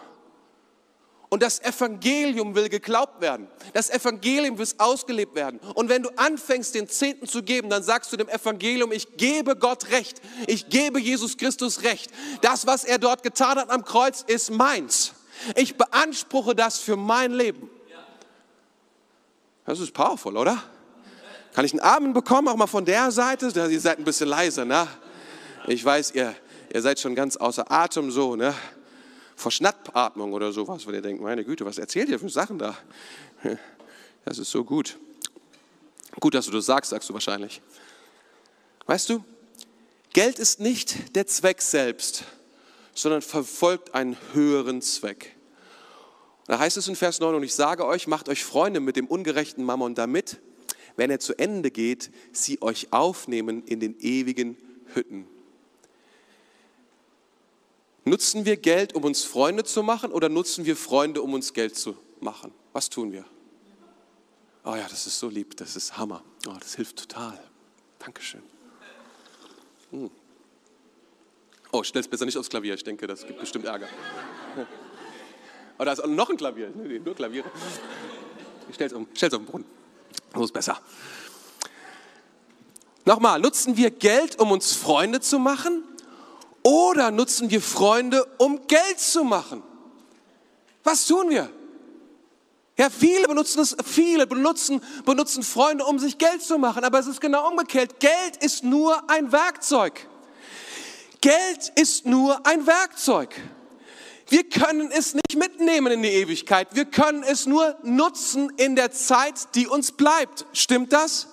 Und 1.34 1.42
das 1.42 1.62
Evangelium 1.62 2.56
will 2.56 2.68
geglaubt 2.68 3.22
werden. 3.22 3.48
Das 3.72 3.90
Evangelium 3.90 4.58
will 4.58 4.68
ausgelebt 4.78 5.34
werden. 5.34 5.62
Und 5.76 5.88
wenn 5.88 6.04
du 6.04 6.10
anfängst, 6.18 6.76
den 6.76 6.90
Zehnten 6.90 7.26
zu 7.26 7.42
geben, 7.42 7.70
dann 7.70 7.84
sagst 7.84 8.12
du 8.12 8.18
dem 8.18 8.28
Evangelium, 8.28 8.92
ich 8.92 9.16
gebe 9.16 9.56
Gott 9.56 9.92
Recht. 9.92 10.22
Ich 10.48 10.68
gebe 10.68 11.00
Jesus 11.00 11.38
Christus 11.38 11.84
Recht. 11.84 12.12
Das, 12.42 12.68
was 12.68 12.84
er 12.84 12.98
dort 12.98 13.24
getan 13.24 13.58
hat 13.58 13.70
am 13.70 13.86
Kreuz, 13.86 14.26
ist 14.28 14.52
meins. 14.52 15.14
Ich 15.56 15.78
beanspruche 15.78 16.54
das 16.54 16.80
für 16.80 16.98
mein 16.98 17.32
Leben. 17.32 17.70
Das 19.66 19.80
ist 19.80 19.94
powerful, 19.94 20.36
oder? 20.36 20.62
Kann 21.54 21.64
ich 21.64 21.72
einen 21.72 21.80
Amen 21.80 22.12
bekommen, 22.12 22.50
auch 22.50 22.58
mal 22.58 22.68
von 22.68 22.84
der 22.84 23.10
Seite? 23.10 23.54
Ihr 23.56 23.80
seid 23.80 24.00
ein 24.00 24.04
bisschen 24.04 24.28
leise, 24.28 24.66
ne? 24.66 24.86
Ich 25.66 25.86
weiß, 25.86 26.12
ihr, 26.12 26.36
ihr 26.74 26.82
seid 26.82 27.00
schon 27.00 27.16
ganz 27.16 27.38
außer 27.38 27.72
Atem 27.72 28.12
so, 28.12 28.36
ne? 28.36 28.54
Vor 29.42 29.52
Schnappatmung 29.52 30.34
oder 30.34 30.52
sowas, 30.52 30.86
weil 30.86 30.96
ihr 30.96 31.02
denkt, 31.02 31.22
meine 31.22 31.44
Güte, 31.44 31.66
was 31.66 31.78
erzählt 31.78 32.10
ihr 32.10 32.20
für 32.20 32.30
Sachen 32.30 32.58
da? 32.58 32.78
Das 34.24 34.38
ist 34.38 34.52
so 34.52 34.64
gut. 34.64 35.00
Gut, 36.20 36.36
dass 36.36 36.46
du 36.46 36.52
das 36.52 36.68
sagst, 36.68 36.92
sagst 36.92 37.10
du 37.10 37.14
wahrscheinlich. 37.16 37.60
Weißt 38.86 39.10
du, 39.10 39.24
Geld 40.14 40.38
ist 40.38 40.60
nicht 40.60 41.16
der 41.16 41.26
Zweck 41.26 41.60
selbst, 41.60 42.26
sondern 42.94 43.24
verfolgt 43.24 43.96
einen 43.96 44.16
höheren 44.34 44.84
Zweck. 44.84 45.36
Da 46.46 46.60
heißt 46.60 46.78
es 46.78 46.88
in 46.88 46.96
Vers 46.96 47.20
9, 47.20 47.34
und 47.34 47.42
ich 47.42 47.56
sage 47.56 47.84
euch, 47.84 48.06
macht 48.06 48.30
euch 48.30 48.44
Freunde 48.44 48.80
mit 48.80 48.96
dem 48.96 49.08
ungerechten 49.08 49.64
Mammon, 49.64 49.96
damit, 49.96 50.40
wenn 50.98 51.10
er 51.10 51.20
zu 51.20 51.34
Ende 51.40 51.72
geht, 51.72 52.12
sie 52.32 52.62
euch 52.62 52.94
aufnehmen 52.94 53.64
in 53.64 53.80
den 53.80 54.00
ewigen 54.02 54.56
Hütten. 54.94 55.26
Nutzen 58.04 58.46
wir 58.46 58.58
Geld, 58.58 58.96
um 58.96 59.04
uns 59.04 59.24
Freunde 59.24 59.64
zu 59.64 59.84
machen 59.84 60.12
oder 60.12 60.28
nutzen 60.28 60.66
wir 60.66 60.76
Freunde, 60.76 61.22
um 61.22 61.34
uns 61.34 61.54
Geld 61.54 61.76
zu 61.76 61.96
machen? 62.20 62.52
Was 62.74 62.90
tun 62.90 63.12
wir? 63.12 63.26
Oh 64.64 64.76
ja, 64.76 64.88
das 64.90 65.06
ist 65.06 65.20
so 65.20 65.28
lieb, 65.28 65.56
das 65.58 65.76
ist 65.76 65.98
Hammer. 65.98 66.24
Oh, 66.48 66.56
das 66.60 66.76
hilft 66.76 66.98
total. 66.98 67.40
Dankeschön. 68.00 68.42
Hm. 69.92 70.10
Oh, 71.72 71.84
stell's 71.84 72.08
besser 72.08 72.26
nicht 72.26 72.38
aufs 72.38 72.50
Klavier, 72.50 72.74
ich 72.74 72.84
denke, 72.84 73.08
das 73.08 73.26
gibt 73.26 73.40
bestimmt 73.40 73.66
Ärger. 73.66 73.88
Oh, 75.80 75.84
da 75.84 75.94
ist 75.94 76.06
noch 76.06 76.30
ein 76.30 76.38
Klavier, 76.38 76.72
nee, 76.76 77.00
nur 77.00 77.16
Klaviere. 77.16 77.50
Ich 78.70 78.76
stell's, 78.76 78.94
um, 78.94 79.08
stell's 79.16 79.34
auf 79.34 79.40
den 79.40 79.48
Brunnen. 79.48 79.66
So 80.36 80.44
ist 80.44 80.52
besser. 80.52 80.80
Nochmal, 83.04 83.40
nutzen 83.40 83.78
wir 83.78 83.90
Geld, 83.90 84.38
um 84.40 84.52
uns 84.52 84.74
Freunde 84.74 85.22
zu 85.22 85.40
machen 85.40 85.84
oder 86.64 87.12
nutzen 87.12 87.50
wir 87.50 87.62
Freunde, 87.62 88.26
um 88.38 88.68
Geld 88.68 89.00
zu 89.00 89.24
machen? 89.24 89.64
Was 90.84 91.06
tun 91.08 91.30
wir? 91.30 91.50
Ja, 92.78 92.90
viele 92.90 93.28
benutzen 93.28 93.60
es, 93.60 93.76
viele 93.86 94.26
benutzen, 94.26 94.82
benutzen 95.06 95.44
Freunde, 95.44 95.86
um 95.86 96.00
sich 96.00 96.18
Geld 96.18 96.42
zu 96.42 96.58
machen, 96.58 96.84
aber 96.84 97.00
es 97.00 97.08
ist 97.08 97.22
genau 97.22 97.48
umgekehrt. 97.48 98.00
Geld 98.00 98.38
ist 98.40 98.64
nur 98.64 99.10
ein 99.10 99.32
Werkzeug. 99.32 100.08
Geld 101.20 101.72
ist 101.76 102.06
nur 102.06 102.46
ein 102.48 102.66
Werkzeug. 102.66 103.36
Wir 104.30 104.50
können 104.50 104.90
es 104.92 105.14
nicht 105.14 105.36
mitnehmen 105.36 105.92
in 105.92 106.02
die 106.02 106.10
Ewigkeit. 106.10 106.70
Wir 106.72 106.86
können 106.86 107.22
es 107.22 107.46
nur 107.46 107.76
nutzen 107.84 108.50
in 108.56 108.76
der 108.76 108.92
Zeit, 108.92 109.54
die 109.56 109.68
uns 109.68 109.92
bleibt. 109.92 110.46
Stimmt 110.54 110.94
das? 110.94 111.28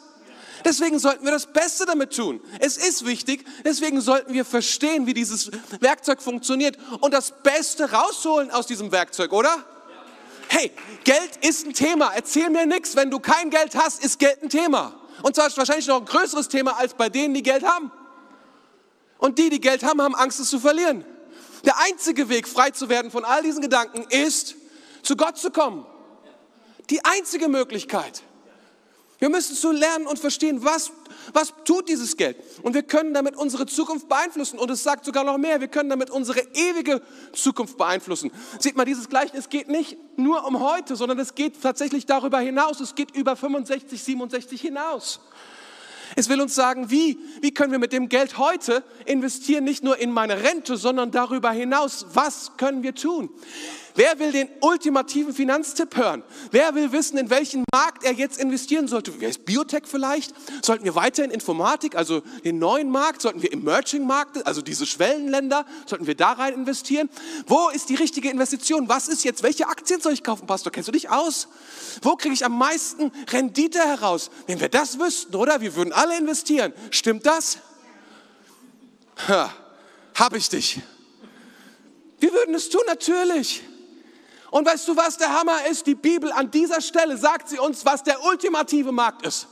Deswegen 0.65 0.99
sollten 0.99 1.25
wir 1.25 1.33
das 1.33 1.47
Beste 1.47 1.87
damit 1.87 2.15
tun. 2.15 2.41
Es 2.61 2.77
ist 2.77 3.05
wichtig, 3.07 3.45
deswegen 3.65 4.01
sollten 4.01 4.33
wir 4.33 4.45
verstehen, 4.45 5.07
wie 5.07 5.15
dieses 5.15 5.51
Werkzeug 5.81 6.21
funktioniert 6.21 6.77
und 7.01 7.13
das 7.13 7.33
Beste 7.43 7.91
rausholen 7.91 8.51
aus 8.51 8.67
diesem 8.67 8.91
Werkzeug, 8.93 9.33
oder? 9.33 9.65
Hey, 10.49 10.73
Geld 11.05 11.37
ist 11.43 11.67
ein 11.67 11.75
Thema. 11.75 12.13
Erzähl 12.15 12.49
mir 12.49 12.67
nichts. 12.67 12.97
Wenn 12.97 13.11
du 13.11 13.21
kein 13.21 13.51
Geld 13.51 13.75
hast, 13.75 14.03
ist 14.03 14.19
Geld 14.19 14.43
ein 14.43 14.49
Thema. 14.49 14.95
Und 15.23 15.35
zwar 15.35 15.47
ist 15.47 15.59
wahrscheinlich 15.59 15.87
noch 15.87 16.01
ein 16.01 16.07
größeres 16.07 16.49
Thema 16.49 16.79
als 16.79 16.95
bei 16.95 17.09
denen, 17.09 17.35
die 17.35 17.43
Geld 17.43 17.65
haben. 17.65 17.93
Und 19.19 19.39
die, 19.39 19.51
die 19.51 19.61
Geld 19.61 19.83
haben, 19.83 20.01
haben 20.01 20.15
Angst, 20.15 20.41
es 20.41 20.49
zu 20.49 20.59
verlieren. 20.59 21.05
Der 21.65 21.79
einzige 21.81 22.29
Weg, 22.29 22.49
frei 22.49 22.71
zu 22.71 22.89
werden 22.89 23.11
von 23.11 23.25
all 23.25 23.43
diesen 23.43 23.61
Gedanken, 23.61 24.07
ist, 24.11 24.55
zu 25.03 25.17
Gott 25.17 25.37
zu 25.37 25.51
kommen. 25.51 25.85
Die 26.89 27.05
einzige 27.05 27.49
Möglichkeit. 27.49 28.23
Wir 29.19 29.29
müssen 29.29 29.57
zu 29.57 29.73
lernen 29.73 30.07
und 30.07 30.19
verstehen, 30.19 30.65
was, 30.65 30.93
was 31.33 31.53
tut 31.65 31.89
dieses 31.89 32.17
Geld. 32.17 32.37
Und 32.63 32.75
wir 32.75 32.85
können 32.85 33.15
damit 33.15 33.37
unsere 33.37 33.67
Zukunft 33.67 34.09
beeinflussen. 34.09 34.59
Und 34.61 34.71
es 34.71 34.85
sagt 34.85 35.05
sogar 35.05 35.25
noch 35.25 35.39
mehr, 35.39 35.61
wir 35.61 35.67
können 35.67 35.91
damit 35.91 36.11
unsere 36.11 36.41
ewige 36.55 37.03
Zukunft 37.33 37.77
beeinflussen. 37.77 38.31
Sieht 38.61 38.77
mal, 38.77 38.85
dieses 38.85 39.09
Gleichnis 39.09 39.49
geht 39.49 39.69
nicht 39.69 39.97
nur 40.17 40.47
um 40.47 40.61
heute, 40.61 40.95
sondern 40.95 41.19
es 41.19 41.35
geht 41.35 41.61
tatsächlich 41.61 42.07
darüber 42.07 42.39
hinaus. 42.39 42.79
Es 42.79 42.95
geht 42.95 43.17
über 43.17 43.35
65, 43.35 44.01
67 44.01 44.61
hinaus. 44.61 45.21
Es 46.17 46.29
will 46.29 46.41
uns 46.41 46.55
sagen, 46.55 46.91
wie, 46.91 47.19
wie 47.41 47.53
können 47.53 47.73
wir 47.73 47.79
mit 47.79 47.93
dem 47.93 48.09
Geld 48.09 48.39
heute 48.39 48.83
investieren, 49.05 49.65
nicht 49.65 49.85
nur 49.85 49.99
in 49.99 50.11
meine 50.11 50.43
Rente, 50.43 50.77
sondern 50.77 51.11
darüber 51.11 51.51
hinaus, 51.51 52.07
was 52.15 52.57
können 52.57 52.83
wir 52.83 52.95
tun? 52.95 53.31
Wer 53.99 54.21
will 54.21 54.31
den 54.31 54.49
ultimativen 54.61 55.35
Finanztipp 55.35 55.97
hören? 55.97 56.23
Wer 56.53 56.73
will 56.77 56.93
wissen, 56.93 57.19
in 57.19 57.31
welchen 57.31 57.65
Markt 57.73 58.05
er 58.05 58.13
jetzt 58.13 58.39
investieren 58.39 58.87
sollte? 58.87 59.13
Wer 59.19 59.29
ist 59.29 59.45
Biotech 59.45 59.87
vielleicht? 59.87 60.33
Sollten 60.65 60.85
wir 60.85 60.95
weiter 60.95 61.25
in 61.25 61.33
Informatik, 61.33 61.97
also 61.97 62.21
den 62.45 62.61
neuen 62.61 62.91
Markt? 62.91 63.23
Sollten 63.23 63.43
wir 63.43 63.53
Emerging 63.53 64.07
Markt, 64.07 64.47
also 64.47 64.63
diese 64.63 64.87
Schwellenländer, 64.87 65.67
sollten 65.85 66.07
wir 66.07 66.15
da 66.15 66.31
rein 66.31 66.55
investieren? 66.55 67.11
Wo 67.49 67.71
ist 67.71 67.89
die 67.89 67.97
richtige 67.97 68.31
Investition? 68.31 68.89
Was 68.89 69.09
ist 69.09 69.25
jetzt, 69.25 69.43
welche 69.43 69.67
Aktien 69.67 70.01
soll 70.01 70.13
ich 70.13 70.23
kaufen, 70.23 70.47
Pastor? 70.47 70.71
Kennst 70.71 70.87
du 70.87 70.93
dich 70.93 71.11
aus? 71.11 71.49
Wo 72.01 72.15
kriege 72.15 72.35
ich 72.35 72.45
am 72.45 72.57
meisten 72.57 73.11
Rendite 73.33 73.81
heraus? 73.81 74.31
Wenn 74.47 74.61
wir 74.61 74.69
das 74.69 75.01
wüssten, 75.01 75.35
oder? 75.35 75.61
Wir 75.61 75.75
würden 75.75 75.93
alle 75.93 76.17
investieren. 76.17 76.73
Stimmt 76.93 77.27
das? 77.27 77.59
Ha, 79.27 79.53
hab 80.15 80.37
ich 80.37 80.49
dich. 80.49 80.83
Wir 82.21 82.33
würden 82.33 82.55
es 82.55 82.69
tun, 82.69 82.83
natürlich. 82.87 83.65
Und 84.51 84.67
weißt 84.67 84.89
du, 84.89 84.97
was 84.97 85.17
der 85.19 85.33
Hammer 85.39 85.67
ist? 85.71 85.87
Die 85.87 85.95
Bibel 85.95 86.33
an 86.33 86.51
dieser 86.51 86.81
Stelle 86.81 87.17
sagt 87.17 87.49
sie 87.49 87.59
uns, 87.59 87.85
was 87.85 88.03
der 88.03 88.25
ultimative 88.25 88.93
Markt 88.93 89.27
ist. 89.27 89.47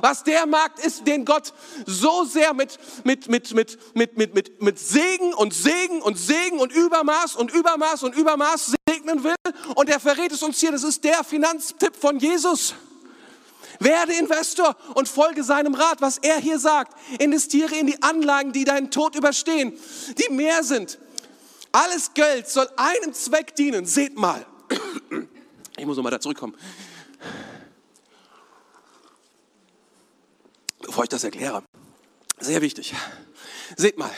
Was 0.00 0.24
der 0.24 0.46
Markt 0.46 0.84
ist, 0.84 1.06
den 1.06 1.24
Gott 1.24 1.52
so 1.86 2.24
sehr 2.24 2.54
mit, 2.54 2.78
mit, 3.04 3.28
mit, 3.28 3.54
mit, 3.54 3.78
mit, 3.94 4.16
mit, 4.16 4.34
mit, 4.34 4.62
mit 4.62 4.78
Segen 4.78 5.32
und 5.34 5.54
Segen 5.54 6.02
und 6.02 6.18
Segen 6.18 6.58
und 6.58 6.72
Übermaß 6.72 7.36
und 7.36 7.52
Übermaß 7.52 8.02
und 8.02 8.14
Übermaß 8.14 8.74
segnen 8.88 9.24
will. 9.24 9.34
Und 9.74 9.88
er 9.88 10.00
verrät 10.00 10.32
es 10.32 10.42
uns 10.42 10.58
hier, 10.58 10.72
das 10.72 10.82
ist 10.82 11.04
der 11.04 11.24
Finanztipp 11.24 11.96
von 11.96 12.18
Jesus. 12.18 12.74
Werde 13.78 14.14
Investor 14.14 14.74
und 14.94 15.08
folge 15.08 15.42
seinem 15.42 15.74
Rat, 15.74 16.00
was 16.00 16.18
er 16.18 16.38
hier 16.38 16.58
sagt. 16.58 16.96
Investiere 17.20 17.74
in 17.74 17.86
die 17.86 18.02
Anlagen, 18.02 18.52
die 18.52 18.64
deinen 18.64 18.90
Tod 18.90 19.14
überstehen, 19.14 19.78
die 20.18 20.32
mehr 20.32 20.62
sind 20.62 20.98
alles 21.76 22.14
Geld 22.14 22.48
soll 22.48 22.68
einem 22.76 23.12
Zweck 23.12 23.54
dienen. 23.54 23.84
Seht 23.84 24.16
mal. 24.16 24.46
Ich 25.76 25.84
muss 25.84 25.96
nochmal 25.96 26.10
da 26.10 26.18
zurückkommen. 26.18 26.56
Bevor 30.80 31.04
ich 31.04 31.10
das 31.10 31.22
erkläre. 31.22 31.62
Sehr 32.40 32.62
wichtig. 32.62 32.94
Seht 33.76 33.98
mal. 33.98 34.10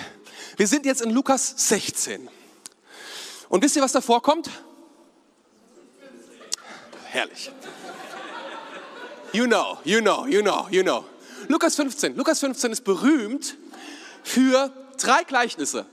Wir 0.56 0.68
sind 0.68 0.86
jetzt 0.86 1.02
in 1.02 1.10
Lukas 1.10 1.54
16. 1.68 2.28
Und 3.48 3.64
wisst 3.64 3.74
ihr, 3.74 3.82
was 3.82 3.90
da 3.90 4.00
vorkommt? 4.00 4.50
Herrlich. 7.06 7.50
You 9.32 9.46
know, 9.46 9.78
you 9.82 10.00
know, 10.00 10.26
you 10.26 10.42
know, 10.42 10.68
you 10.70 10.82
know. 10.82 11.04
Lukas 11.48 11.74
15. 11.74 12.14
Lukas 12.14 12.38
15 12.38 12.70
ist 12.70 12.84
berühmt 12.84 13.56
für 14.22 14.72
drei 14.96 15.24
Gleichnisse, 15.24 15.86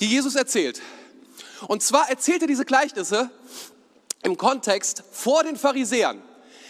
die 0.00 0.06
Jesus 0.06 0.36
erzählt. 0.36 0.80
Und 1.68 1.82
zwar 1.82 2.08
erzählt 2.10 2.42
er 2.42 2.48
diese 2.48 2.64
Gleichnisse 2.64 3.30
im 4.22 4.36
Kontext 4.36 5.02
vor 5.12 5.44
den 5.44 5.56
Pharisäern. 5.56 6.22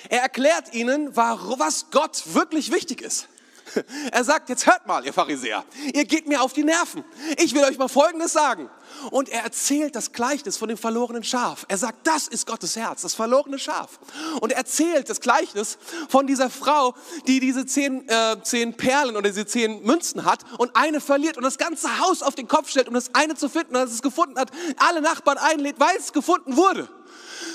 Er 0.08 0.22
erklärt 0.22 0.74
ihnen, 0.74 1.16
was 1.16 1.90
Gott 1.90 2.34
wirklich 2.34 2.72
wichtig 2.72 3.00
ist. 3.00 3.28
Er 4.12 4.24
sagt, 4.24 4.48
jetzt 4.48 4.66
hört 4.66 4.86
mal, 4.86 5.04
ihr 5.04 5.12
Pharisäer, 5.12 5.64
ihr 5.92 6.04
geht 6.04 6.26
mir 6.26 6.42
auf 6.42 6.52
die 6.52 6.64
Nerven. 6.64 7.04
Ich 7.38 7.54
will 7.54 7.64
euch 7.64 7.78
mal 7.78 7.88
Folgendes 7.88 8.32
sagen. 8.32 8.68
Und 9.10 9.28
er 9.28 9.42
erzählt 9.42 9.96
das 9.96 10.12
Gleichnis 10.12 10.56
von 10.56 10.68
dem 10.68 10.76
verlorenen 10.76 11.24
Schaf. 11.24 11.64
Er 11.68 11.78
sagt, 11.78 12.06
das 12.06 12.28
ist 12.28 12.46
Gottes 12.46 12.76
Herz, 12.76 13.02
das 13.02 13.14
verlorene 13.14 13.58
Schaf. 13.58 13.98
Und 14.40 14.52
er 14.52 14.58
erzählt 14.58 15.08
das 15.08 15.20
Gleichnis 15.20 15.78
von 16.08 16.26
dieser 16.26 16.50
Frau, 16.50 16.94
die 17.26 17.40
diese 17.40 17.66
zehn, 17.66 18.08
äh, 18.08 18.36
zehn 18.42 18.76
Perlen 18.76 19.16
oder 19.16 19.30
diese 19.30 19.46
zehn 19.46 19.82
Münzen 19.82 20.24
hat 20.24 20.40
und 20.58 20.76
eine 20.76 21.00
verliert 21.00 21.36
und 21.36 21.44
das 21.44 21.58
ganze 21.58 22.00
Haus 22.00 22.22
auf 22.22 22.34
den 22.34 22.48
Kopf 22.48 22.70
stellt, 22.70 22.88
um 22.88 22.94
das 22.94 23.14
eine 23.14 23.34
zu 23.34 23.48
finden. 23.48 23.74
Und 23.74 23.82
als 23.82 23.92
es 23.92 24.02
gefunden 24.02 24.38
hat, 24.38 24.50
alle 24.76 25.00
Nachbarn 25.00 25.38
einlädt, 25.38 25.76
weil 25.78 25.96
es 25.96 26.12
gefunden 26.12 26.56
wurde. 26.56 26.88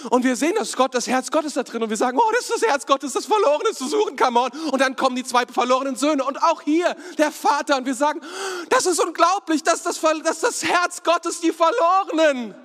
Und 0.09 0.23
wir 0.23 0.35
sehen 0.35 0.53
das 0.57 0.75
Gott, 0.75 0.93
das 0.93 1.07
Herz 1.07 1.31
Gottes 1.31 1.53
da 1.53 1.63
drin 1.63 1.83
und 1.83 1.89
wir 1.89 1.97
sagen, 1.97 2.17
oh, 2.19 2.31
das 2.31 2.49
ist 2.49 2.61
das 2.61 2.69
Herz 2.69 2.85
Gottes, 2.85 3.13
das 3.13 3.25
Verlorene 3.25 3.71
zu 3.71 3.87
suchen, 3.87 4.15
come 4.15 4.39
on. 4.39 4.51
Und 4.71 4.79
dann 4.81 4.95
kommen 4.95 5.15
die 5.15 5.23
zwei 5.23 5.45
verlorenen 5.45 5.95
Söhne 5.95 6.23
und 6.23 6.41
auch 6.43 6.61
hier 6.61 6.95
der 7.17 7.31
Vater 7.31 7.77
und 7.77 7.85
wir 7.85 7.95
sagen, 7.95 8.21
das 8.69 8.85
ist 8.85 9.03
unglaublich, 9.03 9.63
dass 9.63 9.83
das, 9.83 9.99
dass 10.23 10.39
das 10.39 10.63
Herz 10.63 11.03
Gottes 11.03 11.41
die 11.41 11.51
Verlorenen. 11.51 12.55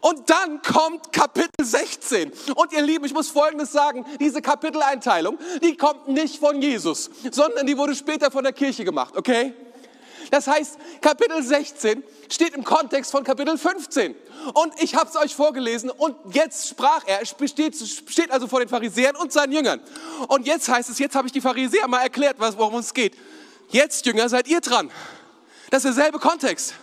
Und 0.00 0.30
dann 0.30 0.62
kommt 0.62 1.12
Kapitel 1.12 1.50
16. 1.60 2.32
Und 2.54 2.72
ihr 2.72 2.82
Lieben, 2.82 3.04
ich 3.04 3.12
muss 3.12 3.28
Folgendes 3.28 3.72
sagen, 3.72 4.04
diese 4.20 4.40
Kapiteleinteilung, 4.40 5.38
die 5.62 5.76
kommt 5.76 6.06
nicht 6.08 6.38
von 6.38 6.62
Jesus, 6.62 7.10
sondern 7.32 7.66
die 7.66 7.76
wurde 7.76 7.94
später 7.94 8.30
von 8.30 8.44
der 8.44 8.52
Kirche 8.52 8.84
gemacht, 8.84 9.16
okay? 9.16 9.54
Das 10.30 10.46
heißt, 10.46 10.78
Kapitel 11.00 11.42
16 11.42 12.02
steht 12.30 12.54
im 12.54 12.64
Kontext 12.64 13.10
von 13.10 13.24
Kapitel 13.24 13.56
15. 13.56 14.14
Und 14.54 14.82
ich 14.82 14.94
habe 14.94 15.08
es 15.08 15.16
euch 15.16 15.34
vorgelesen 15.34 15.90
und 15.90 16.16
jetzt 16.34 16.68
sprach 16.68 17.02
er, 17.06 17.22
es 17.22 17.30
steht, 17.30 17.76
steht 17.76 18.30
also 18.30 18.46
vor 18.46 18.60
den 18.60 18.68
Pharisäern 18.68 19.16
und 19.16 19.32
seinen 19.32 19.52
Jüngern. 19.52 19.80
Und 20.28 20.46
jetzt 20.46 20.68
heißt 20.68 20.90
es, 20.90 20.98
jetzt 20.98 21.14
habe 21.14 21.26
ich 21.26 21.32
die 21.32 21.40
Pharisäer 21.40 21.88
mal 21.88 22.02
erklärt, 22.02 22.36
worum 22.38 22.80
es 22.80 22.94
geht. 22.94 23.16
Jetzt, 23.70 24.06
Jünger, 24.06 24.28
seid 24.28 24.48
ihr 24.48 24.60
dran. 24.60 24.90
Das 25.70 25.84
ist 25.84 25.96
derselbe 25.96 26.18
Kontext. 26.18 26.74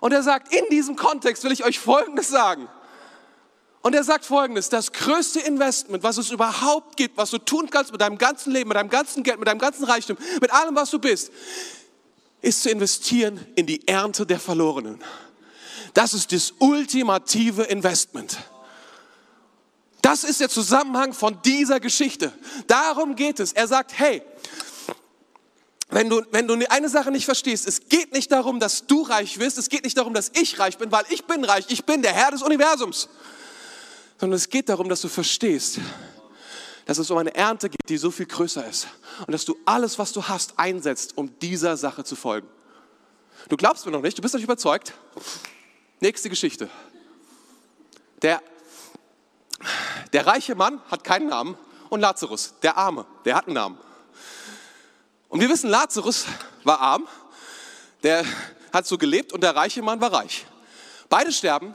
Und 0.00 0.12
er 0.12 0.22
sagt, 0.22 0.54
in 0.54 0.64
diesem 0.70 0.96
Kontext 0.96 1.44
will 1.44 1.52
ich 1.52 1.64
euch 1.64 1.78
Folgendes 1.78 2.28
sagen. 2.28 2.68
Und 3.80 3.94
er 3.94 4.02
sagt 4.02 4.24
Folgendes, 4.24 4.68
das 4.68 4.92
größte 4.92 5.40
Investment, 5.40 6.02
was 6.02 6.18
es 6.18 6.30
überhaupt 6.30 6.96
gibt, 6.96 7.16
was 7.16 7.30
du 7.30 7.38
tun 7.38 7.70
kannst 7.70 7.92
mit 7.92 8.00
deinem 8.00 8.18
ganzen 8.18 8.52
Leben, 8.52 8.68
mit 8.68 8.76
deinem 8.76 8.90
ganzen 8.90 9.22
Geld, 9.22 9.38
mit 9.38 9.46
deinem 9.46 9.60
ganzen 9.60 9.84
Reichtum, 9.84 10.18
mit 10.40 10.52
allem, 10.52 10.74
was 10.74 10.90
du 10.90 10.98
bist, 10.98 11.32
ist 12.40 12.62
zu 12.62 12.70
investieren 12.70 13.44
in 13.56 13.66
die 13.66 13.86
Ernte 13.86 14.26
der 14.26 14.40
Verlorenen. 14.40 15.02
Das 15.94 16.14
ist 16.14 16.32
das 16.32 16.54
ultimative 16.58 17.64
Investment. 17.64 18.38
Das 20.02 20.24
ist 20.24 20.40
der 20.40 20.48
Zusammenhang 20.48 21.12
von 21.12 21.42
dieser 21.42 21.80
Geschichte. 21.80 22.32
Darum 22.66 23.16
geht 23.16 23.40
es. 23.40 23.52
Er 23.52 23.66
sagt, 23.66 23.98
hey, 23.98 24.22
wenn 25.90 26.08
du, 26.08 26.22
wenn 26.30 26.46
du 26.46 26.54
eine 26.70 26.88
Sache 26.88 27.10
nicht 27.10 27.24
verstehst, 27.24 27.66
es 27.66 27.88
geht 27.88 28.12
nicht 28.12 28.30
darum, 28.30 28.60
dass 28.60 28.86
du 28.86 29.02
reich 29.02 29.38
wirst, 29.38 29.56
es 29.58 29.70
geht 29.70 29.84
nicht 29.84 29.96
darum, 29.96 30.12
dass 30.12 30.30
ich 30.34 30.58
reich 30.58 30.76
bin, 30.76 30.92
weil 30.92 31.04
ich 31.08 31.24
bin 31.24 31.44
reich, 31.44 31.64
ich 31.68 31.84
bin 31.84 32.02
der 32.02 32.12
Herr 32.12 32.30
des 32.30 32.42
Universums, 32.42 33.08
sondern 34.20 34.36
es 34.36 34.50
geht 34.50 34.68
darum, 34.68 34.88
dass 34.88 35.00
du 35.00 35.08
verstehst, 35.08 35.78
dass 36.88 36.96
es 36.96 37.10
um 37.10 37.18
eine 37.18 37.34
Ernte 37.34 37.68
geht, 37.68 37.86
die 37.90 37.98
so 37.98 38.10
viel 38.10 38.24
größer 38.24 38.66
ist. 38.66 38.88
Und 39.26 39.32
dass 39.32 39.44
du 39.44 39.58
alles, 39.66 39.98
was 39.98 40.12
du 40.14 40.26
hast, 40.26 40.58
einsetzt, 40.58 41.18
um 41.18 41.38
dieser 41.38 41.76
Sache 41.76 42.02
zu 42.02 42.16
folgen. 42.16 42.48
Du 43.50 43.58
glaubst 43.58 43.84
mir 43.84 43.92
noch 43.92 44.00
nicht, 44.00 44.16
du 44.16 44.22
bist 44.22 44.34
nicht 44.34 44.44
überzeugt. 44.44 44.94
Nächste 46.00 46.30
Geschichte. 46.30 46.70
Der, 48.22 48.40
der 50.14 50.26
reiche 50.26 50.54
Mann 50.54 50.80
hat 50.90 51.04
keinen 51.04 51.28
Namen 51.28 51.58
und 51.90 52.00
Lazarus, 52.00 52.54
der 52.62 52.78
Arme, 52.78 53.04
der 53.26 53.34
hat 53.34 53.48
einen 53.48 53.54
Namen. 53.56 53.78
Und 55.28 55.40
wir 55.40 55.50
wissen, 55.50 55.68
Lazarus 55.68 56.24
war 56.64 56.80
arm, 56.80 57.06
der 58.02 58.24
hat 58.72 58.86
so 58.86 58.96
gelebt 58.96 59.34
und 59.34 59.42
der 59.42 59.54
reiche 59.54 59.82
Mann 59.82 60.00
war 60.00 60.14
reich. 60.14 60.46
Beide 61.10 61.32
sterben 61.32 61.74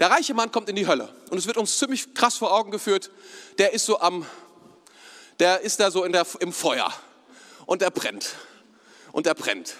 der 0.00 0.10
reiche 0.10 0.34
Mann 0.34 0.52
kommt 0.52 0.68
in 0.68 0.76
die 0.76 0.86
Hölle 0.86 1.12
und 1.30 1.38
es 1.38 1.46
wird 1.46 1.56
uns 1.56 1.78
ziemlich 1.78 2.14
krass 2.14 2.36
vor 2.36 2.52
Augen 2.52 2.70
geführt. 2.70 3.10
Der 3.58 3.72
ist 3.72 3.86
so 3.86 4.00
am, 4.00 4.24
der 5.38 5.60
ist 5.60 5.80
da 5.80 5.90
so 5.90 6.04
in 6.04 6.12
der, 6.12 6.26
im 6.40 6.52
Feuer 6.52 6.92
und 7.66 7.82
er 7.82 7.90
brennt 7.90 8.34
und 9.12 9.26
er 9.26 9.34
brennt 9.34 9.74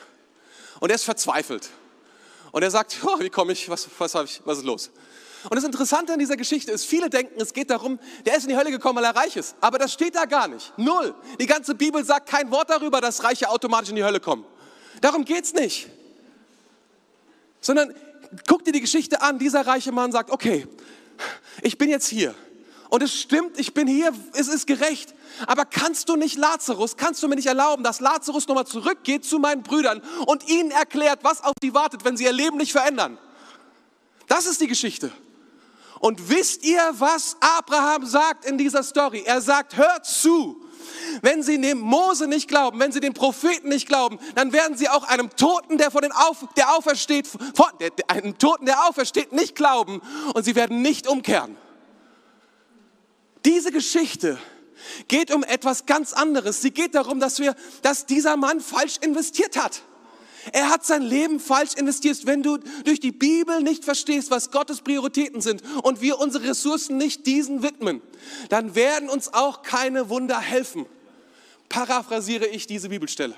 und 0.80 0.90
er 0.90 0.96
ist 0.96 1.04
verzweifelt 1.04 1.70
und 2.52 2.62
er 2.62 2.70
sagt, 2.70 2.98
oh, 3.04 3.20
wie 3.20 3.30
komme 3.30 3.52
ich, 3.52 3.68
was, 3.68 3.88
was, 3.98 4.14
ich, 4.24 4.40
was 4.44 4.58
ist 4.58 4.64
los? 4.64 4.90
Und 5.44 5.54
das 5.54 5.64
Interessante 5.64 6.12
an 6.12 6.18
dieser 6.18 6.36
Geschichte 6.36 6.72
ist, 6.72 6.84
viele 6.84 7.08
denken, 7.08 7.40
es 7.40 7.52
geht 7.52 7.70
darum, 7.70 8.00
der 8.26 8.36
ist 8.36 8.42
in 8.42 8.48
die 8.48 8.56
Hölle 8.56 8.70
gekommen, 8.70 8.96
weil 8.96 9.04
er 9.04 9.14
reich 9.14 9.36
ist. 9.36 9.54
Aber 9.60 9.78
das 9.78 9.92
steht 9.92 10.16
da 10.16 10.24
gar 10.24 10.48
nicht. 10.48 10.72
Null. 10.76 11.14
Die 11.38 11.46
ganze 11.46 11.76
Bibel 11.76 12.04
sagt 12.04 12.28
kein 12.28 12.50
Wort 12.50 12.70
darüber, 12.70 13.00
dass 13.00 13.22
Reiche 13.22 13.48
automatisch 13.48 13.90
in 13.90 13.96
die 13.96 14.04
Hölle 14.04 14.18
kommen. 14.18 14.44
Darum 15.00 15.24
geht 15.24 15.44
es 15.44 15.54
nicht. 15.54 15.88
Sondern 17.60 17.94
guck 18.46 18.64
dir 18.64 18.72
die 18.72 18.80
Geschichte 18.80 19.20
an. 19.22 19.38
Dieser 19.38 19.66
reiche 19.66 19.92
Mann 19.92 20.12
sagt, 20.12 20.30
okay, 20.30 20.66
ich 21.62 21.78
bin 21.78 21.90
jetzt 21.90 22.08
hier. 22.08 22.34
Und 22.90 23.02
es 23.02 23.14
stimmt, 23.14 23.58
ich 23.58 23.74
bin 23.74 23.86
hier, 23.86 24.12
es 24.32 24.48
ist 24.48 24.66
gerecht. 24.66 25.14
Aber 25.46 25.64
kannst 25.64 26.08
du 26.08 26.16
nicht 26.16 26.36
Lazarus, 26.36 26.96
kannst 26.96 27.22
du 27.22 27.28
mir 27.28 27.36
nicht 27.36 27.46
erlauben, 27.46 27.84
dass 27.84 28.00
Lazarus 28.00 28.48
nochmal 28.48 28.66
zurückgeht 28.66 29.24
zu 29.24 29.38
meinen 29.38 29.62
Brüdern 29.62 30.02
und 30.26 30.48
ihnen 30.48 30.70
erklärt, 30.70 31.20
was 31.22 31.44
auf 31.44 31.52
sie 31.62 31.74
wartet, 31.74 32.04
wenn 32.04 32.16
sie 32.16 32.24
ihr 32.24 32.32
Leben 32.32 32.56
nicht 32.56 32.72
verändern? 32.72 33.18
Das 34.26 34.46
ist 34.46 34.60
die 34.60 34.66
Geschichte. 34.66 35.12
Und 36.00 36.30
wisst 36.30 36.64
ihr, 36.64 36.80
was 36.92 37.36
Abraham 37.40 38.06
sagt 38.06 38.44
in 38.44 38.56
dieser 38.56 38.82
Story? 38.82 39.22
Er 39.26 39.40
sagt, 39.40 39.76
hört 39.76 40.06
zu, 40.06 40.64
wenn 41.22 41.42
sie 41.42 41.60
dem 41.60 41.78
Mose 41.80 42.26
nicht 42.26 42.48
glauben, 42.48 42.78
wenn 42.80 42.92
sie 42.92 43.00
den 43.00 43.14
Propheten 43.14 43.68
nicht 43.68 43.88
glauben, 43.88 44.18
dann 44.34 44.52
werden 44.52 44.76
sie 44.76 44.88
auch 44.88 45.04
einem 45.04 45.30
Toten, 45.36 45.78
der 45.78 45.90
von 45.90 46.02
den 46.02 46.12
Auf, 46.12 46.44
der 46.56 46.74
aufersteht, 46.76 47.26
von, 47.26 47.66
der, 47.80 47.90
einem 48.08 48.38
Toten, 48.38 48.66
der 48.66 48.86
aufersteht, 48.88 49.32
nicht 49.32 49.54
glauben 49.54 50.00
und 50.34 50.44
sie 50.44 50.54
werden 50.54 50.82
nicht 50.82 51.06
umkehren. 51.06 51.56
Diese 53.44 53.70
Geschichte 53.70 54.38
geht 55.08 55.32
um 55.32 55.42
etwas 55.42 55.86
ganz 55.86 56.12
anderes. 56.12 56.62
Sie 56.62 56.70
geht 56.70 56.94
darum, 56.94 57.20
dass 57.20 57.38
wir, 57.38 57.54
dass 57.82 58.06
dieser 58.06 58.36
Mann 58.36 58.60
falsch 58.60 58.98
investiert 59.00 59.56
hat. 59.56 59.82
Er 60.52 60.70
hat 60.70 60.84
sein 60.84 61.02
Leben 61.02 61.40
falsch 61.40 61.74
investiert. 61.74 62.26
Wenn 62.26 62.42
du 62.42 62.58
durch 62.84 63.00
die 63.00 63.12
Bibel 63.12 63.62
nicht 63.62 63.84
verstehst, 63.84 64.30
was 64.30 64.50
Gottes 64.50 64.80
Prioritäten 64.80 65.40
sind 65.40 65.62
und 65.82 66.00
wir 66.00 66.18
unsere 66.18 66.48
Ressourcen 66.48 66.96
nicht 66.96 67.26
diesen 67.26 67.62
widmen, 67.62 68.00
dann 68.48 68.74
werden 68.74 69.08
uns 69.08 69.34
auch 69.34 69.62
keine 69.62 70.08
Wunder 70.08 70.40
helfen. 70.40 70.86
Paraphrasiere 71.68 72.46
ich 72.46 72.66
diese 72.66 72.88
Bibelstelle. 72.88 73.34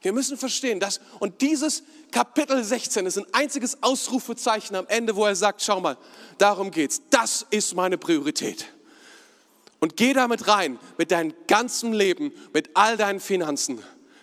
Wir 0.00 0.12
müssen 0.12 0.36
verstehen, 0.36 0.78
dass, 0.78 1.00
und 1.18 1.40
dieses 1.40 1.82
Kapitel 2.12 2.62
16 2.62 3.06
ist 3.06 3.18
ein 3.18 3.26
einziges 3.32 3.82
Ausrufezeichen 3.82 4.76
am 4.76 4.86
Ende, 4.86 5.16
wo 5.16 5.24
er 5.24 5.34
sagt, 5.34 5.62
schau 5.62 5.80
mal, 5.80 5.96
darum 6.38 6.70
geht's. 6.70 7.02
Das 7.10 7.46
ist 7.50 7.74
meine 7.74 7.98
Priorität. 7.98 8.66
Und 9.80 9.96
geh 9.96 10.12
damit 10.12 10.48
rein, 10.48 10.78
mit 10.98 11.10
deinem 11.10 11.34
ganzen 11.46 11.92
Leben, 11.92 12.32
mit 12.52 12.70
all 12.74 12.96
deinen 12.96 13.20
Finanzen, 13.20 13.80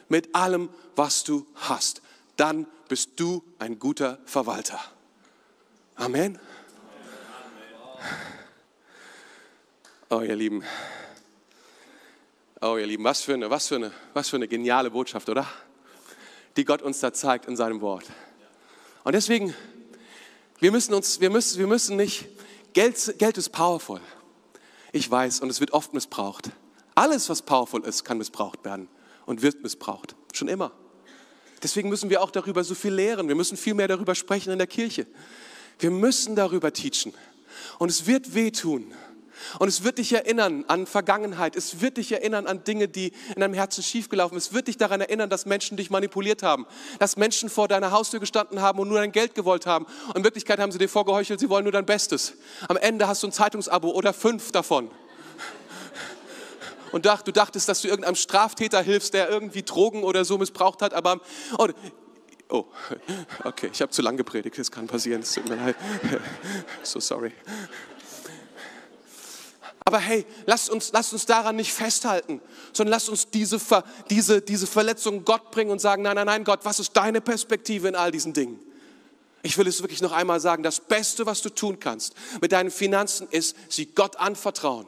mit 0.09 0.33
allem, 0.35 0.69
was 0.95 1.23
du 1.23 1.45
hast. 1.55 2.01
Dann 2.37 2.67
bist 2.87 3.11
du 3.19 3.43
ein 3.59 3.79
guter 3.79 4.19
Verwalter. 4.25 4.79
Amen. 5.95 6.39
Oh, 10.09 10.21
ihr 10.21 10.35
Lieben. 10.35 10.63
Oh, 12.61 12.77
ihr 12.77 12.85
Lieben, 12.85 13.03
was 13.03 13.21
für 13.21 13.33
eine, 13.33 13.49
was 13.49 13.67
für 13.67 13.75
eine, 13.75 13.91
was 14.13 14.29
für 14.29 14.35
eine 14.35 14.47
geniale 14.47 14.91
Botschaft, 14.91 15.29
oder? 15.29 15.47
Die 16.57 16.65
Gott 16.65 16.81
uns 16.81 16.99
da 16.99 17.11
zeigt 17.13 17.45
in 17.45 17.55
seinem 17.55 17.81
Wort. 17.81 18.05
Und 19.03 19.13
deswegen, 19.13 19.53
wir 20.59 20.71
müssen 20.71 20.93
uns, 20.93 21.19
wir 21.19 21.29
müssen, 21.29 21.59
wir 21.59 21.67
müssen 21.67 21.97
nicht, 21.97 22.27
Geld, 22.73 23.15
Geld 23.17 23.37
ist 23.37 23.49
powerful. 23.49 24.01
Ich 24.91 25.09
weiß, 25.09 25.41
und 25.41 25.49
es 25.49 25.59
wird 25.59 25.71
oft 25.71 25.93
missbraucht. 25.93 26.49
Alles, 26.93 27.29
was 27.29 27.41
powerful 27.41 27.83
ist, 27.83 28.05
kann 28.05 28.17
missbraucht 28.17 28.63
werden 28.63 28.87
und 29.25 29.41
wird 29.41 29.61
missbraucht. 29.61 30.15
Schon 30.33 30.47
immer. 30.47 30.71
Deswegen 31.63 31.89
müssen 31.89 32.09
wir 32.09 32.21
auch 32.21 32.31
darüber 32.31 32.63
so 32.63 32.75
viel 32.75 32.93
lehren. 32.93 33.27
Wir 33.27 33.35
müssen 33.35 33.57
viel 33.57 33.73
mehr 33.73 33.87
darüber 33.87 34.15
sprechen 34.15 34.51
in 34.51 34.57
der 34.57 34.67
Kirche. 34.67 35.07
Wir 35.79 35.91
müssen 35.91 36.35
darüber 36.35 36.71
teachen. 36.73 37.13
Und 37.79 37.89
es 37.89 38.05
wird 38.05 38.35
wehtun. 38.35 38.93
Und 39.59 39.67
es 39.67 39.83
wird 39.83 39.97
dich 39.97 40.13
erinnern 40.13 40.63
an 40.67 40.87
Vergangenheit. 40.87 41.55
Es 41.55 41.81
wird 41.81 41.97
dich 41.97 42.11
erinnern 42.11 42.47
an 42.47 42.63
Dinge, 42.63 42.87
die 42.87 43.11
in 43.35 43.41
deinem 43.41 43.53
Herzen 43.53 43.83
schiefgelaufen 43.83 44.39
sind. 44.39 44.49
Es 44.49 44.53
wird 44.53 44.67
dich 44.67 44.77
daran 44.77 45.01
erinnern, 45.01 45.29
dass 45.29 45.45
Menschen 45.45 45.77
dich 45.77 45.89
manipuliert 45.89 46.43
haben. 46.43 46.65
Dass 46.99 47.17
Menschen 47.17 47.49
vor 47.49 47.67
deiner 47.67 47.91
Haustür 47.91 48.19
gestanden 48.19 48.61
haben 48.61 48.79
und 48.79 48.87
nur 48.87 48.99
dein 48.99 49.11
Geld 49.11 49.35
gewollt 49.35 49.65
haben. 49.65 49.85
Und 50.09 50.17
in 50.17 50.23
Wirklichkeit 50.23 50.59
haben 50.59 50.71
sie 50.71 50.77
dir 50.77 50.89
vorgeheuchelt, 50.89 51.39
sie 51.39 51.49
wollen 51.49 51.63
nur 51.63 51.73
dein 51.73 51.85
Bestes. 51.85 52.33
Am 52.67 52.77
Ende 52.77 53.07
hast 53.07 53.23
du 53.23 53.27
ein 53.27 53.33
Zeitungsabo 53.33 53.89
oder 53.89 54.13
fünf 54.13 54.51
davon 54.51 54.89
und 56.91 57.05
dacht, 57.05 57.27
du 57.27 57.31
dachtest, 57.31 57.67
dass 57.69 57.81
du 57.81 57.87
irgendeinem 57.87 58.15
Straftäter 58.15 58.81
hilfst, 58.81 59.13
der 59.13 59.29
irgendwie 59.29 59.63
Drogen 59.63 60.03
oder 60.03 60.25
so 60.25 60.37
missbraucht 60.37 60.81
hat, 60.81 60.93
aber 60.93 61.19
oh, 61.57 61.67
oh 62.49 62.65
okay, 63.43 63.69
ich 63.71 63.81
habe 63.81 63.91
zu 63.91 64.01
lang 64.01 64.17
gepredigt, 64.17 64.57
das 64.57 64.71
kann 64.71 64.87
passieren, 64.87 65.21
es 65.21 65.33
tut 65.33 65.47
mir 65.47 65.55
leid. 65.55 65.75
So 66.83 66.99
sorry. 66.99 67.31
Aber 69.87 69.99
hey, 69.99 70.25
lasst 70.47 70.71
uns, 70.71 70.91
lasst 70.93 71.13
uns 71.13 71.27
daran 71.27 71.55
nicht 71.55 71.71
festhalten, 71.71 72.41
sondern 72.73 72.91
lasst 72.91 73.07
uns 73.07 73.29
diese, 73.29 73.59
Ver, 73.59 73.83
diese, 74.09 74.41
diese 74.41 74.65
Verletzung 74.65 75.23
Gott 75.25 75.51
bringen 75.51 75.69
und 75.69 75.79
sagen, 75.79 76.01
nein, 76.01 76.15
nein, 76.15 76.25
nein, 76.25 76.43
Gott, 76.43 76.61
was 76.63 76.79
ist 76.79 76.93
deine 76.97 77.21
Perspektive 77.21 77.87
in 77.87 77.95
all 77.95 78.11
diesen 78.11 78.33
Dingen? 78.33 78.59
Ich 79.43 79.59
will 79.59 79.67
es 79.67 79.83
wirklich 79.83 80.01
noch 80.01 80.11
einmal 80.11 80.39
sagen, 80.39 80.63
das 80.63 80.79
Beste, 80.79 81.27
was 81.27 81.43
du 81.43 81.49
tun 81.49 81.79
kannst 81.79 82.15
mit 82.41 82.51
deinen 82.51 82.71
Finanzen, 82.71 83.27
ist, 83.29 83.55
sie 83.69 83.85
Gott 83.85 84.15
anvertrauen 84.15 84.87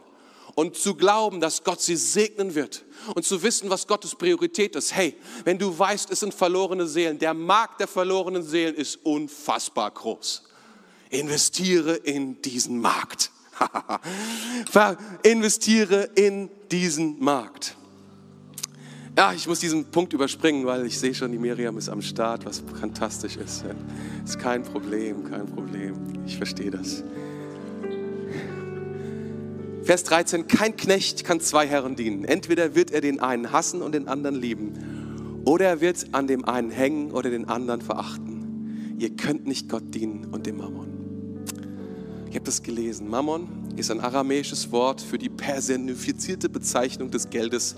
und 0.57 0.75
zu 0.75 0.95
glauben, 0.95 1.39
dass 1.39 1.63
Gott 1.63 1.79
sie 1.81 1.95
segnen 1.95 2.55
wird 2.55 2.83
und 3.13 3.23
zu 3.23 3.43
wissen, 3.43 3.69
was 3.69 3.85
Gottes 3.85 4.15
Priorität 4.15 4.75
ist. 4.75 4.91
Hey, 4.91 5.15
wenn 5.43 5.59
du 5.59 5.77
weißt, 5.77 6.09
es 6.09 6.21
sind 6.21 6.33
verlorene 6.33 6.87
Seelen, 6.87 7.19
der 7.19 7.35
Markt 7.35 7.79
der 7.79 7.87
verlorenen 7.87 8.41
Seelen 8.41 8.73
ist 8.73 8.95
unfassbar 9.03 9.91
groß. 9.91 10.41
Investiere 11.11 11.93
in 11.93 12.41
diesen 12.41 12.79
Markt. 12.79 13.29
Investiere 15.21 16.09
in 16.15 16.49
diesen 16.71 17.23
Markt. 17.23 17.75
Ja, 19.15 19.33
ich 19.33 19.47
muss 19.47 19.59
diesen 19.59 19.85
Punkt 19.85 20.11
überspringen, 20.13 20.65
weil 20.65 20.87
ich 20.87 20.97
sehe 20.97 21.13
schon, 21.13 21.31
die 21.31 21.37
Miriam 21.37 21.77
ist 21.77 21.87
am 21.87 22.01
Start, 22.01 22.45
was 22.45 22.63
fantastisch 22.79 23.35
ist. 23.35 23.63
Ist 24.25 24.39
kein 24.39 24.63
Problem, 24.63 25.23
kein 25.29 25.45
Problem. 25.45 26.23
Ich 26.25 26.35
verstehe 26.35 26.71
das. 26.71 27.03
Vers 29.87 30.03
13, 30.03 30.49
kein 30.49 30.75
Knecht 30.75 31.23
kann 31.23 31.39
zwei 31.39 31.65
Herren 31.65 31.95
dienen. 31.95 32.25
Entweder 32.25 32.75
wird 32.75 32.91
er 32.91 32.99
den 32.99 33.21
einen 33.21 33.53
hassen 33.53 33.81
und 33.81 33.95
den 33.95 34.09
anderen 34.09 34.35
lieben, 34.35 34.73
oder 35.45 35.63
er 35.65 35.79
wird 35.79 36.07
an 36.11 36.27
dem 36.27 36.43
einen 36.43 36.71
hängen 36.71 37.11
oder 37.11 37.29
den 37.29 37.47
anderen 37.47 37.79
verachten. 37.79 38.97
Ihr 38.99 39.15
könnt 39.15 39.47
nicht 39.47 39.69
Gott 39.69 39.83
dienen 39.95 40.25
und 40.25 40.45
dem 40.45 40.57
Mammon. 40.57 40.89
Ich 42.29 42.35
habe 42.35 42.43
das 42.43 42.63
gelesen. 42.63 43.09
Mammon 43.09 43.47
ist 43.77 43.89
ein 43.89 44.01
aramäisches 44.01 44.73
Wort 44.73 44.99
für 44.99 45.17
die 45.17 45.29
personifizierte 45.29 46.49
Bezeichnung 46.49 47.09
des 47.09 47.29
Geldes 47.29 47.77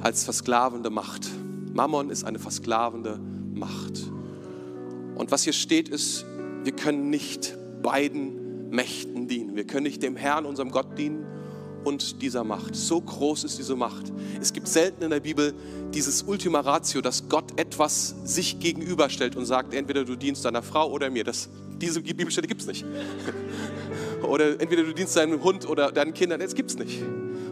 als 0.00 0.24
versklavende 0.24 0.90
Macht. 0.90 1.26
Mammon 1.72 2.10
ist 2.10 2.24
eine 2.24 2.38
versklavende 2.38 3.18
Macht. 3.54 4.12
Und 5.14 5.30
was 5.30 5.44
hier 5.44 5.54
steht 5.54 5.88
ist, 5.88 6.26
wir 6.64 6.72
können 6.72 7.08
nicht 7.08 7.56
beiden 7.82 8.47
Mächten 8.70 9.28
dienen. 9.28 9.56
Wir 9.56 9.66
können 9.66 9.84
nicht 9.84 10.02
dem 10.02 10.16
Herrn, 10.16 10.44
unserem 10.46 10.70
Gott 10.70 10.98
dienen 10.98 11.26
und 11.84 12.22
dieser 12.22 12.44
Macht. 12.44 12.74
So 12.74 13.00
groß 13.00 13.44
ist 13.44 13.58
diese 13.58 13.76
Macht. 13.76 14.12
Es 14.40 14.52
gibt 14.52 14.68
selten 14.68 15.02
in 15.02 15.10
der 15.10 15.20
Bibel 15.20 15.54
dieses 15.94 16.22
Ultima 16.22 16.60
Ratio, 16.60 17.00
dass 17.00 17.28
Gott 17.28 17.58
etwas 17.58 18.14
sich 18.24 18.60
gegenüberstellt 18.60 19.36
und 19.36 19.46
sagt, 19.46 19.74
entweder 19.74 20.04
du 20.04 20.16
dienst 20.16 20.44
deiner 20.44 20.62
Frau 20.62 20.90
oder 20.90 21.10
mir. 21.10 21.24
Das, 21.24 21.48
diese 21.80 22.00
Bibelstelle 22.02 22.46
gibt 22.46 22.60
es 22.60 22.66
nicht. 22.66 22.84
Oder 24.22 24.60
entweder 24.60 24.82
du 24.82 24.92
dienst 24.92 25.16
deinem 25.16 25.42
Hund 25.42 25.66
oder 25.68 25.92
deinen 25.92 26.12
Kindern. 26.12 26.40
Das 26.40 26.54
gibt 26.54 26.70
es 26.70 26.78
nicht. 26.78 27.00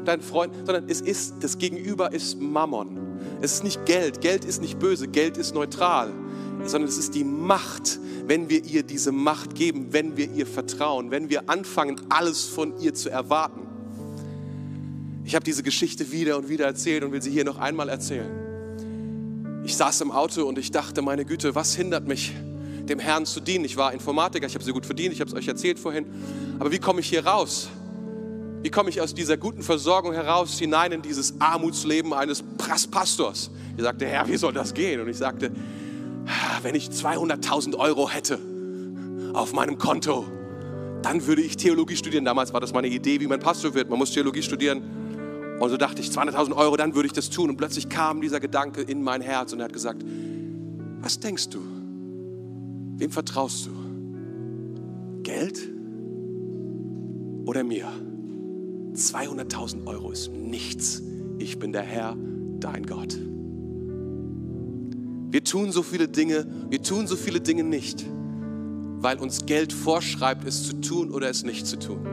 Dein 0.04 0.20
Freund, 0.20 0.52
sondern 0.64 0.88
es 0.88 1.00
ist, 1.00 1.36
das 1.40 1.58
Gegenüber 1.58 2.12
ist 2.12 2.40
Mammon. 2.40 2.98
Es 3.40 3.54
ist 3.54 3.64
nicht 3.64 3.86
Geld. 3.86 4.20
Geld 4.20 4.44
ist 4.44 4.60
nicht 4.60 4.78
böse. 4.78 5.08
Geld 5.08 5.36
ist 5.36 5.54
neutral. 5.54 6.12
Sondern 6.64 6.88
es 6.88 6.98
ist 6.98 7.14
die 7.14 7.24
Macht, 7.24 8.00
wenn 8.26 8.50
wir 8.50 8.64
ihr 8.64 8.82
diese 8.82 9.12
Macht 9.12 9.54
geben, 9.54 9.92
wenn 9.92 10.16
wir 10.16 10.30
ihr 10.30 10.46
vertrauen, 10.46 11.10
wenn 11.10 11.30
wir 11.30 11.48
anfangen, 11.48 12.00
alles 12.08 12.44
von 12.44 12.78
ihr 12.80 12.94
zu 12.94 13.08
erwarten. 13.08 13.60
Ich 15.24 15.34
habe 15.34 15.44
diese 15.44 15.62
Geschichte 15.62 16.10
wieder 16.12 16.36
und 16.36 16.48
wieder 16.48 16.66
erzählt 16.66 17.04
und 17.04 17.12
will 17.12 17.22
sie 17.22 17.30
hier 17.30 17.44
noch 17.44 17.58
einmal 17.58 17.88
erzählen. 17.88 18.30
Ich 19.64 19.76
saß 19.76 20.00
im 20.02 20.12
Auto 20.12 20.44
und 20.44 20.58
ich 20.58 20.70
dachte, 20.70 21.02
meine 21.02 21.24
Güte, 21.24 21.54
was 21.54 21.74
hindert 21.74 22.06
mich, 22.06 22.32
dem 22.88 23.00
Herrn 23.00 23.26
zu 23.26 23.40
dienen? 23.40 23.64
Ich 23.64 23.76
war 23.76 23.92
Informatiker, 23.92 24.46
ich 24.46 24.54
habe 24.54 24.64
sie 24.64 24.72
gut 24.72 24.86
verdient, 24.86 25.12
ich 25.12 25.20
habe 25.20 25.28
es 25.28 25.36
euch 25.36 25.48
erzählt 25.48 25.78
vorhin. 25.78 26.06
Aber 26.58 26.70
wie 26.70 26.78
komme 26.78 27.00
ich 27.00 27.08
hier 27.08 27.26
raus? 27.26 27.68
Wie 28.62 28.70
komme 28.70 28.90
ich 28.90 29.00
aus 29.00 29.14
dieser 29.14 29.36
guten 29.36 29.62
Versorgung 29.62 30.12
heraus 30.12 30.58
hinein 30.58 30.92
in 30.92 31.02
dieses 31.02 31.40
Armutsleben 31.40 32.12
eines 32.12 32.42
Pastors? 32.90 33.50
Ich 33.76 33.82
sagte, 33.82 34.06
Herr, 34.06 34.28
wie 34.28 34.36
soll 34.36 34.52
das 34.52 34.72
gehen? 34.72 35.00
Und 35.00 35.08
ich 35.08 35.16
sagte, 35.16 35.50
wenn 36.62 36.74
ich 36.74 36.88
200.000 36.88 37.76
Euro 37.76 38.08
hätte 38.08 38.38
auf 39.32 39.52
meinem 39.52 39.78
Konto, 39.78 40.24
dann 41.02 41.26
würde 41.26 41.42
ich 41.42 41.56
Theologie 41.56 41.96
studieren. 41.96 42.24
Damals 42.24 42.52
war 42.52 42.60
das 42.60 42.72
meine 42.72 42.88
Idee, 42.88 43.20
wie 43.20 43.26
man 43.26 43.40
Pastor 43.40 43.74
wird. 43.74 43.88
Man 43.88 43.98
muss 43.98 44.12
Theologie 44.12 44.42
studieren. 44.42 44.82
Und 45.60 45.70
so 45.70 45.76
dachte 45.76 46.02
ich, 46.02 46.08
200.000 46.08 46.54
Euro, 46.56 46.76
dann 46.76 46.94
würde 46.94 47.06
ich 47.06 47.12
das 47.12 47.30
tun. 47.30 47.50
Und 47.50 47.56
plötzlich 47.56 47.88
kam 47.88 48.20
dieser 48.20 48.40
Gedanke 48.40 48.82
in 48.82 49.02
mein 49.02 49.20
Herz 49.20 49.52
und 49.52 49.60
er 49.60 49.66
hat 49.66 49.72
gesagt, 49.72 50.04
was 51.00 51.20
denkst 51.20 51.50
du? 51.50 51.60
Wem 52.98 53.10
vertraust 53.10 53.66
du? 53.66 55.22
Geld 55.22 55.60
oder 57.44 57.62
mir? 57.62 57.88
200.000 58.94 59.86
Euro 59.86 60.10
ist 60.10 60.32
nichts. 60.32 61.02
Ich 61.38 61.58
bin 61.58 61.72
der 61.72 61.82
Herr, 61.82 62.16
dein 62.60 62.86
Gott. 62.86 63.16
Wir 65.30 65.42
tun 65.42 65.72
so 65.72 65.82
viele 65.82 66.08
Dinge, 66.08 66.46
wir 66.70 66.82
tun 66.82 67.06
so 67.06 67.16
viele 67.16 67.40
Dinge 67.40 67.64
nicht, 67.64 68.04
weil 68.98 69.18
uns 69.18 69.46
Geld 69.46 69.72
vorschreibt, 69.72 70.46
es 70.46 70.66
zu 70.66 70.80
tun 70.80 71.10
oder 71.10 71.28
es 71.28 71.44
nicht 71.44 71.66
zu 71.66 71.78
tun. 71.78 72.06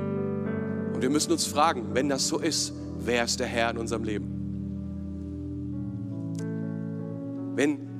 Und 0.94 1.02
wir 1.02 1.10
müssen 1.10 1.32
uns 1.32 1.46
fragen, 1.46 1.94
wenn 1.94 2.10
das 2.10 2.28
so 2.28 2.40
ist, 2.40 2.74
wer 3.00 3.24
ist 3.24 3.40
der 3.40 3.48
Herr 3.48 3.72
in 3.72 3.78
unserem 3.78 4.04
Leben? 4.04 4.28
Wenn 7.56 7.94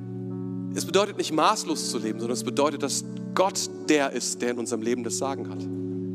es 0.74 0.84
bedeutet 0.84 1.18
nicht 1.18 1.32
maßlos 1.32 1.90
zu 1.90 1.98
leben, 1.98 2.18
sondern 2.18 2.34
es 2.34 2.42
bedeutet, 2.42 2.82
dass 2.82 3.04
Gott 3.34 3.70
der 3.88 4.10
ist, 4.12 4.42
der 4.42 4.50
in 4.50 4.58
unserem 4.58 4.82
Leben 4.82 5.04
das 5.04 5.18
Sagen 5.18 5.48
hat. 5.48 5.62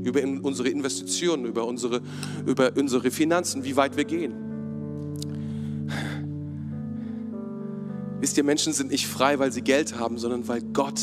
Über 0.03 0.21
unsere 0.45 0.67
Investitionen, 0.67 1.45
über 1.45 1.65
unsere, 1.65 2.01
über 2.45 2.71
unsere 2.75 3.09
Finanzen, 3.09 3.63
wie 3.63 3.77
weit 3.77 3.95
wir 3.95 4.03
gehen. 4.03 4.48
Ihr, 8.39 8.43
Menschen 8.43 8.73
sind 8.73 8.89
nicht 8.89 9.05
frei, 9.05 9.37
weil 9.37 9.51
sie 9.51 9.61
Geld 9.61 9.99
haben, 9.99 10.17
sondern 10.17 10.47
weil 10.47 10.61
Gott, 10.61 11.01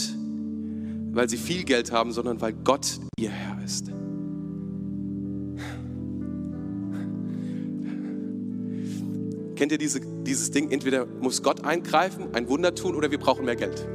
weil 1.12 1.28
sie 1.28 1.36
viel 1.36 1.64
Geld 1.64 1.92
haben, 1.92 2.12
sondern 2.12 2.40
weil 2.40 2.52
Gott 2.52 2.98
ihr 3.18 3.30
Herr 3.30 3.62
ist. 3.62 3.88
Kennt 9.54 9.72
ihr 9.72 9.78
diese, 9.78 10.00
dieses 10.00 10.50
Ding? 10.50 10.70
Entweder 10.70 11.06
muss 11.06 11.42
Gott 11.42 11.64
eingreifen, 11.64 12.34
ein 12.34 12.48
Wunder 12.48 12.74
tun 12.74 12.94
oder 12.94 13.10
wir 13.10 13.18
brauchen 13.18 13.44
mehr 13.44 13.56
Geld. 13.56 13.86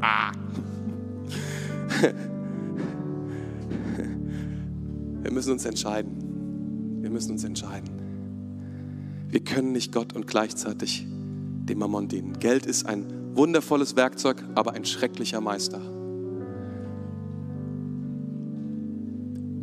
Ah. 0.00 0.32
Wir 5.22 5.30
müssen 5.30 5.52
uns 5.52 5.64
entscheiden. 5.64 7.00
Wir 7.00 7.10
müssen 7.10 7.32
uns 7.32 7.44
entscheiden. 7.44 8.01
Wir 9.32 9.42
können 9.42 9.72
nicht 9.72 9.92
Gott 9.92 10.14
und 10.14 10.26
gleichzeitig 10.26 11.06
dem 11.08 11.78
Mammon 11.78 12.06
dienen. 12.06 12.38
Geld 12.38 12.66
ist 12.66 12.84
ein 12.84 13.06
wundervolles 13.34 13.96
Werkzeug, 13.96 14.44
aber 14.54 14.74
ein 14.74 14.84
schrecklicher 14.84 15.40
Meister. 15.40 15.80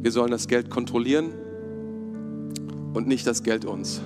Wir 0.02 0.12
sollen 0.12 0.32
das 0.32 0.48
Geld 0.48 0.72
kontrollieren 0.72 1.28
und 2.96 3.08
nicht 3.08 3.28
das 3.28 3.44
Geld 3.44 3.64
uns. 3.64 4.02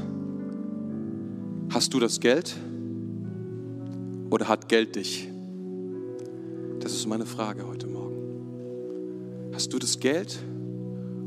Hast 1.69 1.93
du 1.93 1.99
das 2.01 2.19
Geld 2.19 2.57
oder 4.31 4.49
hat 4.49 4.67
Geld 4.67 4.97
dich? 4.97 5.29
Das 6.81 6.91
ist 6.91 7.07
meine 7.07 7.25
Frage 7.25 7.65
heute 7.65 7.87
Morgen. 7.87 9.53
Hast 9.53 9.71
du 9.71 9.79
das 9.79 9.97
Geld 9.97 10.37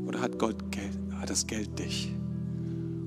oder 0.05 0.21
hat, 0.21 0.37
Gott 0.37 0.71
Geld, 0.71 0.95
hat 1.19 1.31
das 1.31 1.47
Geld 1.47 1.79
dich? 1.79 2.13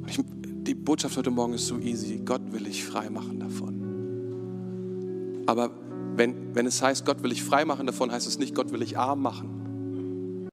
Und 0.03 0.11
ich 0.11 0.19
die 0.67 0.75
Botschaft 0.75 1.17
heute 1.17 1.31
Morgen 1.31 1.55
ist 1.55 1.67
so 1.67 1.79
easy. 1.79 2.21
Gott 2.25 2.53
will 2.53 2.67
ich 2.67 2.85
frei 2.85 3.11
machen 3.11 3.41
davon. 3.41 5.45
Aber 5.47 5.71
wenn, 6.17 6.55
wenn 6.55 6.67
es 6.67 6.83
heißt, 6.83 7.07
Gott 7.07 7.23
will 7.23 7.33
ich 7.33 7.43
frei 7.43 7.65
machen 7.65 7.87
davon, 7.87 8.13
heißt 8.13 8.27
es 8.27 8.39
nicht, 8.39 8.55
Gott 8.55 8.73
will 8.73 8.83
ich 8.83 8.99
arm 8.99 9.23
machen. 9.23 10.49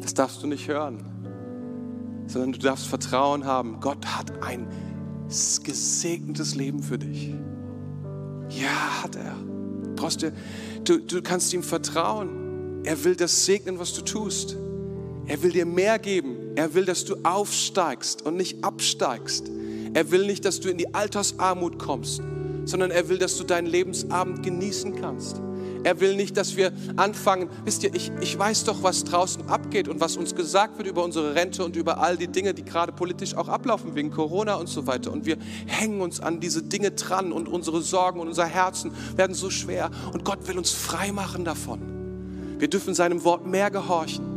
Das 0.00 0.14
darfst 0.14 0.42
du 0.42 0.46
nicht 0.46 0.68
hören. 0.68 1.02
Sondern 2.28 2.52
du 2.52 2.58
darfst 2.58 2.86
Vertrauen 2.86 3.44
haben. 3.44 3.80
Gott 3.80 4.06
hat 4.06 4.42
ein 4.42 4.68
gesegnetes 5.28 6.54
Leben 6.54 6.82
für 6.82 6.98
dich. 6.98 7.34
Ja, 8.50 9.02
hat 9.02 9.16
er. 9.16 9.34
Du, 9.96 10.08
du, 10.84 11.00
du 11.00 11.22
kannst 11.22 11.52
ihm 11.52 11.62
vertrauen. 11.62 12.84
Er 12.84 13.02
will 13.04 13.16
das 13.16 13.44
segnen, 13.44 13.78
was 13.78 13.92
du 13.94 14.02
tust. 14.02 14.56
Er 15.26 15.42
will 15.42 15.50
dir 15.50 15.66
mehr 15.66 15.98
geben. 15.98 16.35
Er 16.56 16.74
will, 16.74 16.86
dass 16.86 17.04
du 17.04 17.16
aufsteigst 17.22 18.22
und 18.22 18.36
nicht 18.36 18.64
absteigst. 18.64 19.50
Er 19.92 20.10
will 20.10 20.26
nicht, 20.26 20.44
dass 20.44 20.58
du 20.58 20.70
in 20.70 20.78
die 20.78 20.94
Altersarmut 20.94 21.78
kommst, 21.78 22.22
sondern 22.64 22.90
er 22.90 23.08
will, 23.08 23.18
dass 23.18 23.36
du 23.36 23.44
deinen 23.44 23.66
Lebensabend 23.66 24.42
genießen 24.42 24.96
kannst. 25.00 25.40
Er 25.84 26.00
will 26.00 26.16
nicht, 26.16 26.36
dass 26.36 26.56
wir 26.56 26.72
anfangen, 26.96 27.48
wisst 27.64 27.84
ihr, 27.84 27.94
ich, 27.94 28.10
ich 28.20 28.36
weiß 28.36 28.64
doch, 28.64 28.82
was 28.82 29.04
draußen 29.04 29.48
abgeht 29.48 29.86
und 29.86 30.00
was 30.00 30.16
uns 30.16 30.34
gesagt 30.34 30.78
wird 30.78 30.88
über 30.88 31.04
unsere 31.04 31.34
Rente 31.34 31.62
und 31.62 31.76
über 31.76 32.00
all 32.00 32.16
die 32.16 32.26
Dinge, 32.26 32.54
die 32.54 32.64
gerade 32.64 32.90
politisch 32.90 33.36
auch 33.36 33.48
ablaufen 33.48 33.94
wegen 33.94 34.10
Corona 34.10 34.54
und 34.54 34.68
so 34.68 34.86
weiter. 34.86 35.12
Und 35.12 35.26
wir 35.26 35.36
hängen 35.66 36.00
uns 36.00 36.20
an 36.20 36.40
diese 36.40 36.62
Dinge 36.62 36.90
dran 36.90 37.32
und 37.32 37.48
unsere 37.48 37.82
Sorgen 37.82 38.18
und 38.18 38.28
unser 38.28 38.46
Herzen 38.46 38.92
werden 39.14 39.34
so 39.34 39.50
schwer. 39.50 39.90
Und 40.12 40.24
Gott 40.24 40.48
will 40.48 40.58
uns 40.58 40.72
frei 40.72 41.12
machen 41.12 41.44
davon. 41.44 42.56
Wir 42.58 42.68
dürfen 42.68 42.94
seinem 42.94 43.22
Wort 43.22 43.46
mehr 43.46 43.70
gehorchen. 43.70 44.35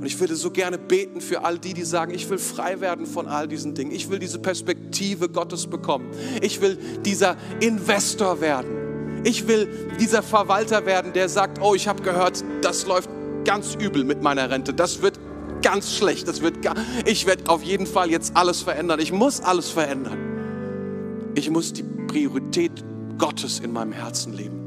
Und 0.00 0.06
ich 0.06 0.18
würde 0.20 0.36
so 0.36 0.50
gerne 0.50 0.78
beten 0.78 1.20
für 1.20 1.44
all 1.44 1.58
die, 1.58 1.74
die 1.74 1.82
sagen, 1.82 2.14
ich 2.14 2.28
will 2.30 2.38
frei 2.38 2.80
werden 2.80 3.04
von 3.04 3.26
all 3.26 3.48
diesen 3.48 3.74
Dingen. 3.74 3.90
Ich 3.90 4.08
will 4.08 4.18
diese 4.18 4.38
Perspektive 4.38 5.28
Gottes 5.28 5.66
bekommen. 5.66 6.10
Ich 6.40 6.60
will 6.60 6.78
dieser 7.04 7.36
Investor 7.60 8.40
werden. 8.40 9.22
Ich 9.24 9.48
will 9.48 9.68
dieser 9.98 10.22
Verwalter 10.22 10.86
werden, 10.86 11.12
der 11.12 11.28
sagt, 11.28 11.60
oh, 11.60 11.74
ich 11.74 11.88
habe 11.88 12.02
gehört, 12.02 12.44
das 12.62 12.86
läuft 12.86 13.10
ganz 13.44 13.74
übel 13.74 14.04
mit 14.04 14.22
meiner 14.22 14.50
Rente. 14.50 14.72
Das 14.72 15.02
wird 15.02 15.18
ganz 15.62 15.96
schlecht. 15.96 16.28
Das 16.28 16.42
wird 16.42 16.62
gar, 16.62 16.76
ich 17.04 17.26
werde 17.26 17.48
auf 17.50 17.62
jeden 17.64 17.86
Fall 17.86 18.10
jetzt 18.10 18.36
alles 18.36 18.62
verändern. 18.62 19.00
Ich 19.00 19.10
muss 19.10 19.40
alles 19.40 19.68
verändern. 19.68 21.32
Ich 21.34 21.50
muss 21.50 21.72
die 21.72 21.82
Priorität 21.82 22.84
Gottes 23.18 23.58
in 23.58 23.72
meinem 23.72 23.92
Herzen 23.92 24.32
leben. 24.32 24.57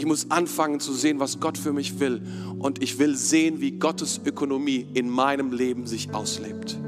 Ich 0.00 0.06
muss 0.06 0.30
anfangen 0.30 0.80
zu 0.80 0.94
sehen, 0.94 1.20
was 1.20 1.40
Gott 1.40 1.58
für 1.58 1.74
mich 1.74 2.00
will. 2.00 2.22
Und 2.58 2.82
ich 2.82 2.98
will 2.98 3.16
sehen, 3.16 3.60
wie 3.60 3.72
Gottes 3.72 4.18
Ökonomie 4.24 4.86
in 4.94 5.10
meinem 5.10 5.52
Leben 5.52 5.86
sich 5.86 6.14
auslebt. 6.14 6.78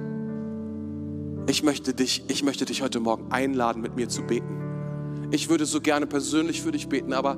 Ich 1.47 1.63
möchte 1.63 1.93
dich, 1.93 2.25
ich 2.29 2.43
möchte 2.43 2.65
dich 2.65 2.81
heute 2.81 3.01
Morgen 3.01 3.31
einladen, 3.31 3.83
mit 3.83 3.97
mir 3.97 4.09
zu 4.09 4.23
beten. 4.23 5.29
Ich 5.31 5.51
würde 5.51 5.67
so 5.67 5.83
gerne 5.83 6.07
persönlich 6.07 6.63
für 6.63 6.73
dich 6.73 6.89
beten, 6.89 7.13
aber 7.13 7.37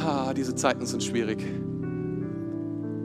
ah, 0.00 0.34
diese 0.34 0.56
Zeiten 0.56 0.86
sind 0.86 1.04
schwierig. 1.04 1.38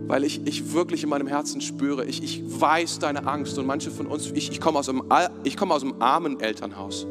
Weil 0.07 0.23
ich, 0.23 0.41
ich 0.47 0.73
wirklich 0.73 1.03
in 1.03 1.09
meinem 1.09 1.27
Herzen 1.27 1.61
spüre, 1.61 2.03
ich, 2.03 2.23
ich 2.23 2.41
weiß 2.47 2.97
deine 2.97 3.27
Angst 3.27 3.59
und 3.59 3.67
manche 3.67 3.91
von 3.91 4.07
uns, 4.07 4.31
ich, 4.31 4.49
ich 4.49 4.59
komme 4.59 4.79
aus, 4.79 4.87
komme 4.87 5.73
aus 5.75 5.83
einem 5.83 6.01
armen 6.01 6.39
Elternhaus. 6.39 7.05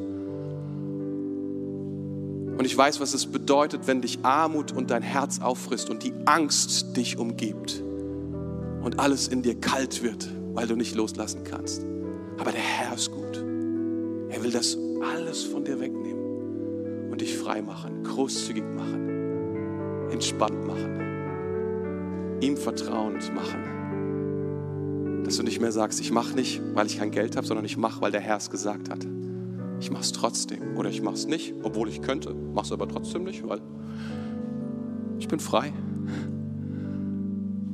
Und 2.67 2.73
ich 2.73 2.79
weiß, 2.79 2.99
was 2.99 3.15
es 3.15 3.27
bedeutet, 3.27 3.87
wenn 3.87 4.03
dich 4.03 4.19
Armut 4.25 4.73
und 4.73 4.91
dein 4.91 5.05
Herz 5.05 5.41
auffrisst 5.41 5.89
und 5.89 6.03
die 6.03 6.13
Angst 6.25 6.97
dich 6.97 7.17
umgibt 7.17 7.81
und 8.83 8.99
alles 8.99 9.29
in 9.29 9.43
dir 9.43 9.55
kalt 9.55 10.03
wird, 10.03 10.29
weil 10.53 10.67
du 10.67 10.75
nicht 10.75 10.97
loslassen 10.97 11.45
kannst. 11.45 11.87
Aber 12.39 12.51
der 12.51 12.61
Herr 12.61 12.97
ist 12.97 13.13
gut. 13.13 13.37
Er 13.37 14.43
will 14.43 14.51
das 14.51 14.77
alles 15.15 15.45
von 15.45 15.65
dir 15.65 15.79
wegnehmen 15.79 17.13
und 17.13 17.21
dich 17.21 17.39
frei 17.39 17.63
machen, 17.63 18.03
großzügig 18.03 18.65
machen, 18.65 20.11
entspannt 20.11 20.67
machen, 20.67 22.41
ihm 22.41 22.57
vertrauend 22.57 23.33
machen. 23.33 25.23
Dass 25.23 25.37
du 25.37 25.45
nicht 25.45 25.61
mehr 25.61 25.71
sagst, 25.71 26.01
ich 26.01 26.11
mache 26.11 26.35
nicht, 26.35 26.61
weil 26.75 26.89
ich 26.89 26.99
kein 26.99 27.13
Geld 27.13 27.37
habe, 27.37 27.47
sondern 27.47 27.65
ich 27.65 27.77
mache, 27.77 28.01
weil 28.01 28.11
der 28.11 28.23
Herr 28.23 28.39
es 28.39 28.51
gesagt 28.51 28.91
hat. 28.91 29.07
Ich 29.81 29.91
mache 29.91 30.03
es 30.03 30.13
trotzdem 30.13 30.77
oder 30.77 30.89
ich 30.89 31.03
mache 31.03 31.15
es 31.15 31.27
nicht, 31.27 31.55
obwohl 31.63 31.89
ich 31.89 32.03
könnte, 32.03 32.35
mache 32.35 32.67
es 32.67 32.73
aber 32.73 32.89
trotzdem 32.89 33.25
nicht, 33.25 33.47
weil 33.47 33.61
ich 35.19 35.29
bin 35.29 35.41
frei. 35.41 35.73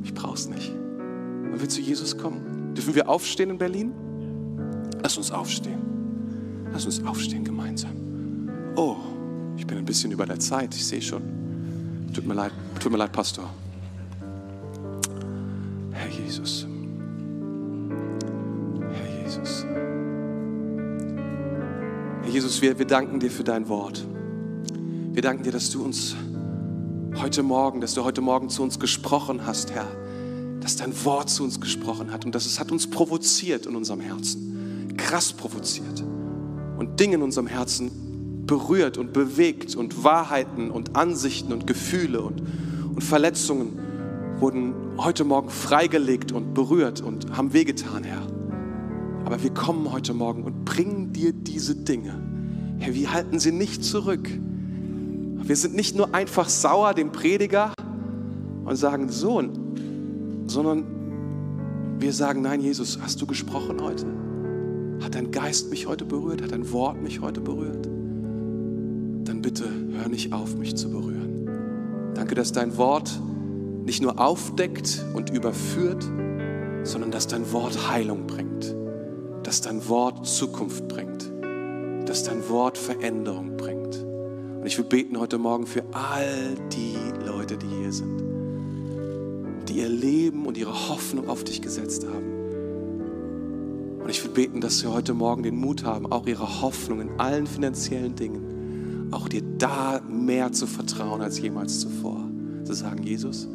Ich 0.03 0.15
brauche 0.15 0.35
es 0.35 0.49
nicht. 0.49 0.71
Und 0.73 1.61
wir 1.61 1.69
zu 1.69 1.81
Jesus 1.81 2.17
kommen. 2.17 2.75
Dürfen 2.75 2.95
wir 2.95 3.09
aufstehen 3.09 3.51
in 3.51 3.59
Berlin? 3.59 3.93
Lass 5.03 5.17
uns 5.17 5.31
aufstehen. 5.31 5.81
Lass 6.73 6.87
uns 6.87 7.05
aufstehen 7.05 7.45
gemeinsam. 7.45 8.49
Oh, 8.77 8.97
ich 9.57 9.67
bin 9.67 9.79
ein 9.79 9.85
bisschen 9.85 10.13
über 10.13 10.27
der 10.27 10.39
Zeit, 10.39 10.75
ich 10.75 10.87
sehe 10.87 11.03
schon. 11.03 11.23
Tut 12.15 12.27
mir 12.27 12.35
leid, 12.35 12.53
tut 12.81 12.91
mir 12.91 12.99
leid, 12.99 13.13
Pastor. 13.13 13.49
Herr 15.93 16.09
Jesus. 16.09 16.67
Jesus, 22.33 22.63
wir, 22.63 22.79
wir 22.79 22.87
danken 22.87 23.21
dir 23.21 23.31
für 23.31 23.45
dein 23.45 23.69
Wort. 23.69 24.07
Wir 25.13 25.21
danken 25.21 25.43
dir, 25.43 25.53
dass 25.53 25.69
du 25.69 25.85
uns 25.85 26.17
heute 27.21 27.43
Morgen, 27.43 27.83
dass 27.83 27.93
du 27.93 28.05
heute 28.05 28.23
Morgen 28.23 28.49
zu 28.49 28.63
uns 28.63 28.81
gesprochen 28.81 29.45
hast, 29.45 29.73
Herr. 29.73 29.87
Dass 30.61 30.77
dein 30.77 30.95
Wort 31.05 31.29
zu 31.29 31.45
uns 31.45 31.61
gesprochen 31.61 32.11
hat 32.11 32.25
und 32.25 32.35
dass 32.35 32.47
es 32.47 32.59
hat 32.59 32.73
uns 32.73 32.89
provoziert 32.89 33.67
in 33.67 33.77
unserem 33.77 34.01
Herzen. 34.01 34.95
Krass 34.97 35.35
provoziert. 35.35 36.03
Und 36.79 36.99
Dinge 36.99 37.17
in 37.17 37.23
unserem 37.23 37.49
Herzen 37.49 38.47
berührt 38.47 38.97
und 38.97 39.13
bewegt 39.13 39.77
und 39.77 40.03
Wahrheiten 40.03 40.71
und 40.71 40.97
Ansichten 40.97 41.53
und 41.53 41.67
Gefühle 41.67 42.23
und, 42.23 42.41
und 42.95 43.05
Verletzungen 43.05 43.79
wurden 44.39 44.73
heute 44.97 45.25
Morgen 45.25 45.51
freigelegt 45.51 46.33
und 46.33 46.55
berührt 46.55 47.03
und 47.03 47.37
haben 47.37 47.53
wehgetan, 47.53 48.05
Herr. 48.05 48.27
Aber 49.33 49.43
wir 49.43 49.55
kommen 49.55 49.91
heute 49.91 50.13
Morgen 50.13 50.43
und 50.43 50.67
bringen 50.67 51.15
dir 51.15 51.33
diese 51.33 51.75
Dinge. 51.75 52.21
Herr, 52.81 52.95
wir 52.95 53.15
halten 53.15 53.39
sie 53.39 53.51
nicht 53.51 53.83
zurück. 53.83 54.29
Wir 54.29 55.57
sind 55.57 55.75
nicht 55.75 55.97
nur 55.97 56.15
einfach 56.15 56.51
sauer 56.51 56.93
dem 56.93 57.13
Prediger 57.13 57.73
und 58.67 58.77
sagen 58.77 59.09
Sohn, 59.09 60.45
sondern 60.49 60.85
wir 61.99 62.13
sagen, 62.13 62.43
nein, 62.43 62.61
Jesus, 62.61 62.99
hast 63.01 63.23
du 63.23 63.27
gesprochen 63.27 63.81
heute? 63.81 64.05
Hat 65.03 65.15
dein 65.15 65.31
Geist 65.31 65.71
mich 65.71 65.87
heute 65.87 66.05
berührt? 66.05 66.43
Hat 66.43 66.53
dein 66.53 66.71
Wort 66.71 67.01
mich 67.01 67.23
heute 67.23 67.41
berührt? 67.41 67.87
Dann 67.87 69.41
bitte 69.41 69.65
hör 69.93 70.11
nicht 70.11 70.35
auf, 70.35 70.57
mich 70.57 70.77
zu 70.77 70.91
berühren. 70.91 71.49
Danke, 72.13 72.35
dass 72.35 72.53
dein 72.53 72.77
Wort 72.77 73.19
nicht 73.87 74.03
nur 74.03 74.21
aufdeckt 74.21 75.07
und 75.15 75.31
überführt, 75.31 76.05
sondern 76.83 77.11
dass 77.11 77.29
dein 77.29 77.51
Wort 77.51 77.91
Heilung 77.91 78.27
bringt 78.27 78.82
dass 79.43 79.61
dein 79.61 79.89
Wort 79.89 80.27
Zukunft 80.27 80.89
bringt, 80.89 81.31
dass 82.09 82.25
dein 82.25 82.49
Wort 82.49 82.79
Veränderung 82.79 83.57
bringt. 83.57 83.97
Und 83.97 84.67
ich 84.67 84.79
will 84.79 84.85
beten 84.85 85.19
heute 85.19 85.39
Morgen 85.39 85.67
für 85.67 85.83
all 85.93 86.55
die 86.73 86.97
Leute, 87.27 87.57
die 87.57 87.67
hier 87.67 87.93
sind, 87.93 88.23
die 89.69 89.79
ihr 89.79 89.89
Leben 89.89 90.47
und 90.47 90.57
ihre 90.57 90.89
Hoffnung 90.89 91.29
auf 91.29 91.43
dich 91.45 91.61
gesetzt 91.63 92.07
haben. 92.07 92.33
Und 94.03 94.09
ich 94.09 94.23
will 94.25 94.33
beten, 94.33 94.61
dass 94.61 94.81
sie 94.81 94.87
heute 94.89 95.15
Morgen 95.15 95.43
den 95.43 95.57
Mut 95.57 95.85
haben, 95.85 96.11
auch 96.11 96.27
ihre 96.27 96.61
Hoffnung 96.61 97.01
in 97.01 97.21
allen 97.21 97.47
finanziellen 97.47 98.15
Dingen, 98.15 99.09
auch 99.13 99.29
dir 99.29 99.43
da 99.59 100.01
mehr 100.09 100.53
zu 100.53 100.67
vertrauen 100.67 101.21
als 101.21 101.41
jemals 101.41 101.81
zuvor. 101.81 102.29
Zu 102.65 102.73
sagen, 102.75 103.03
Jesus, 103.03 103.49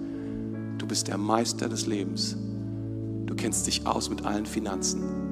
du 0.77 0.88
bist 0.88 1.07
der 1.07 1.17
Meister 1.17 1.69
des 1.69 1.85
Lebens. 1.85 2.38
Du 3.25 3.35
kennst 3.35 3.67
dich 3.67 3.85
aus 3.85 4.09
mit 4.09 4.25
allen 4.25 4.45
Finanzen. 4.45 5.26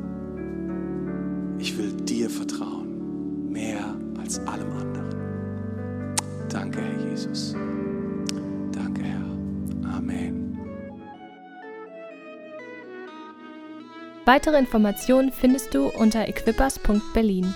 Ich 1.60 1.78
will 1.78 1.92
dir 1.92 2.30
vertrauen, 2.30 3.52
mehr 3.52 3.96
als 4.20 4.40
allem 4.40 4.72
anderen. 4.72 6.16
Danke, 6.50 6.80
Herr 6.82 7.10
Jesus. 7.10 7.56
Danke, 8.72 9.04
Herr. 9.04 9.96
Amen. 9.98 10.58
Weitere 14.26 14.58
Informationen 14.58 15.32
findest 15.32 15.74
du 15.74 15.88
unter 15.88 16.28
equippers.berlin. 16.28 17.54